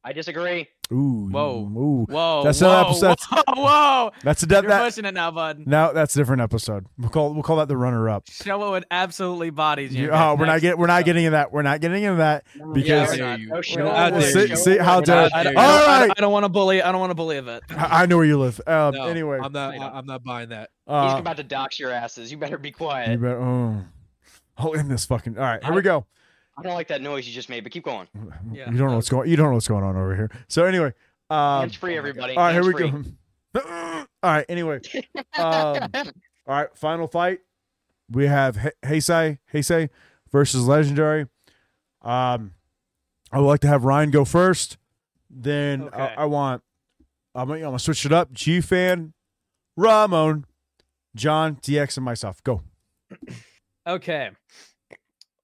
[0.03, 0.67] I disagree.
[0.93, 1.61] Ooh, Whoa.
[1.61, 2.43] ooh, Whoa.
[2.43, 4.11] That's whoa, another episode- that's- Whoa, whoa.
[4.21, 4.83] that's a de- You're that.
[4.83, 5.63] pushing it now, bud.
[5.65, 6.85] No, that's a different episode.
[6.99, 8.27] We'll call we'll call that the runner up.
[8.27, 10.61] Showa would absolutely body You- oh, we're not Next.
[10.61, 11.51] getting we're not getting into that.
[11.51, 12.43] We're not getting into that
[12.73, 13.39] because we're not.
[13.39, 13.47] you.
[13.47, 13.83] No We're show.
[13.83, 15.59] not no there See- see how dare- not I don't, you.
[15.59, 16.17] All I don't- right.
[16.19, 16.83] I don't want to bully.
[16.83, 17.63] I don't want to bully of it.
[17.71, 18.61] I I know where you live.
[18.67, 19.73] Um, No, anyway, I'm not.
[19.73, 19.89] I know.
[19.91, 20.69] I'm not buying that.
[20.85, 22.31] He's uh, about to dox your asses.
[22.31, 23.09] You better be quiet.
[23.09, 23.83] you better, oh,
[24.57, 25.37] I'll end this fucking.
[25.37, 26.05] All right, here we go.
[26.57, 28.07] I don't like that noise you just made, but keep going.
[28.53, 28.71] Yeah.
[28.71, 29.29] You don't know what's going.
[29.29, 30.31] You don't know what's going on over here.
[30.47, 30.93] So anyway,
[31.29, 32.35] um, Hands free, everybody.
[32.37, 33.03] all right, here Hands
[33.53, 33.61] we go.
[34.23, 34.45] all right.
[34.47, 34.79] Anyway,
[35.37, 36.11] um, all
[36.47, 36.69] right.
[36.77, 37.39] Final fight.
[38.09, 39.89] We have He- Heisei Heisei
[40.31, 41.27] versus Legendary.
[42.01, 42.53] Um,
[43.31, 44.77] I would like to have Ryan go first.
[45.29, 45.97] Then Okay.
[45.97, 46.61] I, I want.
[47.33, 48.31] I'm gonna, I'm gonna switch it up.
[48.31, 49.11] G fan,
[49.75, 50.45] Ramon,
[51.15, 52.41] John, DX, and myself.
[52.43, 52.61] Go.
[53.87, 54.29] Okay.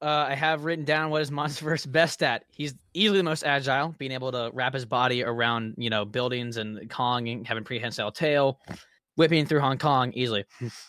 [0.02, 2.44] Uh, I have written down what is Monsterverse best at.
[2.50, 6.58] He's easily the most agile, being able to wrap his body around, you know, buildings
[6.58, 8.60] and Kong and having prehensile tail,
[9.16, 10.46] whipping through Hong Kong easily.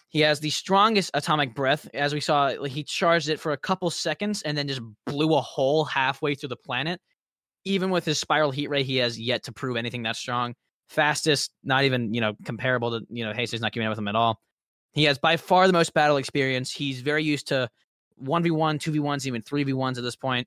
[0.09, 1.86] He has the strongest atomic breath.
[1.92, 5.40] As we saw, he charged it for a couple seconds and then just blew a
[5.42, 6.98] hole halfway through the planet.
[7.64, 10.55] Even with his spiral heat ray, he has yet to prove anything that strong.
[10.88, 14.09] Fastest, not even, you know, comparable to, you know, Hastings not keeping up with him
[14.09, 14.40] at all.
[14.93, 16.70] He has by far the most battle experience.
[16.72, 17.68] He's very used to
[18.22, 20.47] 1v1, 2v1s, even 3v1s at this point.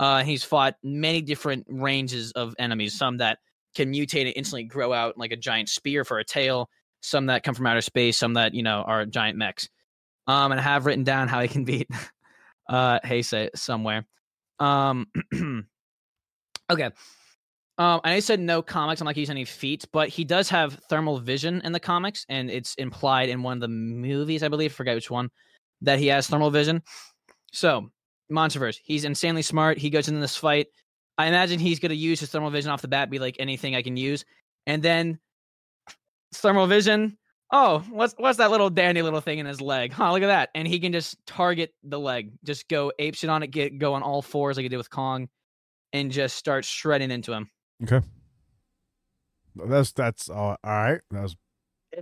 [0.00, 3.38] Uh, he's fought many different ranges of enemies, some that
[3.74, 6.68] can mutate and instantly grow out like a giant spear for a tail,
[7.00, 9.68] some that come from outer space, some that, you know, are giant mechs.
[10.26, 11.88] Um, and I have written down how he can beat
[12.68, 14.06] uh Heisei somewhere.
[14.58, 15.06] Um
[16.70, 16.90] Okay.
[17.78, 19.00] Um, I know said no comics.
[19.00, 22.50] I'm not using any feats, but he does have thermal vision in the comics, and
[22.50, 24.72] it's implied in one of the movies, I believe.
[24.72, 25.30] Forget which one
[25.80, 26.82] that he has thermal vision.
[27.52, 27.90] So,
[28.30, 29.78] Monsterverse, he's insanely smart.
[29.78, 30.66] He goes into this fight.
[31.18, 33.74] I imagine he's going to use his thermal vision off the bat, be like anything
[33.74, 34.24] I can use,
[34.66, 35.18] and then
[36.34, 37.16] thermal vision.
[37.50, 39.92] Oh, what's what's that little dandy little thing in his leg?
[39.92, 40.12] Huh?
[40.12, 43.42] Look at that, and he can just target the leg, just go ape shit on
[43.42, 45.28] it, get go on all fours like he did with Kong,
[45.92, 47.50] and just start shredding into him.
[49.56, 50.56] That's that's all.
[50.64, 51.00] all right.
[51.10, 51.36] That was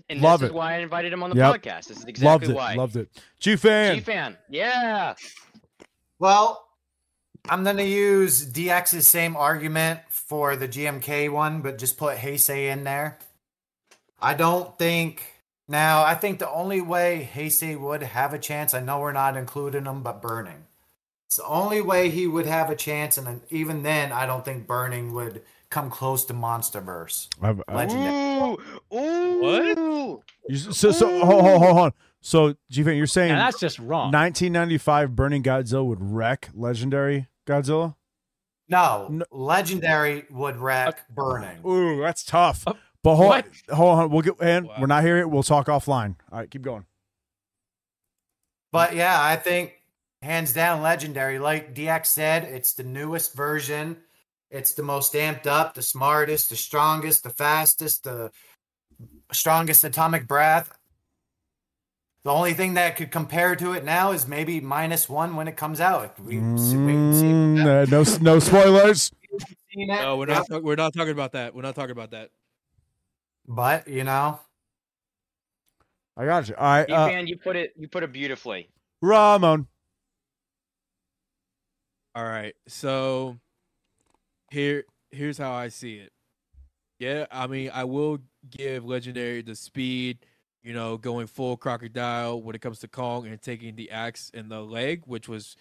[0.09, 0.51] And Love this it.
[0.51, 1.63] is why I invited him on the Yep.
[1.63, 1.89] podcast.
[1.89, 2.55] This is loved exactly it.
[2.57, 2.75] why.
[2.75, 3.09] Loved it.
[3.41, 3.95] G fan.
[3.97, 4.37] G fan.
[4.49, 5.15] Yeah.
[6.19, 6.67] Well,
[7.49, 12.85] I'm gonna use DX's same argument for the GMK one, but just put Heisei in
[12.85, 13.19] there.
[14.21, 15.23] I don't think
[15.67, 16.05] now.
[16.05, 18.75] I think the only way Heisei would have a chance.
[18.75, 20.67] I know we're not including him, but burning.
[21.27, 24.67] It's the only way he would have a chance, and even then, I don't think
[24.67, 27.29] burning would come close to MonsterVerse.
[27.41, 28.57] I've- I- Legendary.
[28.93, 28.99] Ooh.
[29.79, 30.23] Ooh.
[30.49, 31.93] you- so so hold, hold, hold on.
[32.21, 34.11] So G fan, you're saying Yeah, that's just wrong.
[34.13, 37.95] 1995 Burning Godzilla would wreck Legendary Godzilla?
[38.69, 39.25] No, No.
[39.31, 41.59] Legendary would wreck burning.
[41.67, 42.63] Ooh, that's tough.
[42.67, 43.47] Uh, but hold, what?
[43.73, 44.75] hold on, we'll get and Wow.
[44.81, 45.17] we're not here.
[45.19, 45.31] Yet.
[45.31, 46.17] We'll talk offline.
[46.31, 46.85] All right, keep going.
[48.73, 49.75] But yeah, I think
[50.23, 51.39] hands down legendary.
[51.39, 53.97] Like DX said, it's the newest version.
[54.51, 58.31] It's the most amped up, the smartest, the strongest, the fastest, the
[59.33, 60.77] strongest atomic breath.
[62.25, 65.57] The only thing that could compare to it now is maybe minus one when it
[65.57, 66.19] comes out.
[66.21, 66.77] We wait and see.
[66.77, 69.11] Mm, uh, no, no spoilers.
[69.73, 69.87] Seen?
[69.87, 70.47] No, we're not.
[70.49, 71.55] talk- We're not talking about that.
[71.55, 72.31] We're not talking about that.
[73.47, 74.39] But you know,
[76.17, 76.57] I got you.
[76.57, 78.69] All right, uh, G-Fan, you put it you put it beautifully.
[79.01, 79.67] Ramon.
[82.15, 82.55] All right.
[82.67, 83.39] So
[84.51, 86.13] here here's how I see it.
[86.99, 88.19] Yeah, I mean, I will
[88.51, 90.19] give Legendary the speed,
[90.63, 94.49] you know, going full crocodile when it comes to Kong and taking the axe in
[94.49, 95.57] the leg, which was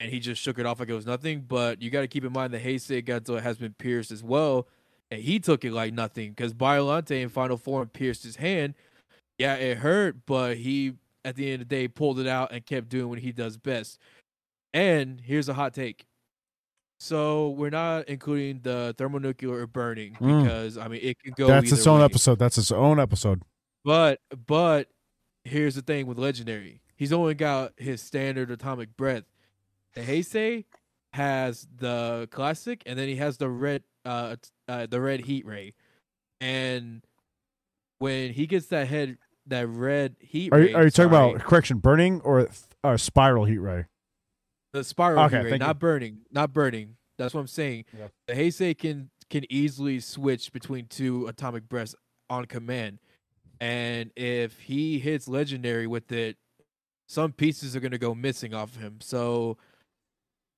[0.00, 2.24] and he just shook it off like it was nothing, but you got to keep
[2.24, 4.66] in mind that Heisei Godzilla has been pierced as well,
[5.12, 8.74] and he took it like nothing cuz Biollante in final form pierced his hand.
[9.38, 12.66] Yeah, it hurt, but he at the end of the day pulled it out and
[12.66, 14.00] kept doing what he does best.
[14.74, 16.06] And here's a hot take.
[17.02, 20.44] So we're not including the thermonuclear burning Mm.
[20.44, 21.48] because I mean it can go.
[21.48, 22.04] That's its own way.
[22.04, 22.38] episode.
[22.38, 23.42] That's its own episode.
[23.84, 24.86] But but
[25.42, 26.80] here's the thing with legendary.
[26.94, 29.24] He's only got his standard atomic breath.
[29.94, 30.66] The Heisei
[31.12, 34.36] has the classic, and then he has the red uh,
[34.68, 35.74] uh the red heat ray.
[36.40, 37.04] And
[37.98, 41.40] when he gets that head that red heat Are ray, are you talking sorry, about
[41.40, 42.48] correction burning or
[42.84, 43.86] uh, spiral heat ray?
[44.72, 45.66] The spiral Okay, heat ray, thank you.
[45.66, 46.96] not burning, not burning.
[47.18, 47.84] That's what I'm saying.
[47.96, 48.08] Yeah.
[48.26, 51.94] The Heisei can can easily switch between two atomic breaths
[52.30, 52.98] on command,
[53.60, 56.36] and if he hits legendary with it,
[57.06, 58.98] some pieces are gonna go missing off of him.
[59.00, 59.58] So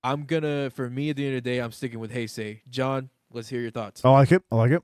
[0.05, 2.61] I'm gonna, for me, at the end of the day, I'm sticking with Heisei.
[2.71, 4.05] John, let's hear your thoughts.
[4.05, 4.43] I like it.
[4.53, 4.83] I like it.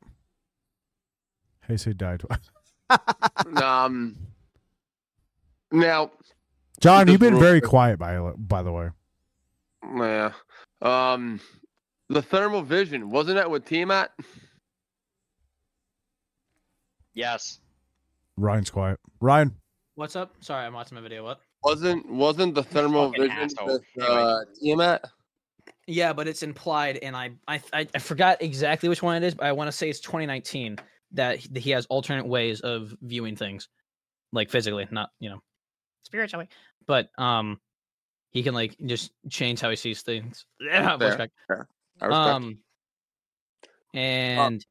[1.69, 2.23] Heisei died.
[3.63, 4.17] Um.
[5.71, 6.11] Now,
[6.81, 8.89] John, you've been very quiet by by the way.
[9.83, 10.33] Yeah.
[10.83, 11.41] Um,
[12.09, 14.11] the thermal vision wasn't that with Tiamat?
[17.15, 17.59] Yes.
[18.37, 18.99] Ryan's quiet.
[19.21, 19.55] Ryan,
[19.97, 20.35] What's up?
[20.41, 21.23] Sorry, I'm watching my video.
[21.25, 21.41] What?
[21.63, 23.67] Wasn't wasn't the thermal vision asshole.
[23.67, 24.23] with Anyway.
[24.23, 25.05] uh, Tiamat?
[25.87, 29.35] Yeah, but it's implied, and I I I, I forgot exactly which one it is,
[29.35, 30.79] but I want to say it's 2019
[31.13, 33.69] that he has alternate ways of viewing things,
[34.33, 35.43] like physically, not you know,
[36.03, 36.49] spiritually,
[36.87, 37.61] but um,
[38.31, 40.47] he can like just change how he sees things.
[40.61, 41.17] Yeah, voice
[41.47, 41.69] Fair.
[42.01, 42.27] I respect.
[42.27, 42.59] Um,
[43.93, 44.65] and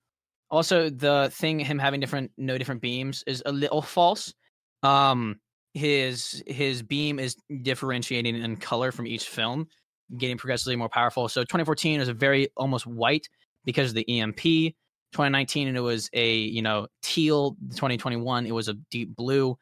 [0.49, 4.34] also the thing him having different no different beams is a little false.
[4.84, 5.39] Um,
[5.74, 9.68] his his beam is differentiating in color from each film,
[10.18, 11.28] getting progressively more powerful.
[11.28, 13.28] So 2014 is a very almost white
[13.66, 14.76] because of the EMP.
[15.12, 17.51] 2019 and it was a you know teal.
[17.72, 19.57] 2021 it was a deep blue.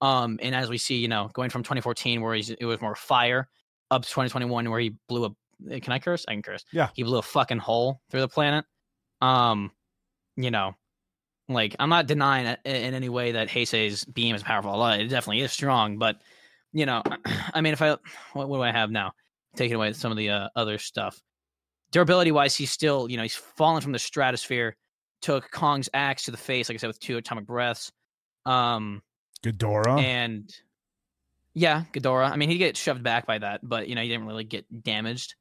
[0.00, 2.94] Um, and as we see, you know, going from 2014 where he's, it was more
[2.94, 3.48] fire
[3.90, 5.80] up to 2021 where he blew a.
[5.80, 6.24] Can I curse?
[6.28, 6.64] I can curse.
[6.70, 6.90] Yeah.
[6.94, 8.66] He blew a fucking hole through the planet.
[9.22, 9.70] Um,
[10.36, 10.74] you know,
[11.48, 14.84] like I'm not denying it in any way that Heisei's beam is powerful.
[14.86, 16.20] It definitely is strong, but
[16.72, 17.02] you know,
[17.54, 17.96] I mean, if I
[18.32, 19.12] what, what do I have now?
[19.56, 21.20] Taking away some of the uh, other stuff.
[21.92, 24.76] Durability wise, he's still you know he's fallen from the stratosphere.
[25.22, 27.90] Took Kong's axe to the face, like I said, with two atomic breaths.
[28.44, 29.02] Um,
[29.42, 30.00] Ghidorah.
[30.00, 30.54] and
[31.54, 32.30] yeah, Ghidorah.
[32.30, 34.82] I mean, he get shoved back by that, but you know, he didn't really get
[34.82, 35.34] damaged.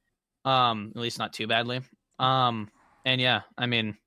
[0.45, 1.81] Um, at least not too badly.
[2.19, 2.69] Um,
[3.03, 3.97] and yeah, I mean,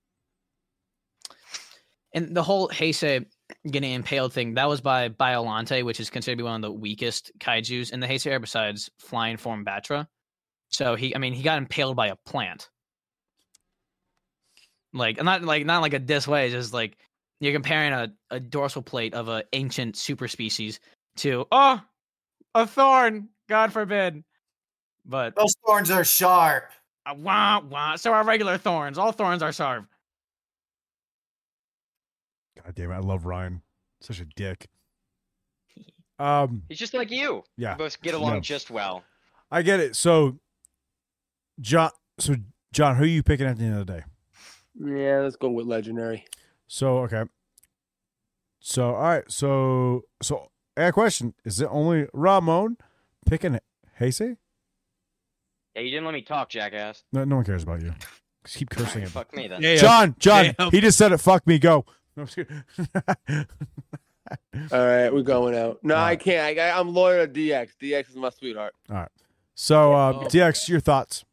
[2.15, 3.27] and the whole Heisei
[3.71, 6.73] getting impaled thing that was by Biollante, which is considered to be one of the
[6.73, 10.07] weakest kaiju's in the Heisei era, besides flying form Batra.
[10.69, 12.69] So he, I mean, he got impaled by a plant.
[14.93, 16.97] Like, not like not like a this way, just like
[17.41, 20.81] you're comparing a, a dorsal plate of an ancient super species
[21.17, 21.81] to oh
[22.55, 24.23] a thorn god forbid
[25.07, 26.71] but those thorns are sharp.
[27.07, 27.97] uh, wah, wah.
[27.97, 29.87] so are regular thorns all thorns are sharp
[32.65, 33.63] God damn it, I love Ryan.
[34.01, 34.67] Such a dick.
[36.21, 37.45] Um, He's just like you.
[37.57, 38.41] yeah, You both get along No.
[38.41, 39.05] just well.
[39.53, 39.95] I get it.
[39.95, 40.37] So,
[41.61, 42.35] John, so
[42.73, 44.03] John, who are you picking at the end of the day?
[44.75, 46.25] Yeah, let's go with legendary.
[46.69, 47.25] So okay.
[48.61, 49.25] So all right.
[49.31, 52.77] So so I got a question: Is it only Ramon
[53.27, 53.59] picking
[53.99, 54.37] Heisei?
[55.75, 57.03] Yeah, you didn't let me talk, jackass.
[57.13, 57.93] No, no one cares about you.
[58.45, 59.09] Just keep cursing it.
[59.09, 59.61] Fuck me then.
[59.63, 60.71] Yeah, John, John, Damn.
[60.71, 61.19] he just said it.
[61.19, 61.59] Fuck me.
[61.59, 61.85] Go.
[62.17, 62.65] No, I'm.
[64.73, 65.79] All right, we're going out.
[65.83, 66.59] No, I can't.
[66.59, 67.71] I, I'm loyal to DX.
[67.81, 68.75] DX is my sweetheart.
[68.91, 69.09] All right.
[69.55, 70.21] So, uh, Oh.
[70.27, 71.25] DX, your thoughts?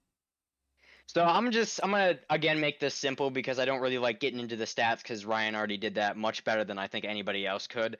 [1.16, 4.38] So I'm just I'm gonna again make this simple because I don't really like getting
[4.38, 7.68] into the stats because Ryan already did that much better than I think anybody else
[7.68, 7.97] could.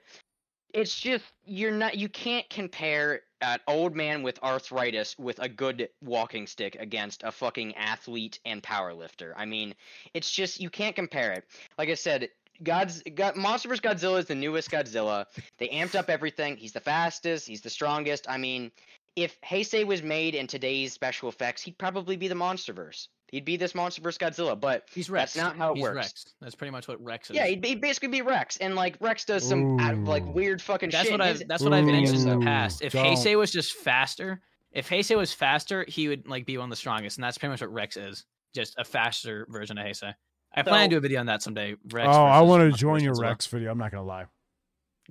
[0.74, 5.88] It's just you're not you can't compare an old man with arthritis with a good
[6.04, 9.32] walking stick against a fucking athlete and powerlifter.
[9.34, 9.74] I mean,
[10.12, 11.44] it's just you can't compare it.
[11.78, 12.28] Like I said,
[12.62, 15.24] God's got MonsterVerse Godzilla is the newest Godzilla.
[15.56, 16.58] They amped up everything.
[16.58, 17.48] He's the fastest.
[17.48, 18.28] He's the strongest.
[18.28, 18.70] I mean,
[19.16, 23.08] if Heisei was made in today's special effects, he'd probably be the MonsterVerse.
[23.28, 25.34] He'd be this MonsterVerse Godzilla, but He's Rex.
[25.34, 25.96] That's not how it He's works.
[25.96, 26.24] Rex.
[26.40, 27.36] That's pretty much what Rex is.
[27.36, 30.62] yeah, he'd, be, he'd basically be Rex, and like Rex does some uh, like weird
[30.62, 31.12] fucking That's shit.
[31.12, 32.82] what I've that's what I've mentioned in the past.
[32.82, 33.04] If don't.
[33.04, 34.40] Heisei was just faster,
[34.70, 37.50] if Heisei was faster, he would like be one of the strongest, and that's pretty
[37.50, 38.24] much what Rex is.
[38.54, 40.14] Just a faster version of Heisei.
[40.54, 41.74] I plan to do a video on that someday.
[41.92, 42.08] Rex.
[42.08, 43.22] oh, I want to join your Godzilla.
[43.22, 43.70] Rex video.
[43.70, 44.26] I'm not gonna lie.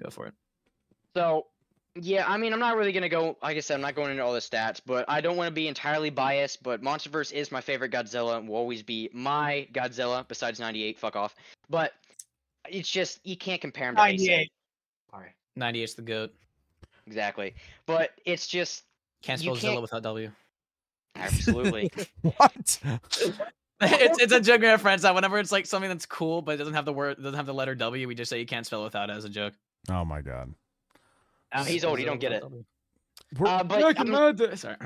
[0.02, 0.34] Go for it.
[1.16, 1.48] So,
[1.96, 3.38] yeah, I mean, I'm not really gonna go.
[3.42, 5.54] Like I said, I'm not going into all the stats, but I don't want to
[5.54, 6.62] be entirely biased.
[6.64, 10.28] But MonsterVerse is my favorite Godzilla, and will always be my Godzilla.
[10.28, 11.36] Besides '98, fuck off.
[11.70, 11.94] But
[12.70, 14.18] it's just you can't compare him to Heisei.
[14.28, 14.52] 98.
[15.12, 15.30] Sorry.
[15.58, 16.34] 98's the goat.
[17.08, 17.54] Exactly.
[17.86, 18.84] But it's just
[19.22, 20.32] Can't spell can't- Zilla without W.
[21.16, 21.92] absolutely.
[22.22, 22.80] What?
[23.82, 26.74] it's it's a joke reference that whenever it's like something that's cool but it doesn't
[26.74, 28.86] have the word doesn't have the letter W, we just say you can't spell it
[28.86, 29.54] without it as a joke.
[29.90, 30.54] Oh my god.
[31.56, 32.00] Uh, he's old.
[32.00, 32.44] You don't get it.
[32.44, 34.56] Uh, but I'm- in my day.
[34.56, 34.76] Sorry.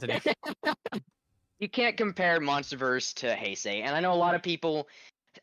[1.60, 4.86] You can't compare MonsterVerse to Heisei, and I know a lot of people,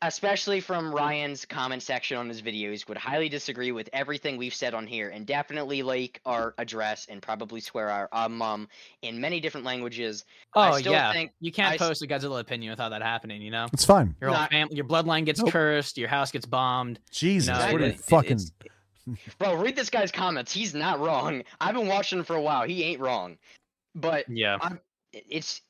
[0.02, 4.74] especially from Ryan's comment section on his videos, would highly disagree with everything we've said
[4.74, 8.68] on here, and definitely like our address and probably swear our uh, mum
[9.00, 10.24] in many different languages.
[10.54, 13.02] I Oh still yeah, think you can't I s- post a Godzilla opinion without that
[13.02, 13.40] happening.
[13.42, 14.14] You know, It's fine.
[14.20, 15.50] your whole Not- family, your bloodline gets Nope.
[15.50, 17.00] cursed, your house gets bombed.
[17.10, 18.32] Jesus, No, what it- are you it- fucking?
[18.32, 18.52] it's-
[19.38, 20.52] Bro, read this guy's comments.
[20.52, 21.42] He's not wrong.
[21.60, 22.62] I've been watching him for a while.
[22.62, 23.38] He ain't wrong.
[23.94, 24.58] But Yeah.
[24.60, 24.80] I'm,
[25.12, 25.60] it's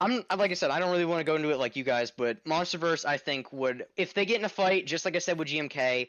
[0.00, 2.10] I'm like I said, I don't really want to go into it like you guys,
[2.10, 5.38] but MonsterVerse I think would if they get in a fight, just like I said
[5.38, 6.08] with GMK,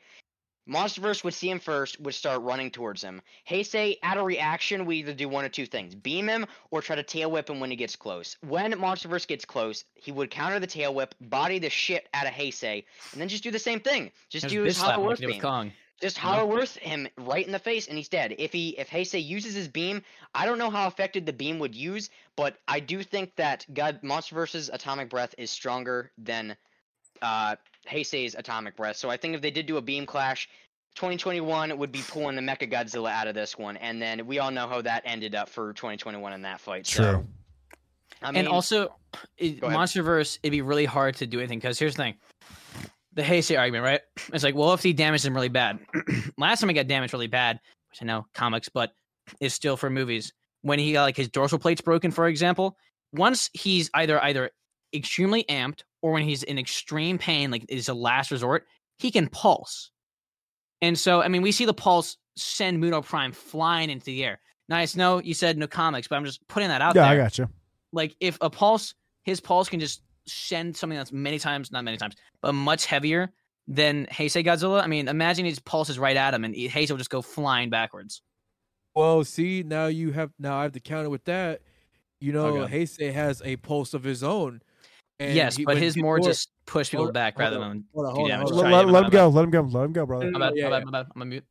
[0.69, 3.21] MonsterVerse would see him first, would start running towards him.
[3.49, 6.95] Heisei, out of reaction, we either do one or two things: beam him or try
[6.95, 8.37] to tail whip him when he gets close.
[8.47, 12.33] When MonsterVerse gets close, he would counter the tail whip, body the shit out of
[12.33, 14.11] Heisei, and then just do the same thing.
[14.29, 15.41] Just Just do bitch his slap him Hollow like Earth he with beam.
[15.41, 15.71] Kong.
[16.01, 16.23] Just Yeah.
[16.23, 18.35] Hollow Earth him right in the face, and he's dead.
[18.37, 21.75] If he if Heisei uses his beam, I don't know how effective the beam would
[21.75, 26.57] use, but I do think that God MonsterVerse Atomic Breath is stronger than
[27.21, 27.55] uh,
[27.87, 28.97] Heisei's Atomic Breath.
[28.97, 30.49] So I think if they did do a beam clash,
[30.95, 34.51] 2021 would be pulling the Mecha Godzilla out of this one, and then we all
[34.51, 36.87] know how that ended up for 2021 in that fight.
[36.87, 37.27] So, True.
[38.21, 38.95] I mean, and also,
[39.37, 39.79] it, Go ahead.
[39.79, 42.15] MonsterVerse, it'd be really hard to do anything because here's the thing:
[43.13, 44.01] the Heisei argument, right?
[44.33, 45.79] It's like, well, if he damaged him really bad,
[46.37, 47.59] last time he got damaged really bad,
[47.89, 48.91] which I know comics, but
[49.39, 50.33] is still for movies.
[50.61, 52.77] When he got like his dorsal plates broken, for example,
[53.13, 54.51] once he's either either
[54.93, 58.65] extremely amped or when he's in extreme pain, like is a last resort,
[58.99, 59.91] he can pulse.
[60.81, 64.39] And so, I mean, we see the pulse send Muto Prime flying into the air.
[64.69, 64.95] Nice.
[64.95, 67.37] No, you said no comics, but I'm just putting that out Yeah, there I got
[67.37, 67.49] you.
[67.91, 68.93] like if a pulse
[69.23, 73.31] his pulse can just send something that's many times not many times but much heavier
[73.67, 74.81] than Heisei Godzilla.
[74.83, 77.69] I mean, imagine his pulse is right at him and Heisei will just go flying
[77.69, 78.21] backwards.
[78.95, 81.61] Well, see, now you have now I have to counter with that.
[82.19, 82.79] You know, Okay.
[82.83, 84.61] Heisei has a pulse of his own.
[85.19, 87.69] and yes, he- but his more hold- just push people hold- back hold rather on,
[87.69, 88.49] than hold on, do hold on, damage.
[88.51, 88.71] hold Let, on.
[88.71, 89.27] Let- let him go.
[89.29, 89.61] Let him go.
[89.61, 90.25] Let him go, brother.
[90.25, 90.33] bad.
[90.33, 90.85] My bad, Yeah, my bad, yeah.
[90.85, 91.05] my bad.
[91.07, 91.45] I'm gonna mute.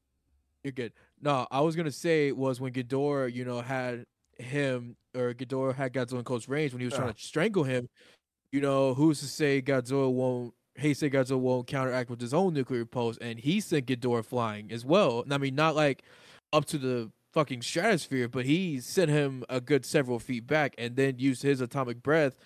[0.64, 0.92] You're good.
[1.22, 4.04] No, I was gonna say was when Ghidorah, you know, had
[4.38, 7.12] him or Ghidorah had Godzilla in close range when he was trying Yeah.
[7.14, 7.88] to strangle him.
[8.52, 10.54] You know, who's to say Godzilla won't?
[10.78, 14.84] Heisei Godzilla won't counteract with his own nuclear pulse, and he sent Ghidorah flying as
[14.84, 15.24] well.
[15.30, 16.04] I mean, not like
[16.52, 20.96] up to the fucking stratosphere, but he sent him a good several feet back, and
[20.96, 22.36] then used his atomic breath.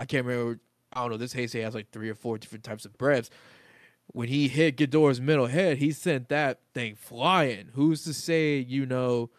[0.00, 0.60] I can't remember.
[0.92, 1.16] I don't know.
[1.18, 3.30] This Heisei has like three or four different types of breaths
[4.12, 7.70] when he hit Ghidorah's middle head, he sent that thing flying.
[7.74, 9.30] Who's to say, you know,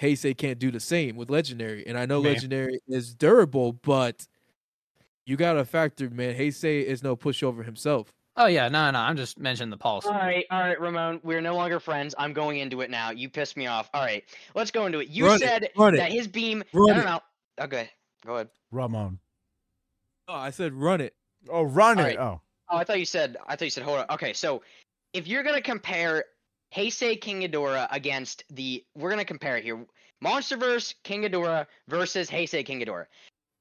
[0.00, 1.86] Heisei can't do the same with Legendary?
[1.86, 2.34] And I know Man.
[2.34, 4.26] Legendary is durable, but
[5.30, 6.34] you got to factor, man.
[6.34, 8.12] Heisei is no pushover himself.
[8.36, 8.98] Oh yeah, no, no.
[8.98, 10.06] I'm just mentioning the pulse.
[10.06, 11.20] All right, all right, Ramon.
[11.22, 12.14] We're no longer friends.
[12.18, 13.10] I'm going into it now.
[13.10, 13.88] You pissed me off.
[13.94, 14.24] All right,
[14.54, 15.08] let's go into it.
[15.08, 16.64] You Run it, said run it, that his beam.
[16.72, 17.06] run I don't it.
[17.06, 17.20] know.
[17.64, 18.48] Okay, oh, go ahead.
[18.72, 19.18] Ramon.
[20.28, 21.14] Oh, I said run it.
[21.48, 22.08] Oh, run All it.
[22.08, 22.18] right.
[22.18, 22.40] Oh,
[22.72, 23.36] Oh, I thought you said.
[23.46, 23.82] I thought you said.
[23.84, 24.06] Hold on.
[24.10, 24.62] Okay, so
[25.12, 26.24] if you're gonna compare
[26.74, 29.84] Heisei King Ghidorah against the, we're gonna compare it here.
[30.24, 33.06] MonsterVerse King Ghidorah versus Heisei King Ghidorah.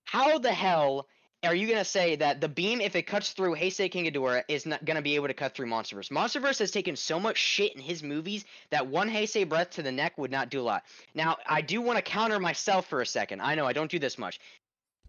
[0.05, 1.07] How the hell
[1.43, 4.65] are you gonna say that the beam, if it cuts through Heisei King Ghidorah, is
[4.65, 6.09] not gonna be able to cut through MonsterVerse?
[6.11, 9.91] MonsterVerse has taken so much shit in his movies that one Heisei breath to the
[9.91, 10.83] neck would not do a lot.
[11.15, 13.41] Now, I do want to counter myself for a second.
[13.41, 14.39] I know I don't do this much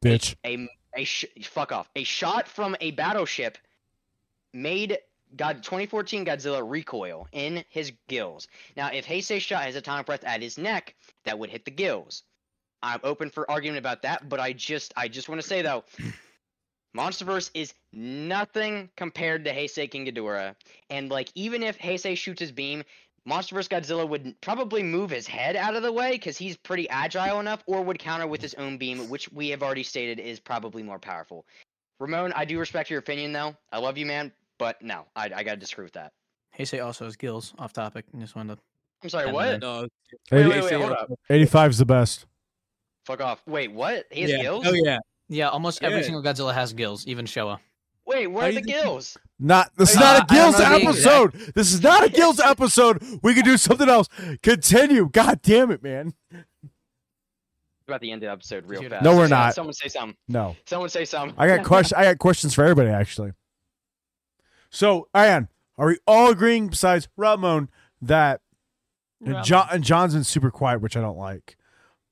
[0.02, 0.34] bitch.
[0.44, 3.58] a a sh- fuck off a shot from a battleship
[4.52, 4.98] made
[5.36, 8.48] God 2014 Godzilla recoil in his gills.
[8.76, 10.94] Now, if Heisei shot his atomic breath at his neck,
[11.24, 12.24] that would hit the gills.
[12.82, 15.84] I'm open for argument about that, but I just I just want to say though,
[16.96, 20.54] MonsterVerse is nothing compared to Heisei King Ghidorah.
[20.88, 22.82] And like even if Heisei shoots his beam,
[23.28, 27.38] MonsterVerse Godzilla would probably move his head out of the way because he's pretty agile
[27.38, 30.82] enough, or would counter with his own beam, which we have already stated is probably
[30.82, 31.44] more powerful.
[31.98, 33.54] Ramon, I do respect your opinion though.
[33.72, 36.12] I love you, man, but no, I, I gotta disagree with that.
[36.58, 37.52] Heisei also has gills.
[37.58, 38.06] Off topic.
[38.16, 38.62] I just wanted to.
[39.02, 39.60] I'm sorry, what?
[39.60, 39.86] No,
[40.32, 41.10] Wait, wait, Heisei wait, hold up.
[41.28, 42.26] 85 is the best.
[43.10, 43.42] Fuck off.
[43.44, 44.06] Wait, what?
[44.12, 44.42] He has yeah.
[44.42, 44.64] gills?
[44.68, 44.98] Oh yeah.
[45.28, 47.58] Yeah, almost every single Godzilla has gills, even Showa.
[48.06, 49.18] Wait, where How are the you think he- gills?
[49.40, 51.32] Not this is Uh, not a Gills know the episode.
[51.54, 53.02] This is not a Gills episode.
[53.22, 54.08] We could do something else.
[54.42, 55.08] Continue.
[55.08, 56.14] God damn it, man.
[57.88, 58.90] About the end of the episode real Shoot.
[58.90, 59.02] fast.
[59.02, 59.54] No, we're not.
[59.54, 60.16] Someone say something.
[60.28, 60.54] No.
[60.66, 61.34] Someone say something.
[61.36, 63.32] I got question I got questions for everybody actually.
[64.70, 67.70] So, Ian, are we all agreeing besides Ramon
[68.02, 68.40] that
[69.24, 71.56] and John and John's been super quiet, which I don't like.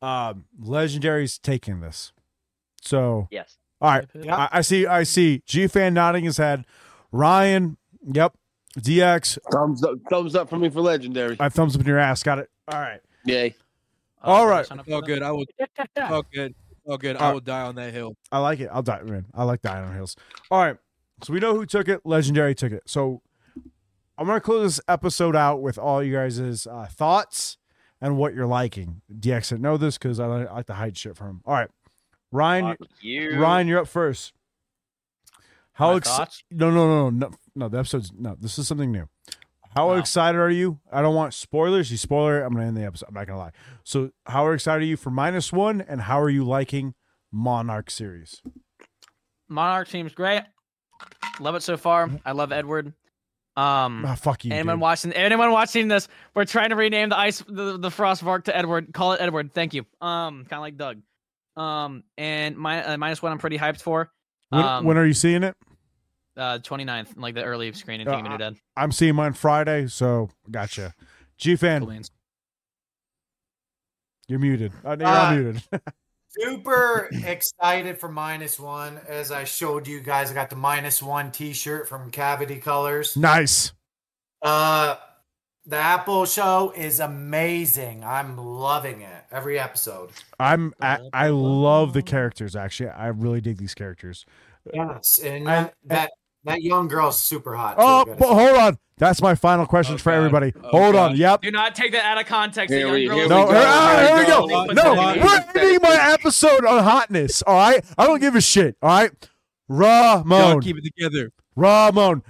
[0.03, 2.13] Um Legendary's taking this.
[2.83, 3.57] So Yes.
[3.81, 4.07] all right.
[4.15, 4.27] Yep.
[4.39, 6.65] I, I see I see G fan nodding his head.
[7.13, 8.35] Ryan, yep.
[8.79, 11.37] DX, Thumbs up, thumbs up for me for legendary.
[11.41, 12.23] I thumbs up in your ass.
[12.23, 12.51] Got it.
[12.69, 13.01] All right.
[13.25, 13.55] Yay.
[14.23, 14.65] all right.
[14.67, 15.23] sign up Oh good.
[15.23, 15.47] I will.
[15.97, 16.55] Oh good.
[16.87, 17.17] Oh good.
[17.17, 17.35] I Alright.
[17.35, 18.15] will die on that hill.
[18.31, 18.69] I like it.
[18.73, 19.27] I'll die, man.
[19.35, 20.15] I like dying on hills.
[20.51, 20.77] All right.
[21.25, 22.03] So we know who took it.
[22.05, 22.83] Legendary took it.
[22.87, 23.23] So
[24.17, 27.57] I'm gonna close this episode out with all you guys' uh, thoughts
[28.01, 29.03] and what you're liking.
[29.13, 31.41] DX didn't know this because I like, I like to hide shit from him.
[31.45, 31.71] All right,
[32.33, 32.77] Ryan.
[33.01, 33.39] You.
[33.41, 34.33] Ryan, you're up first.
[35.73, 36.35] How excited?
[36.51, 37.69] No, no, no, no, no.
[37.69, 38.37] The episode's no.
[38.41, 39.09] This is something new.
[39.77, 39.95] How Wow.
[39.97, 40.81] excited are you?
[40.91, 41.91] I don't want spoilers.
[41.91, 42.41] You spoiler.
[42.43, 43.07] it, I'm gonna end the episode.
[43.09, 43.53] I'm not gonna lie.
[43.85, 45.81] So, how excited are you for minus one?
[45.81, 46.95] And how are you liking
[47.31, 48.43] Monarch series?
[49.49, 50.43] Monarch seems great.
[51.39, 52.11] Love it so far.
[52.25, 52.93] I love Edward.
[53.59, 54.53] Um, Ah, fuck you.
[54.53, 54.81] anyone dude.
[54.83, 55.13] watching?
[55.13, 56.07] Anyone watching this?
[56.35, 58.93] We're trying to rename the ice, the, the Frostvark to Edward.
[58.93, 59.53] Call it Edward.
[59.53, 59.85] Thank you.
[60.01, 61.01] Um, kind of like Doug.
[61.57, 64.13] Um, and my, uh, minus one, I'm pretty hyped for.
[64.51, 65.57] When, um, when are you seeing it?
[66.37, 68.07] Uh, 29th, like the early screening.
[68.07, 68.55] Uh, Thinking New Dead.
[68.77, 70.95] I'm seeing mine Friday, so gotcha.
[71.37, 71.99] G fan, Cool
[74.29, 74.73] you're muted.
[74.85, 75.63] Uh, you're Uh, unmuted.
[76.31, 79.01] Super excited for minus one.
[79.09, 83.17] As I showed you guys, I got the minus one T-shirt from Cavity Colors.
[83.17, 83.73] nice.
[84.43, 84.97] Uh,
[85.67, 88.05] the Apple show is amazing.
[88.05, 89.25] I'm loving it.
[89.33, 90.11] Every episode.
[90.39, 92.55] I'm I, I love the characters.
[92.57, 94.25] Actually, I really dig these characters.
[94.73, 96.11] Yes, and I- that that,
[96.45, 97.77] that young girl's super hot.
[97.77, 98.79] too, Oh, I but hold on.
[98.99, 100.17] That's my final question Oh, for God.
[100.17, 100.53] everybody.
[100.63, 101.11] Oh, hold God.
[101.13, 101.17] on.
[101.17, 101.43] Yep.
[101.43, 102.73] Do not take that out of context.
[102.75, 103.53] Here we- here girl we No, go.
[103.55, 104.49] ah, here we go.
[104.49, 104.95] Here we No,
[105.25, 107.43] we're ending my episode on hotness.
[107.47, 108.77] All right, I don't give a shit.
[108.83, 109.29] All right, John,
[110.25, 111.33] Ramon, keep it together.
[111.57, 112.23] Ramon,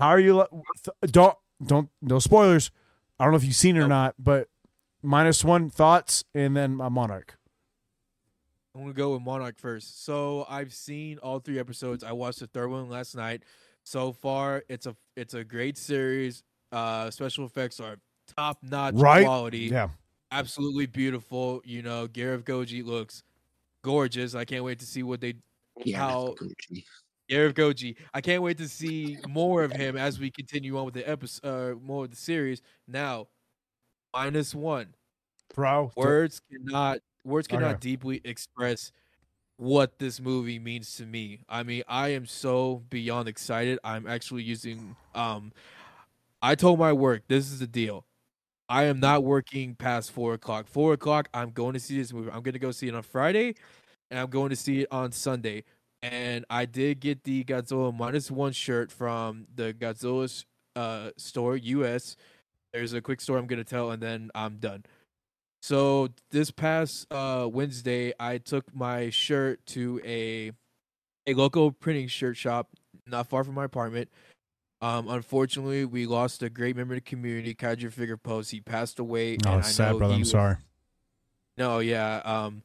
[0.00, 0.44] how are you?
[1.02, 2.70] Don't don't no spoilers.
[3.20, 4.48] I don't know if you've seen it or not, but
[5.02, 7.36] minus one thoughts and then my monarch.
[8.74, 10.02] I'm gonna go with Monarch first.
[10.04, 12.02] So I've seen all three episodes.
[12.02, 13.42] I watched the third one last night.
[13.84, 16.42] So far, it's a it's a great series.
[16.70, 17.96] Uh, special effects are
[18.36, 19.24] top notch Right?
[19.24, 19.68] quality.
[19.70, 19.88] Yeah,
[20.30, 21.60] absolutely beautiful.
[21.64, 23.22] You know, Gareth Goji looks
[23.82, 24.34] gorgeous.
[24.34, 25.34] I can't wait to see what they
[25.94, 26.34] How-
[27.28, 27.96] Gareth Goji.
[28.14, 31.76] I can't wait to see more of him as we continue on with the episode,
[31.76, 32.62] uh, more of the series.
[32.86, 33.28] Now,
[34.14, 34.94] minus one.
[35.54, 35.90] bro.
[35.96, 37.56] Words cannot words Okay.
[37.58, 38.90] cannot deeply express
[39.62, 41.40] what this movie means to me.
[41.48, 43.78] I mean, I am so beyond excited.
[43.84, 45.52] I'm actually using um
[46.42, 48.04] I told my work, this is the deal.
[48.68, 50.66] I am not working past four o'clock.
[50.66, 52.30] Four o'clock, I'm going to see this movie.
[52.32, 53.54] I'm gonna go see it on Friday
[54.10, 55.64] and I'm going to see it on Sunday.
[56.02, 60.44] And I did get the Godzilla minus one shirt from the Godzilla
[60.74, 62.16] uh store US.
[62.72, 64.84] There's a quick story I'm gonna tell and then I'm done.
[65.62, 70.50] So this past uh Wednesday, I took my shirt to a
[71.26, 72.68] a local printing shirt shop
[73.06, 74.08] not far from my apartment.
[74.80, 78.50] Um, unfortunately, we lost a great member of the community, Kaiju Figure Post.
[78.50, 79.36] He passed away.
[79.46, 80.14] Oh, and I sad, brother.
[80.14, 80.56] he I'm was- sorry.
[81.56, 82.16] no, yeah.
[82.24, 82.62] Um,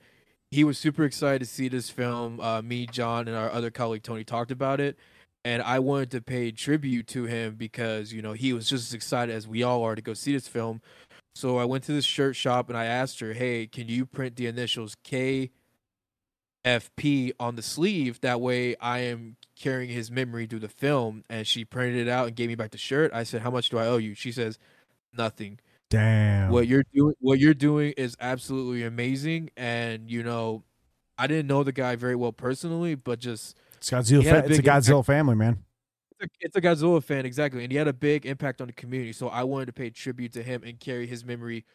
[0.49, 2.39] he was super excited to see this film.
[2.39, 4.97] Uh, me, John, and our other colleague Tony talked about it,
[5.45, 8.93] and I wanted to pay tribute to him because you know he was just as
[8.95, 10.81] excited as we all are to go see this film.
[11.37, 14.35] So I went to this shirt shop and I asked her, "Hey, can you print
[14.37, 15.51] the initials KFP
[17.39, 18.19] on the sleeve.
[18.21, 21.23] That way I am carrying his memory through the film.
[21.29, 23.11] And she printed it out and gave me back the shirt.
[23.13, 24.13] I said, How much do I owe you?
[24.13, 24.57] She says,
[25.15, 25.59] Nothing.
[25.89, 26.51] Damn.
[26.51, 29.51] What you're doing what you're doing is absolutely amazing.
[29.55, 30.63] And you know,
[31.17, 34.21] I didn't know the guy very well personally, but just It's Godzilla.
[34.21, 34.85] He had a Fa- it's a impact.
[34.85, 35.63] Godzilla family, man.
[36.19, 38.73] It's a, it's a Godzilla fan, exactly, and he had a big impact on the
[38.73, 39.13] community.
[39.13, 41.65] So I wanted to pay tribute to him and carry his memory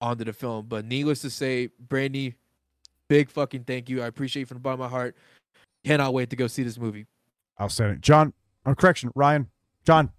[0.00, 0.66] onto the film.
[0.68, 2.34] But needless to say, Brandy,
[3.08, 4.02] big fucking thank you.
[4.02, 5.16] I appreciate you from the bottom of my heart.
[5.84, 7.06] Cannot wait to go see this movie.
[7.60, 8.00] Outstanding.
[8.00, 8.32] John,
[8.66, 9.48] oh, correction, Ryan.
[9.84, 10.10] John,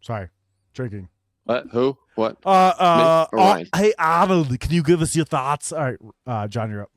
[0.00, 0.28] sorry,
[0.74, 1.08] drinking.
[1.44, 1.66] What?
[1.72, 1.98] Who?
[2.14, 2.36] What?
[2.44, 2.48] Uh,
[2.78, 5.72] uh, uh, hey Arnold, can you give us your thoughts?
[5.72, 6.90] All right, uh, John, you're up.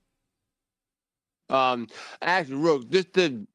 [1.50, 1.88] Um,
[2.22, 3.46] actually, Rook, just to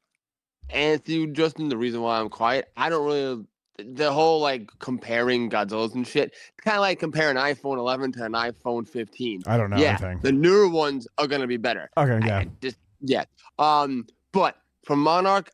[0.71, 3.45] answer you, Justin, the reason why I'm quiet, I don't really.
[3.77, 8.11] The whole like comparing Godzilla's and shit, It's kind of like comparing an iPhone 11
[8.13, 9.43] to an iPhone 15.
[9.47, 10.19] I don't know yeah, anything.
[10.21, 11.89] the newer ones are gonna be better.
[11.95, 12.39] Okay, yeah.
[12.39, 13.23] I just yeah.
[13.57, 15.49] Um, but for Monarch,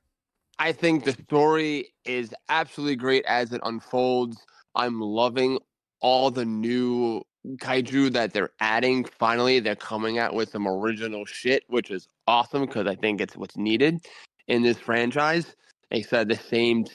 [0.57, 4.43] I think the story is absolutely great as it unfolds.
[4.73, 5.59] I'm loving
[5.99, 7.21] all the new
[7.57, 9.03] kaiju that they're adding.
[9.03, 13.37] Finally, they're coming out with some original shit, which is awesome because I think it's
[13.37, 14.03] what's needed
[14.47, 15.55] in this franchise.
[15.91, 16.85] They said the same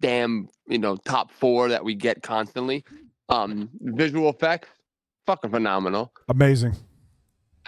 [0.00, 2.84] damn, you know, top four that we get constantly.
[3.28, 4.68] Um, visual effects,
[5.26, 6.12] fucking phenomenal.
[6.28, 6.76] Amazing.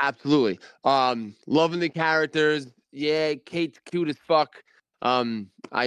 [0.00, 0.58] Absolutely.
[0.84, 2.66] Um, loving the characters.
[2.92, 4.62] Yeah, Kate's cute as fuck.
[5.02, 5.86] Um, I.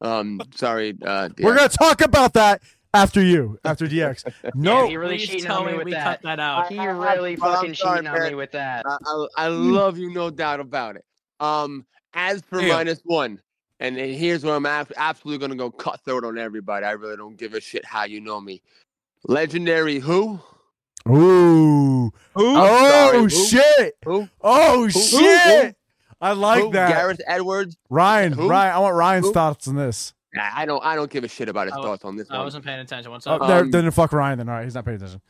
[0.00, 0.96] Um, sorry.
[1.04, 2.62] Uh, We're gonna talk about that
[2.94, 4.32] after you, after DX.
[4.54, 6.04] No, yeah, he really Please cheating tell on me me with we that.
[6.04, 6.68] cut that out.
[6.68, 8.84] He really Well, I'm fucking sorry, cheating on me with that.
[8.86, 11.04] I, I, I love you, no doubt about it.
[11.40, 11.84] Um,
[12.14, 12.68] as for Damn.
[12.70, 13.40] minus one,
[13.80, 16.84] and then here's where I'm ab- absolutely gonna go cutthroat on everybody.
[16.86, 18.62] I really don't give a shit how you know me.
[19.24, 20.38] Legendary who?
[21.08, 22.12] Ooh.
[22.36, 23.28] Oh sorry, who?
[23.30, 23.94] shit.
[24.04, 24.28] Who?
[24.40, 24.90] Oh Who?
[24.90, 25.76] shit.
[26.20, 26.72] I like who?
[26.72, 26.90] that.
[26.90, 27.76] Gareth Edwards.
[27.88, 28.48] Ryan, Who?
[28.48, 29.32] Ryan, I want Ryan's Who?
[29.32, 30.12] thoughts on this.
[30.34, 30.84] Nah, I don't.
[30.84, 32.44] I don't give a shit about his I wa- thoughts on this I one.
[32.46, 33.10] wasn't paying attention.
[33.10, 33.48] What's Oh, up?
[33.48, 34.38] there- Um, then fuck Ryan.
[34.38, 35.20] Then all right, he's not paying attention.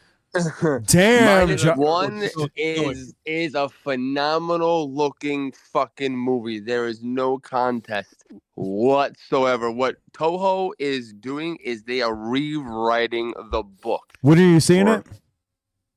[0.87, 6.61] Damn, Minus Jo- one Go- go is is a phenomenal looking fucking movie.
[6.61, 8.25] There is no contest
[8.55, 9.71] whatsoever.
[9.73, 14.05] What Toho is doing is they are rewriting the book.
[14.21, 15.07] When are you seeing Or- it?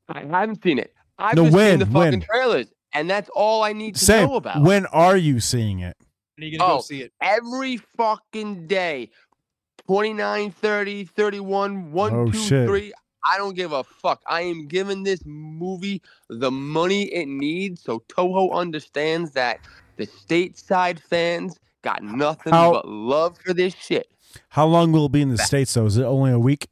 [0.10, 0.94] I haven't seen it.
[1.20, 1.70] I've No, just when?
[1.72, 2.22] seen the fucking When?
[2.22, 4.28] trailers, and that's all I need to Same.
[4.30, 4.62] know about.
[4.64, 5.96] When are you seeing it?
[6.38, 6.78] When are you gonna Oh.
[6.78, 7.14] go see it?
[7.22, 9.12] Every fucking day.
[9.86, 12.68] 29, 30, 31, 1, Oh, 2, shit.
[12.68, 12.94] 3.
[13.26, 14.22] I don't give a fuck.
[14.28, 19.60] I am giving this movie the money it needs so Toho understands that
[19.98, 24.08] the stateside fans got nothing How- but love for this shit.
[24.50, 25.86] How long will it be in the states though?
[25.86, 26.68] Is it only a week?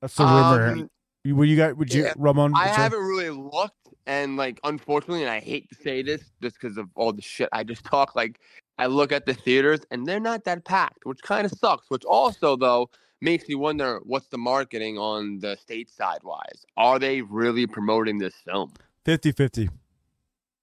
[0.00, 0.66] That's the rumor.
[0.72, 0.90] Um,
[1.22, 1.74] You- Would you guys?
[1.76, 2.52] Would you, yeah, Ramon?
[2.54, 6.76] I haven't really looked, and like, unfortunately, and I hate to say this just because
[6.76, 8.14] of all the shit I just talk.
[8.14, 8.40] Like,
[8.76, 11.88] I look at the theaters, and they're not that packed, which kind of sucks.
[11.88, 12.90] Which also, though,
[13.24, 16.64] makes me wonder what's the marketing on the stateside wise.
[16.76, 18.72] Are they really promoting this film?
[19.06, 19.70] 50-50.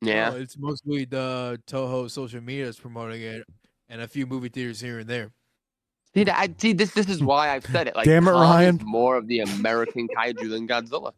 [0.01, 0.31] Yeah.
[0.33, 3.45] Oh, it's mostly the Toho social media is promoting it,
[3.89, 5.31] and a few movie theaters here and there.
[6.13, 7.25] See, that, I, see, this this is mm.
[7.25, 7.95] why I've said it.
[7.95, 8.75] Like, Damn it, Kong Ryan.
[8.77, 11.13] is more of the American kaiju than Godzilla.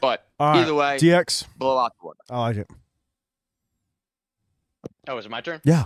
[0.00, 1.46] But All right, either way, DX.
[1.56, 2.18] blow out the water.
[2.30, 2.68] I like it.
[5.08, 5.60] Oh, is it my turn?
[5.64, 5.84] Yeah.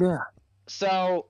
[0.00, 0.18] Yeah.
[0.66, 1.26] So,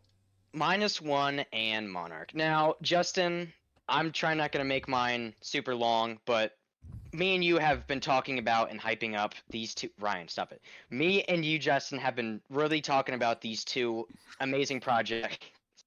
[0.54, 2.34] minus one and Monarch.
[2.34, 3.52] Now, Justin,
[3.88, 6.56] I'm trying not going to make mine super long, but
[7.12, 9.88] me and you have been talking about and hyping up these two.
[10.00, 10.62] Ryan, stop it.
[10.90, 14.06] Me and you, Justin, have been really talking about these two
[14.40, 15.38] amazing projects.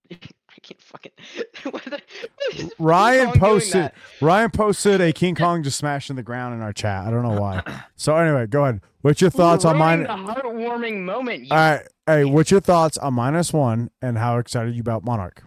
[0.63, 1.11] I can't fucking.
[1.71, 3.91] what the- what is Ryan King Kong doing posted.
[4.21, 7.05] Ryan posted a King Kong just smashing the ground in our chat.
[7.05, 7.61] I don't know why.
[7.95, 8.81] So anyway, go ahead.
[9.01, 10.03] What's your thoughts on mine?
[10.03, 11.45] The heartwarming moment.
[11.45, 11.87] You All right.
[12.05, 15.43] Hey, what's your thoughts on minus one and how excited you about Monarch?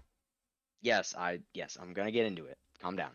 [0.81, 2.57] Yes, I yes, I'm gonna get into it.
[2.81, 3.11] Calm down.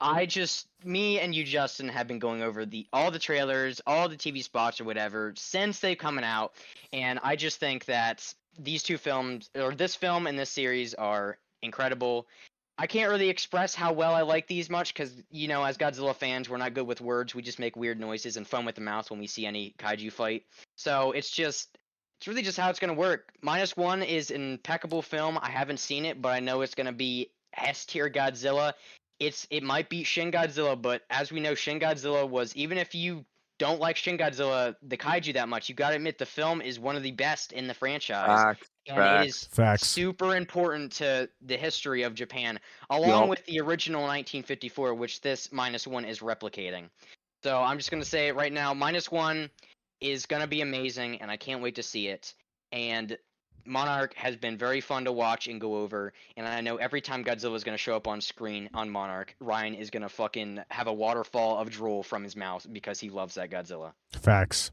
[0.00, 4.08] I just me and you Justin have been going over the all the trailers, all
[4.08, 6.54] the TV spots or whatever since they've coming out,
[6.92, 11.38] and I just think that these two films or this film and this series are
[11.62, 12.26] incredible.
[12.78, 16.14] I can't really express how well I like these much because you know, as Godzilla
[16.14, 17.34] fans, we're not good with words.
[17.34, 20.12] We just make weird noises and fun with the mouth when we see any kaiju
[20.12, 20.44] fight.
[20.76, 21.76] So it's just
[22.18, 23.32] it's really just how it's going to work.
[23.42, 25.38] Minus one is an impeccable film.
[25.40, 28.74] I haven't seen it, but I know it's going to be S tier Godzilla.
[29.18, 32.94] It's it might beat Shin Godzilla, but as we know, Shin Godzilla was even if
[32.94, 33.24] you
[33.60, 36.80] don't like Shin Godzilla, the kaiju that much, you got to admit the film is
[36.80, 38.68] one of the best in the franchise, Facts.
[38.88, 39.22] and facts.
[39.24, 39.86] it is Facts.
[39.86, 42.58] super important to the history of Japan,
[42.88, 43.28] along Yup.
[43.28, 46.88] with the original 1954, which this minus one is replicating.
[47.44, 49.50] So I'm just gonna say it right now, minus one
[50.00, 52.32] is gonna be amazing, and I can't wait to see it.
[52.72, 53.18] And
[53.64, 57.24] Monarch has been very fun to watch and go over, and I know every time
[57.24, 60.92] Godzilla is gonna show up on screen on Monarch, Ryan is gonna fucking have a
[60.92, 63.92] waterfall of drool from his mouth because he loves that Godzilla.
[64.12, 64.70] Facts.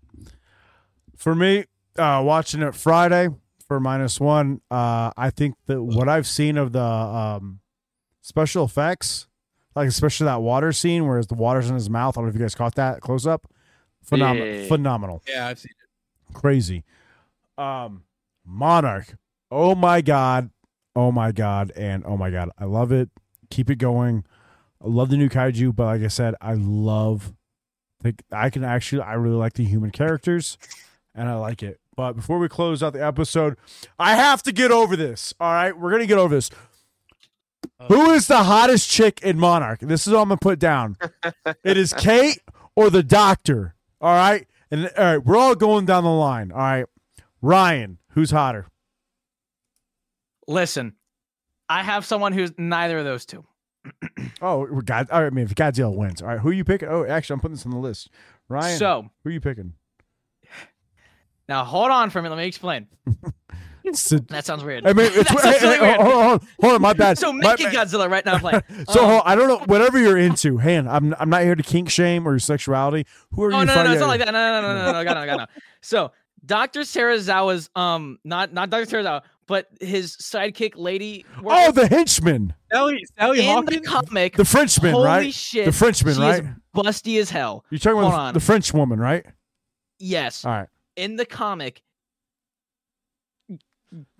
[1.16, 1.66] For me,
[1.98, 3.30] uh, watching it Friday
[3.68, 7.60] for minus one, uh, I think that what I've seen of the um,
[8.22, 9.28] special effects,
[9.76, 12.18] like especially that water scene where the water's in his mouth.
[12.18, 13.48] I don't know if you guys caught that close up.
[14.04, 14.68] phenomenal, Yeah.
[14.68, 16.34] phenomenal, Yeah, I've seen it.
[16.34, 16.84] crazy.
[17.58, 18.04] Um,
[18.48, 19.18] Monarch.
[19.52, 20.50] Oh my god,
[20.96, 23.10] oh my god, and oh my god, I love it.
[23.50, 24.26] Keep it going.
[24.84, 27.34] I love the new kaiju, but like I said, I love.
[28.02, 30.58] The, I can actually, I really like the human characters,
[31.16, 31.80] and I like it.
[31.96, 33.58] But before we close out the episode,
[33.98, 35.34] I have to get over this.
[35.40, 36.50] All right, we're gonna get over this.
[37.80, 37.86] Oh.
[37.88, 39.80] Who is the hottest chick in Monarch?
[39.80, 40.98] This is what I'm gonna put down.
[41.64, 42.40] it is Kate
[42.76, 43.76] or the Doctor.
[44.00, 46.52] All right, and all right, we're all going down the line.
[46.52, 46.86] All right,
[47.42, 48.66] Ryan, Who's hotter?
[50.48, 50.96] Listen,
[51.70, 53.46] I have someone who's neither of those two.
[54.42, 55.08] oh, God.
[55.12, 56.90] I mean, if Godzilla wins, all right, who are you picking?
[56.90, 58.10] Oh, actually, I'm putting this on the list.
[58.50, 59.74] Ryan, so who are you picking?
[61.48, 62.28] Now, hold on for me.
[62.28, 62.88] Let me explain.
[63.94, 64.86] So, that sounds weird.
[64.86, 66.02] I mean, it's, hey, hey, weird.
[66.02, 67.18] Hold, on, hold on, my bad.
[67.18, 68.62] so make it Godzilla right now, playing.
[68.90, 70.58] so um, on, I don't know whatever you're into.
[70.58, 70.90] Han.
[70.90, 73.06] I'm I'm not here to kink shame or your sexuality.
[73.32, 73.66] Who are oh, you?
[73.66, 74.34] No, no, no, it's not like that.
[74.34, 75.46] No, no, No, no, no, no, no, no, no, no.
[75.82, 76.12] So
[76.48, 76.80] Dr.
[76.82, 78.86] Serizawa's um not not Dr.
[78.86, 81.26] Serizawa, but his sidekick lady.
[81.46, 84.36] Oh, the henchman, Sally, Sally in the comic.
[84.38, 85.34] the Frenchman, holy right?
[85.34, 86.44] shit, The Frenchman, she right?
[86.44, 87.64] Is busty as hell.
[87.70, 88.34] You're talking Hold about on.
[88.34, 89.26] the, the French woman, right?
[90.00, 90.68] Yes, All right.
[90.96, 91.82] in the comic,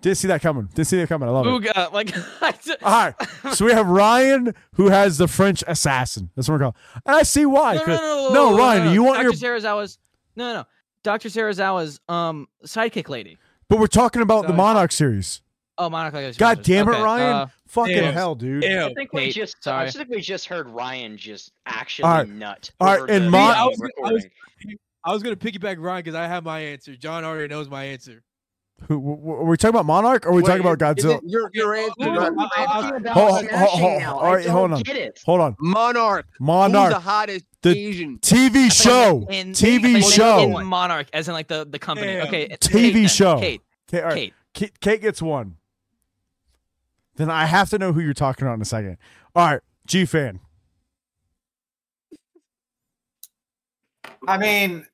[0.00, 0.66] Didn't see that coming.
[0.74, 1.28] Didn't see that coming.
[1.28, 1.92] I love it.
[1.92, 2.10] Like
[2.42, 3.14] I d- All right.
[3.54, 6.30] So we have Ryan, who has the French assassin.
[6.34, 6.74] That's what we're calling.
[7.06, 7.74] And I see why.
[7.74, 9.24] no, no, 'cause- no, no, no, no, Ryan, no, you want Dr.
[9.24, 9.32] your.
[9.60, 9.98] Serizawa's
[10.36, 10.64] no, no, no,
[11.08, 11.30] Dr.
[11.30, 13.38] Serizawa's um sidekick lady.
[13.70, 15.40] But we're talking about the Monarch series.
[15.78, 16.34] Oh, Monica.
[16.36, 17.32] God damn it, okay, Ryan!
[17.34, 18.02] uh, Fucking Ew.
[18.12, 18.62] hell, dude.
[18.62, 18.80] Ew.
[18.82, 19.86] I think we Kate, just I sorry.
[19.86, 22.28] just think we just heard Ryan just actually All right.
[22.28, 22.70] nut.
[22.80, 24.26] All right, over and Mon- I was- I was-
[25.04, 26.94] I was gonna piggyback Ryan because I have my answer.
[26.94, 28.22] John already knows my answer.
[28.86, 31.16] Who, w- w- are we talking about Monarch or are we talking Wait, about Godzilla?
[31.18, 32.88] it Your, your answer, no, not no, my I- I- answer.
[32.88, 34.14] Talking about Hold- hold- smashing hold- now.
[34.18, 34.82] all I right, hold on.
[35.26, 35.56] Hold on.
[35.58, 36.26] Monarch.
[36.30, 36.92] Who's the Monarch.
[37.02, 38.18] hottest The Asian?
[38.18, 39.26] TV show.
[39.30, 40.58] in TV in- show.
[40.58, 42.14] in Monarch, as in like the the company.
[42.14, 42.26] Damn.
[42.28, 43.38] Okay, TV Kate show.
[43.40, 44.14] Kate, Okay, all right.
[44.14, 44.34] Kate.
[44.54, 44.80] Kate.
[44.80, 45.56] Kate gets one.
[47.16, 48.96] Then I have to know who you're talking about in a second.
[49.34, 50.38] All right, G fan.
[54.26, 54.86] I mean,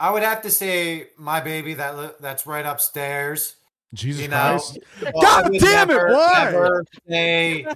[0.00, 3.56] I would have to say my baby that that's right upstairs.
[3.92, 4.78] Jesus You know, Christ.
[5.20, 6.44] God I would damn it, never, why?
[6.46, 7.66] ever say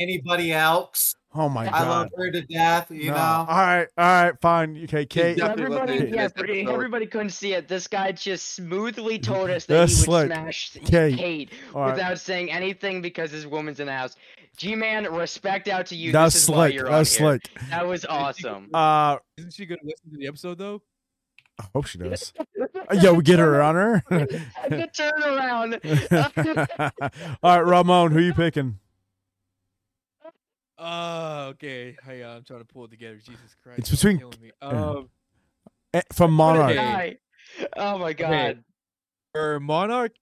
[0.00, 1.14] anybody else.
[1.34, 1.74] Oh my god!
[1.74, 2.90] I love her to death.
[2.90, 3.16] You No.
[3.16, 3.20] know.
[3.20, 4.82] All right, all right, fine.
[4.84, 5.38] Okay, Kate.
[5.40, 6.72] Everybody, yeah, this for- episode.
[6.72, 7.68] everybody couldn't see it.
[7.68, 10.32] This guy just smoothly told us that That's he would slick.
[10.32, 11.18] smash Kate.
[11.18, 11.94] Kate, All right.
[11.94, 14.16] without saying anything because his woman's in the house.
[14.56, 16.12] G-man, respect out to you.
[16.12, 16.72] That's this is slick.
[16.74, 17.40] you're That's on here.
[17.42, 17.68] slick.
[17.70, 18.70] That was awesome.
[18.72, 20.80] Uh, Isn't she gonna listen to the episode though?
[21.58, 22.32] I hope she does.
[23.02, 24.04] Yeah, we get her on her.
[24.10, 25.80] the turnaround.
[27.42, 28.78] all right, Ramon, who are you picking?
[30.78, 31.96] Uh, okay.
[32.04, 33.16] Hey, I'm trying to pull it together.
[33.16, 33.78] Jesus Christ.
[33.80, 34.50] It's between- killing me.
[34.62, 35.08] Um,
[35.94, 37.16] Eh, From Monarch, Okay.
[37.76, 38.62] Oh my god.
[39.32, 40.12] for Monarch,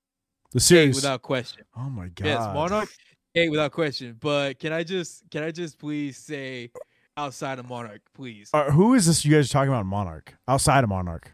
[0.53, 0.95] the Kate series.
[0.97, 1.65] without question.
[1.77, 2.27] oh my god.
[2.27, 2.89] Yes, Monarch,
[3.35, 4.17] Kate without question.
[4.21, 6.71] But can I just can I just please say
[7.17, 8.51] outside of Monarch, please?
[8.53, 10.35] Uh, who is this you guys are talking about Monarch?
[10.49, 11.33] Outside of Monarch.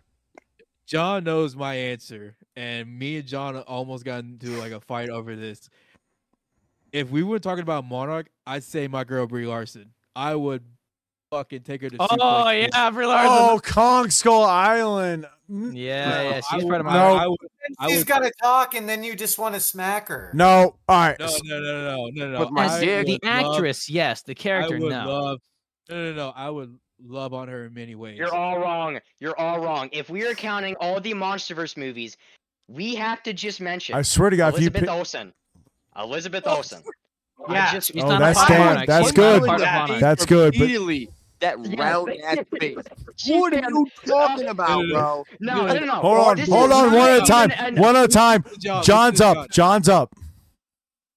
[0.86, 5.36] John knows my answer, and me and John almost got into like a fight over
[5.36, 5.68] this.
[6.92, 9.92] If we were talking about Monarch, I'd say my girl Brie Larson.
[10.16, 10.64] I would
[11.30, 11.96] fucking take her to.
[12.00, 13.28] Oh suplex yeah, Brie Larson.
[13.30, 15.26] Oh, Kong Skull Island.
[15.48, 16.92] Yeah, yeah, I she's part of my.
[16.92, 17.14] No.
[17.14, 17.38] I would,
[17.78, 20.32] I She's would- got to talk, and then you just want to smack her.
[20.34, 20.76] No.
[20.88, 21.16] All right.
[21.20, 22.40] No, no, no, no, no, no.
[22.40, 23.06] With my I dick.
[23.06, 24.22] The would love- actress, yes.
[24.22, 25.08] The character, I would no.
[25.08, 25.40] love.
[25.90, 26.32] No, no, no.
[26.36, 28.16] I would love on her in many ways.
[28.16, 28.98] You're all wrong.
[29.18, 29.88] You're all wrong.
[29.92, 32.16] If we are counting all the MonsterVerse movies,
[32.68, 35.32] we have to just mention I swear to God, if you Elizabeth pick, Olsen.
[35.98, 36.56] Elizabeth oh.
[36.56, 36.82] Olsen.
[37.48, 37.72] Yeah.
[37.72, 39.42] just- Oh, not that's a part of damn- that's She's good.
[39.44, 40.68] part of That That's good, but-
[41.40, 42.76] that Yeah, round ass face.
[43.28, 45.24] What are you talking about, bro?
[45.40, 45.94] No, no, no, no.
[45.94, 47.76] hold on, This hold on, one at a time.
[47.76, 48.44] One at a time.
[48.82, 49.50] John's up.
[49.50, 50.14] John's up.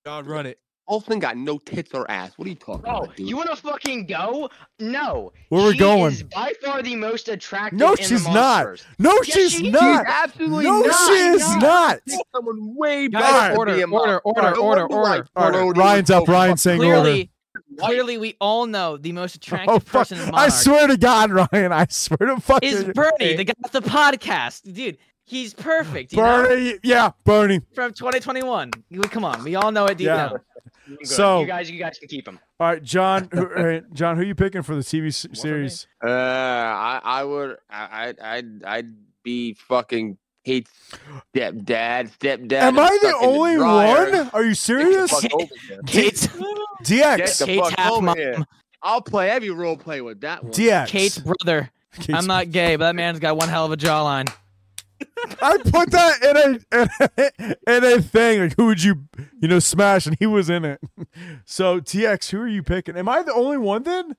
[0.05, 0.59] John, run it.
[0.88, 2.34] Olsen got no tits or ass.
[2.38, 3.30] What are you talking Bro, about, dude?
[3.30, 4.49] you want to fucking go?
[4.80, 5.31] No.
[5.49, 6.11] Where we She going?
[6.11, 7.80] Is by far the most attractive.
[7.80, 8.85] No, in the she's not.
[8.99, 10.05] No, Yes, she's she not.
[10.05, 11.07] She's absolutely No, not.
[11.07, 11.61] she is not.
[12.07, 12.19] not.
[12.35, 13.53] Someone way better.
[13.53, 14.22] to order, be a order, mom.
[14.26, 15.27] order, No order, wonder order.
[15.35, 16.27] All right, Brody Ryan's up.
[16.27, 17.01] Ryan's saying order.
[17.01, 17.31] Clearly,
[17.80, 20.07] clearly, we all know the most oh, attractive Oh, fuck.
[20.10, 21.72] person in I swear to God, Ryan.
[21.72, 24.97] I swear to fucking is Bernie, the guy with the podcast, dude.
[25.26, 26.11] He's perfect.
[26.11, 26.43] You know?
[26.43, 26.80] Bernie.
[26.84, 27.61] Yeah, Bernie.
[27.73, 28.72] from 2021.
[29.03, 30.15] Come on, we all know it deep Yeah.
[30.30, 30.39] down.
[30.88, 31.07] I'm good.
[31.07, 32.39] So- you guys, you guys can keep him.
[32.60, 33.30] All right, John.
[33.34, 35.88] Who, all right, John, who are you picking for the TV s- series?
[36.03, 38.93] Uh, I, I would, I, I'd, I'd, I'd
[39.23, 40.69] be fucking Kate's
[41.34, 42.53] stepdad, stepdad.
[42.53, 44.11] Am I the only dryer.
[44.11, 44.30] one?
[44.34, 45.11] Are you serious?
[45.22, 45.31] fuck.
[45.85, 46.38] Kate's Get
[46.84, 47.45] DX.
[47.45, 48.18] Kate's fuck half mom.
[48.18, 48.45] here.
[48.81, 50.51] I'll play every role play with that one.
[50.51, 50.88] DX.
[50.88, 51.72] Kate's brother.
[52.10, 54.34] I'm not gay, but that man's got one hell of a jawline.
[55.41, 59.05] I put that in a, in a in a thing like who would you
[59.41, 60.80] you know smash and he was in it.
[61.45, 62.97] So TX, who are you picking?
[62.97, 64.15] Am I the only one then?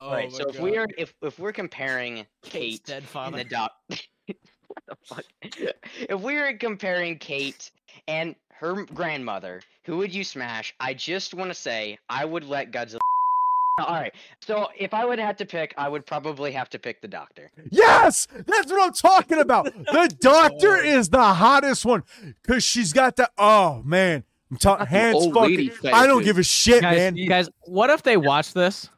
[0.00, 0.30] Oh right.
[0.30, 3.72] my So if we are if if we're comparing Kate's Kate dead and the doc,
[3.88, 5.24] what the fuck?
[5.42, 7.70] If we are comparing Kate
[8.06, 10.74] and her grandmother, who would you smash?
[10.80, 12.98] I just want to say I would let Godzilla.
[13.78, 14.14] All right.
[14.40, 17.50] So if I would have to pick, I would probably have to pick the doctor.
[17.70, 19.64] Yes, that's what I'm talking about.
[19.66, 20.84] The doctor oh.
[20.84, 22.02] is the hottest one
[22.42, 25.70] because she's got the oh man, I'm talking hands fucking.
[25.92, 26.24] I don't fetish.
[26.24, 27.16] give a shit, Guys, man.
[27.16, 28.88] you guys, what if they watch this?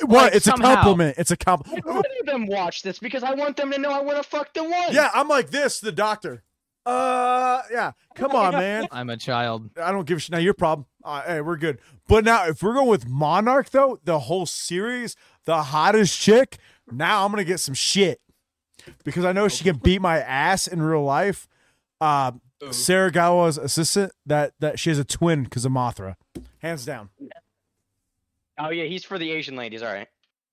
[0.00, 0.10] What?
[0.10, 1.16] like, it's a compliment.
[1.18, 1.84] It's a compliment.
[1.84, 4.62] want them watch this because I want them to know I want to fuck the
[4.62, 4.92] one.
[4.92, 5.80] Yeah, I'm like this.
[5.80, 6.44] The doctor.
[6.88, 7.92] Uh, yeah.
[8.14, 8.88] Come on, man.
[8.92, 9.68] I'm a child.
[9.80, 10.32] I don't give a shit.
[10.32, 10.86] Now your problem.
[11.04, 11.80] Uh, hey, we're good.
[12.06, 16.56] But now, if we're going with Monarch, though, the whole series, the hottest chick.
[16.90, 18.20] Now I'm gonna get some shit
[19.04, 21.46] because I know she can beat my ass in real life.
[22.00, 22.32] Uh,
[22.70, 24.12] Sarah Gawa's assistant.
[24.24, 26.14] That that she has a twin because of Mothra,
[26.60, 27.10] hands down.
[28.58, 29.82] Oh yeah, he's for the Asian ladies.
[29.82, 30.08] All right.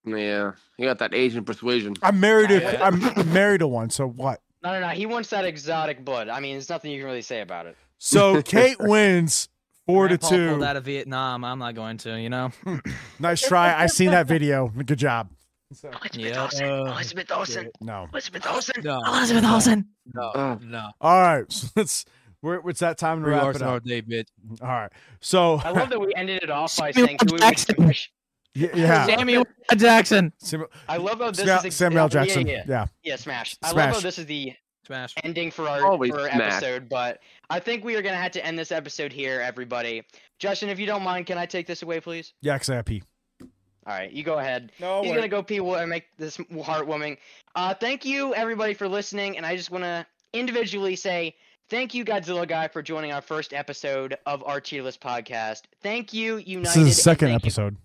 [0.06, 1.95] Yeah, you got that Asian persuasion.
[2.03, 2.99] I'm married to I'm
[3.34, 3.90] married to one.
[3.90, 4.41] So what?
[4.66, 4.90] No, no, no.
[4.90, 6.28] He wants that exotic blood.
[6.28, 7.78] I mean, there's nothing you can really say about it.
[8.00, 9.48] So Kate wins
[9.86, 10.50] four to two.
[10.50, 11.44] Pulled out of Vietnam.
[11.46, 12.20] I'm not going to.
[12.20, 12.52] You know.
[13.20, 13.74] Nice try.
[13.80, 14.68] I seen that video.
[14.70, 15.30] Good job.
[15.72, 16.42] Elizabeth Yeah.
[16.44, 16.66] Olsen.
[16.70, 17.70] Uh, Elizabeth Olsen.
[17.82, 18.08] No.
[18.12, 18.84] Elizabeth Olsen.
[18.84, 19.86] no, Elizabeth Olsen.
[20.14, 20.90] no, no.
[21.00, 21.46] All right.
[21.52, 22.06] So let's.
[22.42, 23.84] We're, it's that time to Three wrap hours it our up.
[23.84, 24.28] day, bitch.
[24.62, 24.92] All right.
[25.20, 27.76] So I love that we ended it off by Samuel saying who we would Jackson.
[27.76, 28.12] smash.
[28.56, 29.06] Y- yeah.
[29.06, 29.45] Samuel
[29.76, 30.34] Jackson.
[30.38, 32.48] Samuel, I love how this Samuel, is ex- Samuel Jackson.
[32.48, 32.86] Yeah, yeah, Yeah.
[33.03, 33.56] yeah, smash.
[33.64, 34.53] I love how this is the
[34.86, 35.14] Smash.
[35.23, 37.19] ending for our Always for our episode, but
[37.49, 40.03] I think we are gonna have to end this episode here, everybody.
[40.40, 42.34] Justin, if you don't mind, can I take this away, please?
[42.41, 43.02] Yeah, because I have pee.
[43.41, 44.72] All right, you go ahead.
[44.80, 47.18] No, He's gonna go pee wa- and make this heartwarming.
[47.56, 51.36] Uh, thank you everybody for listening, and I just want to individually say
[51.69, 55.61] thank you, Godzilla guy, for joining our first episode of our tier list podcast.
[55.82, 56.80] Thank you, United.
[56.82, 57.77] This is the second thank you- episode.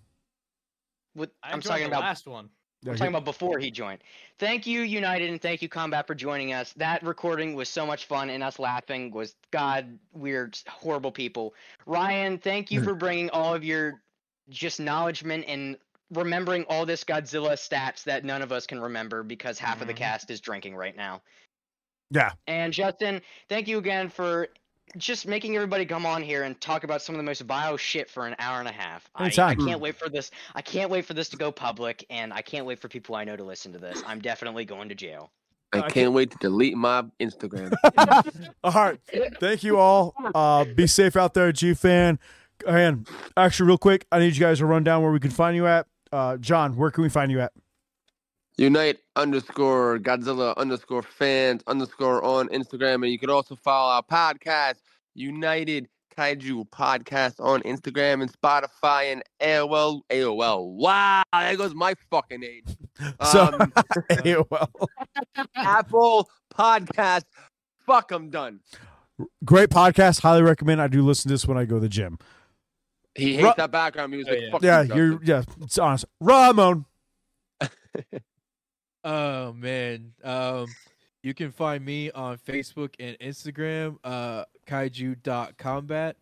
[1.15, 2.49] With- I I'm enjoyed talking the about last one.
[2.83, 4.03] Yeah, I'm talking about before he joined.
[4.39, 6.73] Thank you, United, and thank you, Combat, for joining us.
[6.73, 11.53] That recording was so much fun, and us laughing was God, we're horrible people.
[11.85, 14.01] Ryan, thank you for bringing all of your
[14.49, 15.77] just knowledgement and
[16.09, 19.93] remembering all this Godzilla stats that none of us can remember because half of the
[19.93, 19.97] Mhm.
[19.97, 21.21] cast is drinking right now.
[22.09, 22.33] Yeah.
[22.47, 24.49] And Justin, thank you again for
[24.97, 28.09] just making everybody come on here and talk about some of the most vile shit
[28.09, 29.09] for an hour and a half.
[29.15, 30.31] I, I can't wait for this.
[30.55, 33.23] I can't wait for this to go public, and I can't wait for people I
[33.23, 34.01] know to listen to this.
[34.05, 35.31] I'm definitely going to jail.
[35.73, 37.73] I I can't can't- wait to delete my Instagram.
[38.63, 38.99] all right.
[39.39, 40.13] Thank you all.
[40.35, 42.19] Uh, be safe out there, G fan.
[42.67, 43.07] And
[43.37, 45.65] actually, real quick, I need you guys to run down where we can find you
[45.67, 45.87] at.
[46.11, 47.53] Uh, John, where can we find you at?
[48.57, 52.95] Unite underscore Godzilla underscore fans underscore on Instagram.
[52.95, 54.75] And you can also follow our podcast,
[55.15, 55.87] United
[56.17, 60.01] Kaiju Podcast on Instagram and Spotify and AOL.
[60.09, 60.73] AOL.
[60.75, 62.75] Wow, there goes my fucking age.
[63.31, 63.73] So, Um,
[64.25, 64.69] yeah, well,
[65.55, 67.23] Apple Podcast.
[67.87, 68.59] Fuck, I'm done.
[69.43, 70.19] great podcast.
[70.21, 70.81] Highly recommend.
[70.81, 72.19] I do listen to this when I go to the gym.
[73.15, 74.39] He hates Ru- that background music.
[74.39, 74.57] yeah.
[74.61, 75.19] Yeah, you, you're.
[75.23, 76.05] Yeah, it's honest.
[76.19, 76.85] Ramon.
[79.03, 80.13] Oh man.
[80.23, 80.67] Um
[81.23, 86.13] you can find me on Facebook and Instagram, uh kaiju.kombat.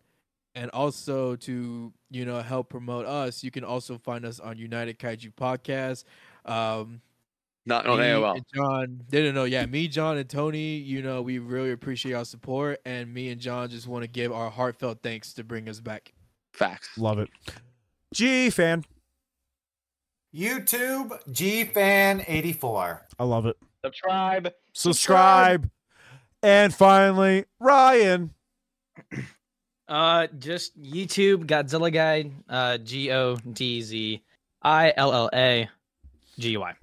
[0.56, 4.98] And also to, you know, help promote us, you can also find us on United
[4.98, 6.04] Kaiju Podcast.
[6.44, 7.00] Um
[7.66, 8.36] Not on AOL.
[8.36, 9.44] and John, didn't know.
[9.44, 10.76] yeah, me, John, and Tony.
[10.76, 14.32] You know, we really appreciate our support, and me and John just want to give
[14.32, 16.12] our heartfelt thanks to bring us back.
[16.52, 16.96] Facts.
[16.98, 17.28] Love it.
[18.12, 18.84] G fan.
[20.34, 23.00] YouTube GFan84.
[23.18, 23.56] I love it.
[23.84, 24.52] Subscribe.
[24.72, 25.70] Subscribe.
[26.42, 28.34] And finally, Ryan.
[29.90, 32.30] Uh, just YouTube Godzilla guy.
[32.48, 34.22] Uh, G O D Z
[34.62, 35.68] I L L A
[36.38, 36.74] G U I.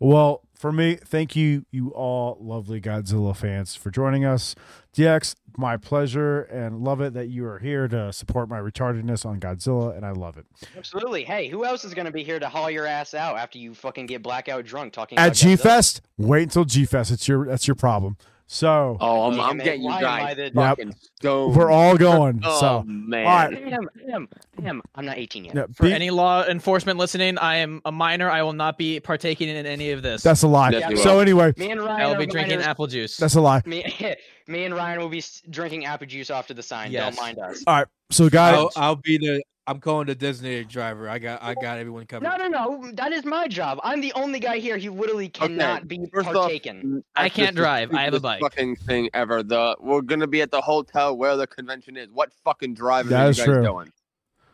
[0.00, 4.56] Well, for me, thank you, you all lovely Godzilla fans, for joining us.
[4.94, 9.38] DX, my pleasure, and love it that you are here to support my retardedness on
[9.38, 10.46] Godzilla, and I love it.
[10.76, 11.22] Absolutely.
[11.22, 14.06] Hey, who else is gonna be here to haul your ass out after you fucking
[14.06, 16.00] get blackout drunk talking At G Fest?
[16.16, 17.12] wait until G Fest.
[17.12, 18.16] It's your that's your problem.
[18.50, 21.54] So Oh, I'm, I'm getting you why am I guys the- fucking stoned.
[21.54, 22.40] we're all going.
[22.44, 23.26] Oh, so man.
[23.26, 23.50] all right.
[23.70, 24.82] Damn, damn, damn.
[24.94, 25.54] I'm not 18 yet.
[25.54, 28.30] yeah, For be- any law enforcement listening, I am a minor.
[28.30, 30.22] I will not be partaking in any of this.
[30.22, 30.70] that's a lie.
[30.70, 31.20] Yes, you so will.
[31.20, 32.66] anyway, Me and Ryan I will be drinking minors.
[32.66, 33.18] apple juice.
[33.18, 33.60] that's a lie.
[33.66, 33.84] Me,
[34.46, 36.90] me and Ryan will be drinking apple juice off to the sign.
[36.90, 37.14] Yes.
[37.16, 37.62] Don't mind us.
[37.66, 37.86] All right.
[38.10, 39.42] So, guys, I'll, I'll be the.
[39.66, 41.10] I'm calling the designated driver.
[41.10, 42.24] I got I got everyone covered.
[42.24, 42.90] No, no, no.
[42.92, 43.78] That is my job.
[43.84, 47.04] I'm the only guy here who literally cannot be first off, partaken.
[47.14, 47.94] I can't drive.
[47.94, 48.40] I have a bike.
[48.40, 49.42] Fucking thing ever.
[49.42, 52.08] The we're gonna be at the hotel where the convention is.
[52.10, 53.62] What fucking driving That are you guys true.
[53.62, 53.92] doing?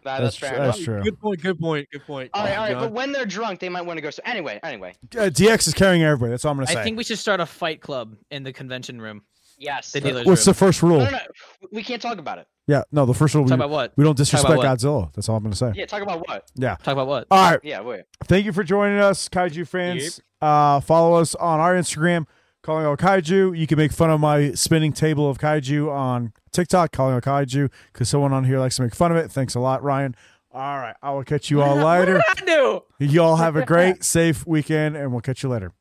[0.03, 0.59] That- that's that's fair.
[0.59, 1.03] that's true.
[1.05, 1.41] Good point.
[1.41, 1.89] Good point.
[1.93, 2.31] Good point.
[2.35, 2.73] All right, all right.
[2.73, 2.83] John.
[2.83, 4.11] But when they're drunk, they might want to go.
[4.11, 4.95] So anyway, anyway.
[5.17, 6.31] Uh, DX is carrying everybody.
[6.31, 6.81] That's all I'm gonna say.
[6.81, 9.23] I think we should start a fight club in the convention room.
[9.59, 9.93] Yes.
[9.93, 10.53] The dealer's What's room.
[10.53, 10.99] the first rule?
[10.99, 11.19] No, no, no.
[11.73, 12.47] We can't talk about it.
[12.67, 13.45] Yeah, no, the first rule.
[13.45, 13.93] Talk We, about what?
[13.97, 14.67] we don't disrespect what?
[14.67, 15.13] Godzilla.
[15.13, 15.73] That's all I'm gonna say.
[15.75, 16.51] Yeah, talk about what?
[16.55, 16.77] Yeah.
[16.77, 17.27] Talk about what?
[17.31, 17.61] All right.
[17.63, 18.05] Yeah, wait.
[18.25, 20.21] Thank you for joining us, Kaiju fans.
[20.41, 22.27] Uh, follow us on our Instagram,
[22.63, 23.57] calling all Kaiju.
[23.59, 27.71] You can make fun of my spinning table of Kaiju on TikTok, calling all Kaiju,
[27.93, 29.31] because someone on here likes to make fun of it.
[29.31, 30.15] Thanks a lot, Ryan.
[30.51, 32.23] All right, I will catch you all later.
[32.27, 32.83] I do.
[32.99, 35.73] You all have a great, safe weekend, and we'll catch you later.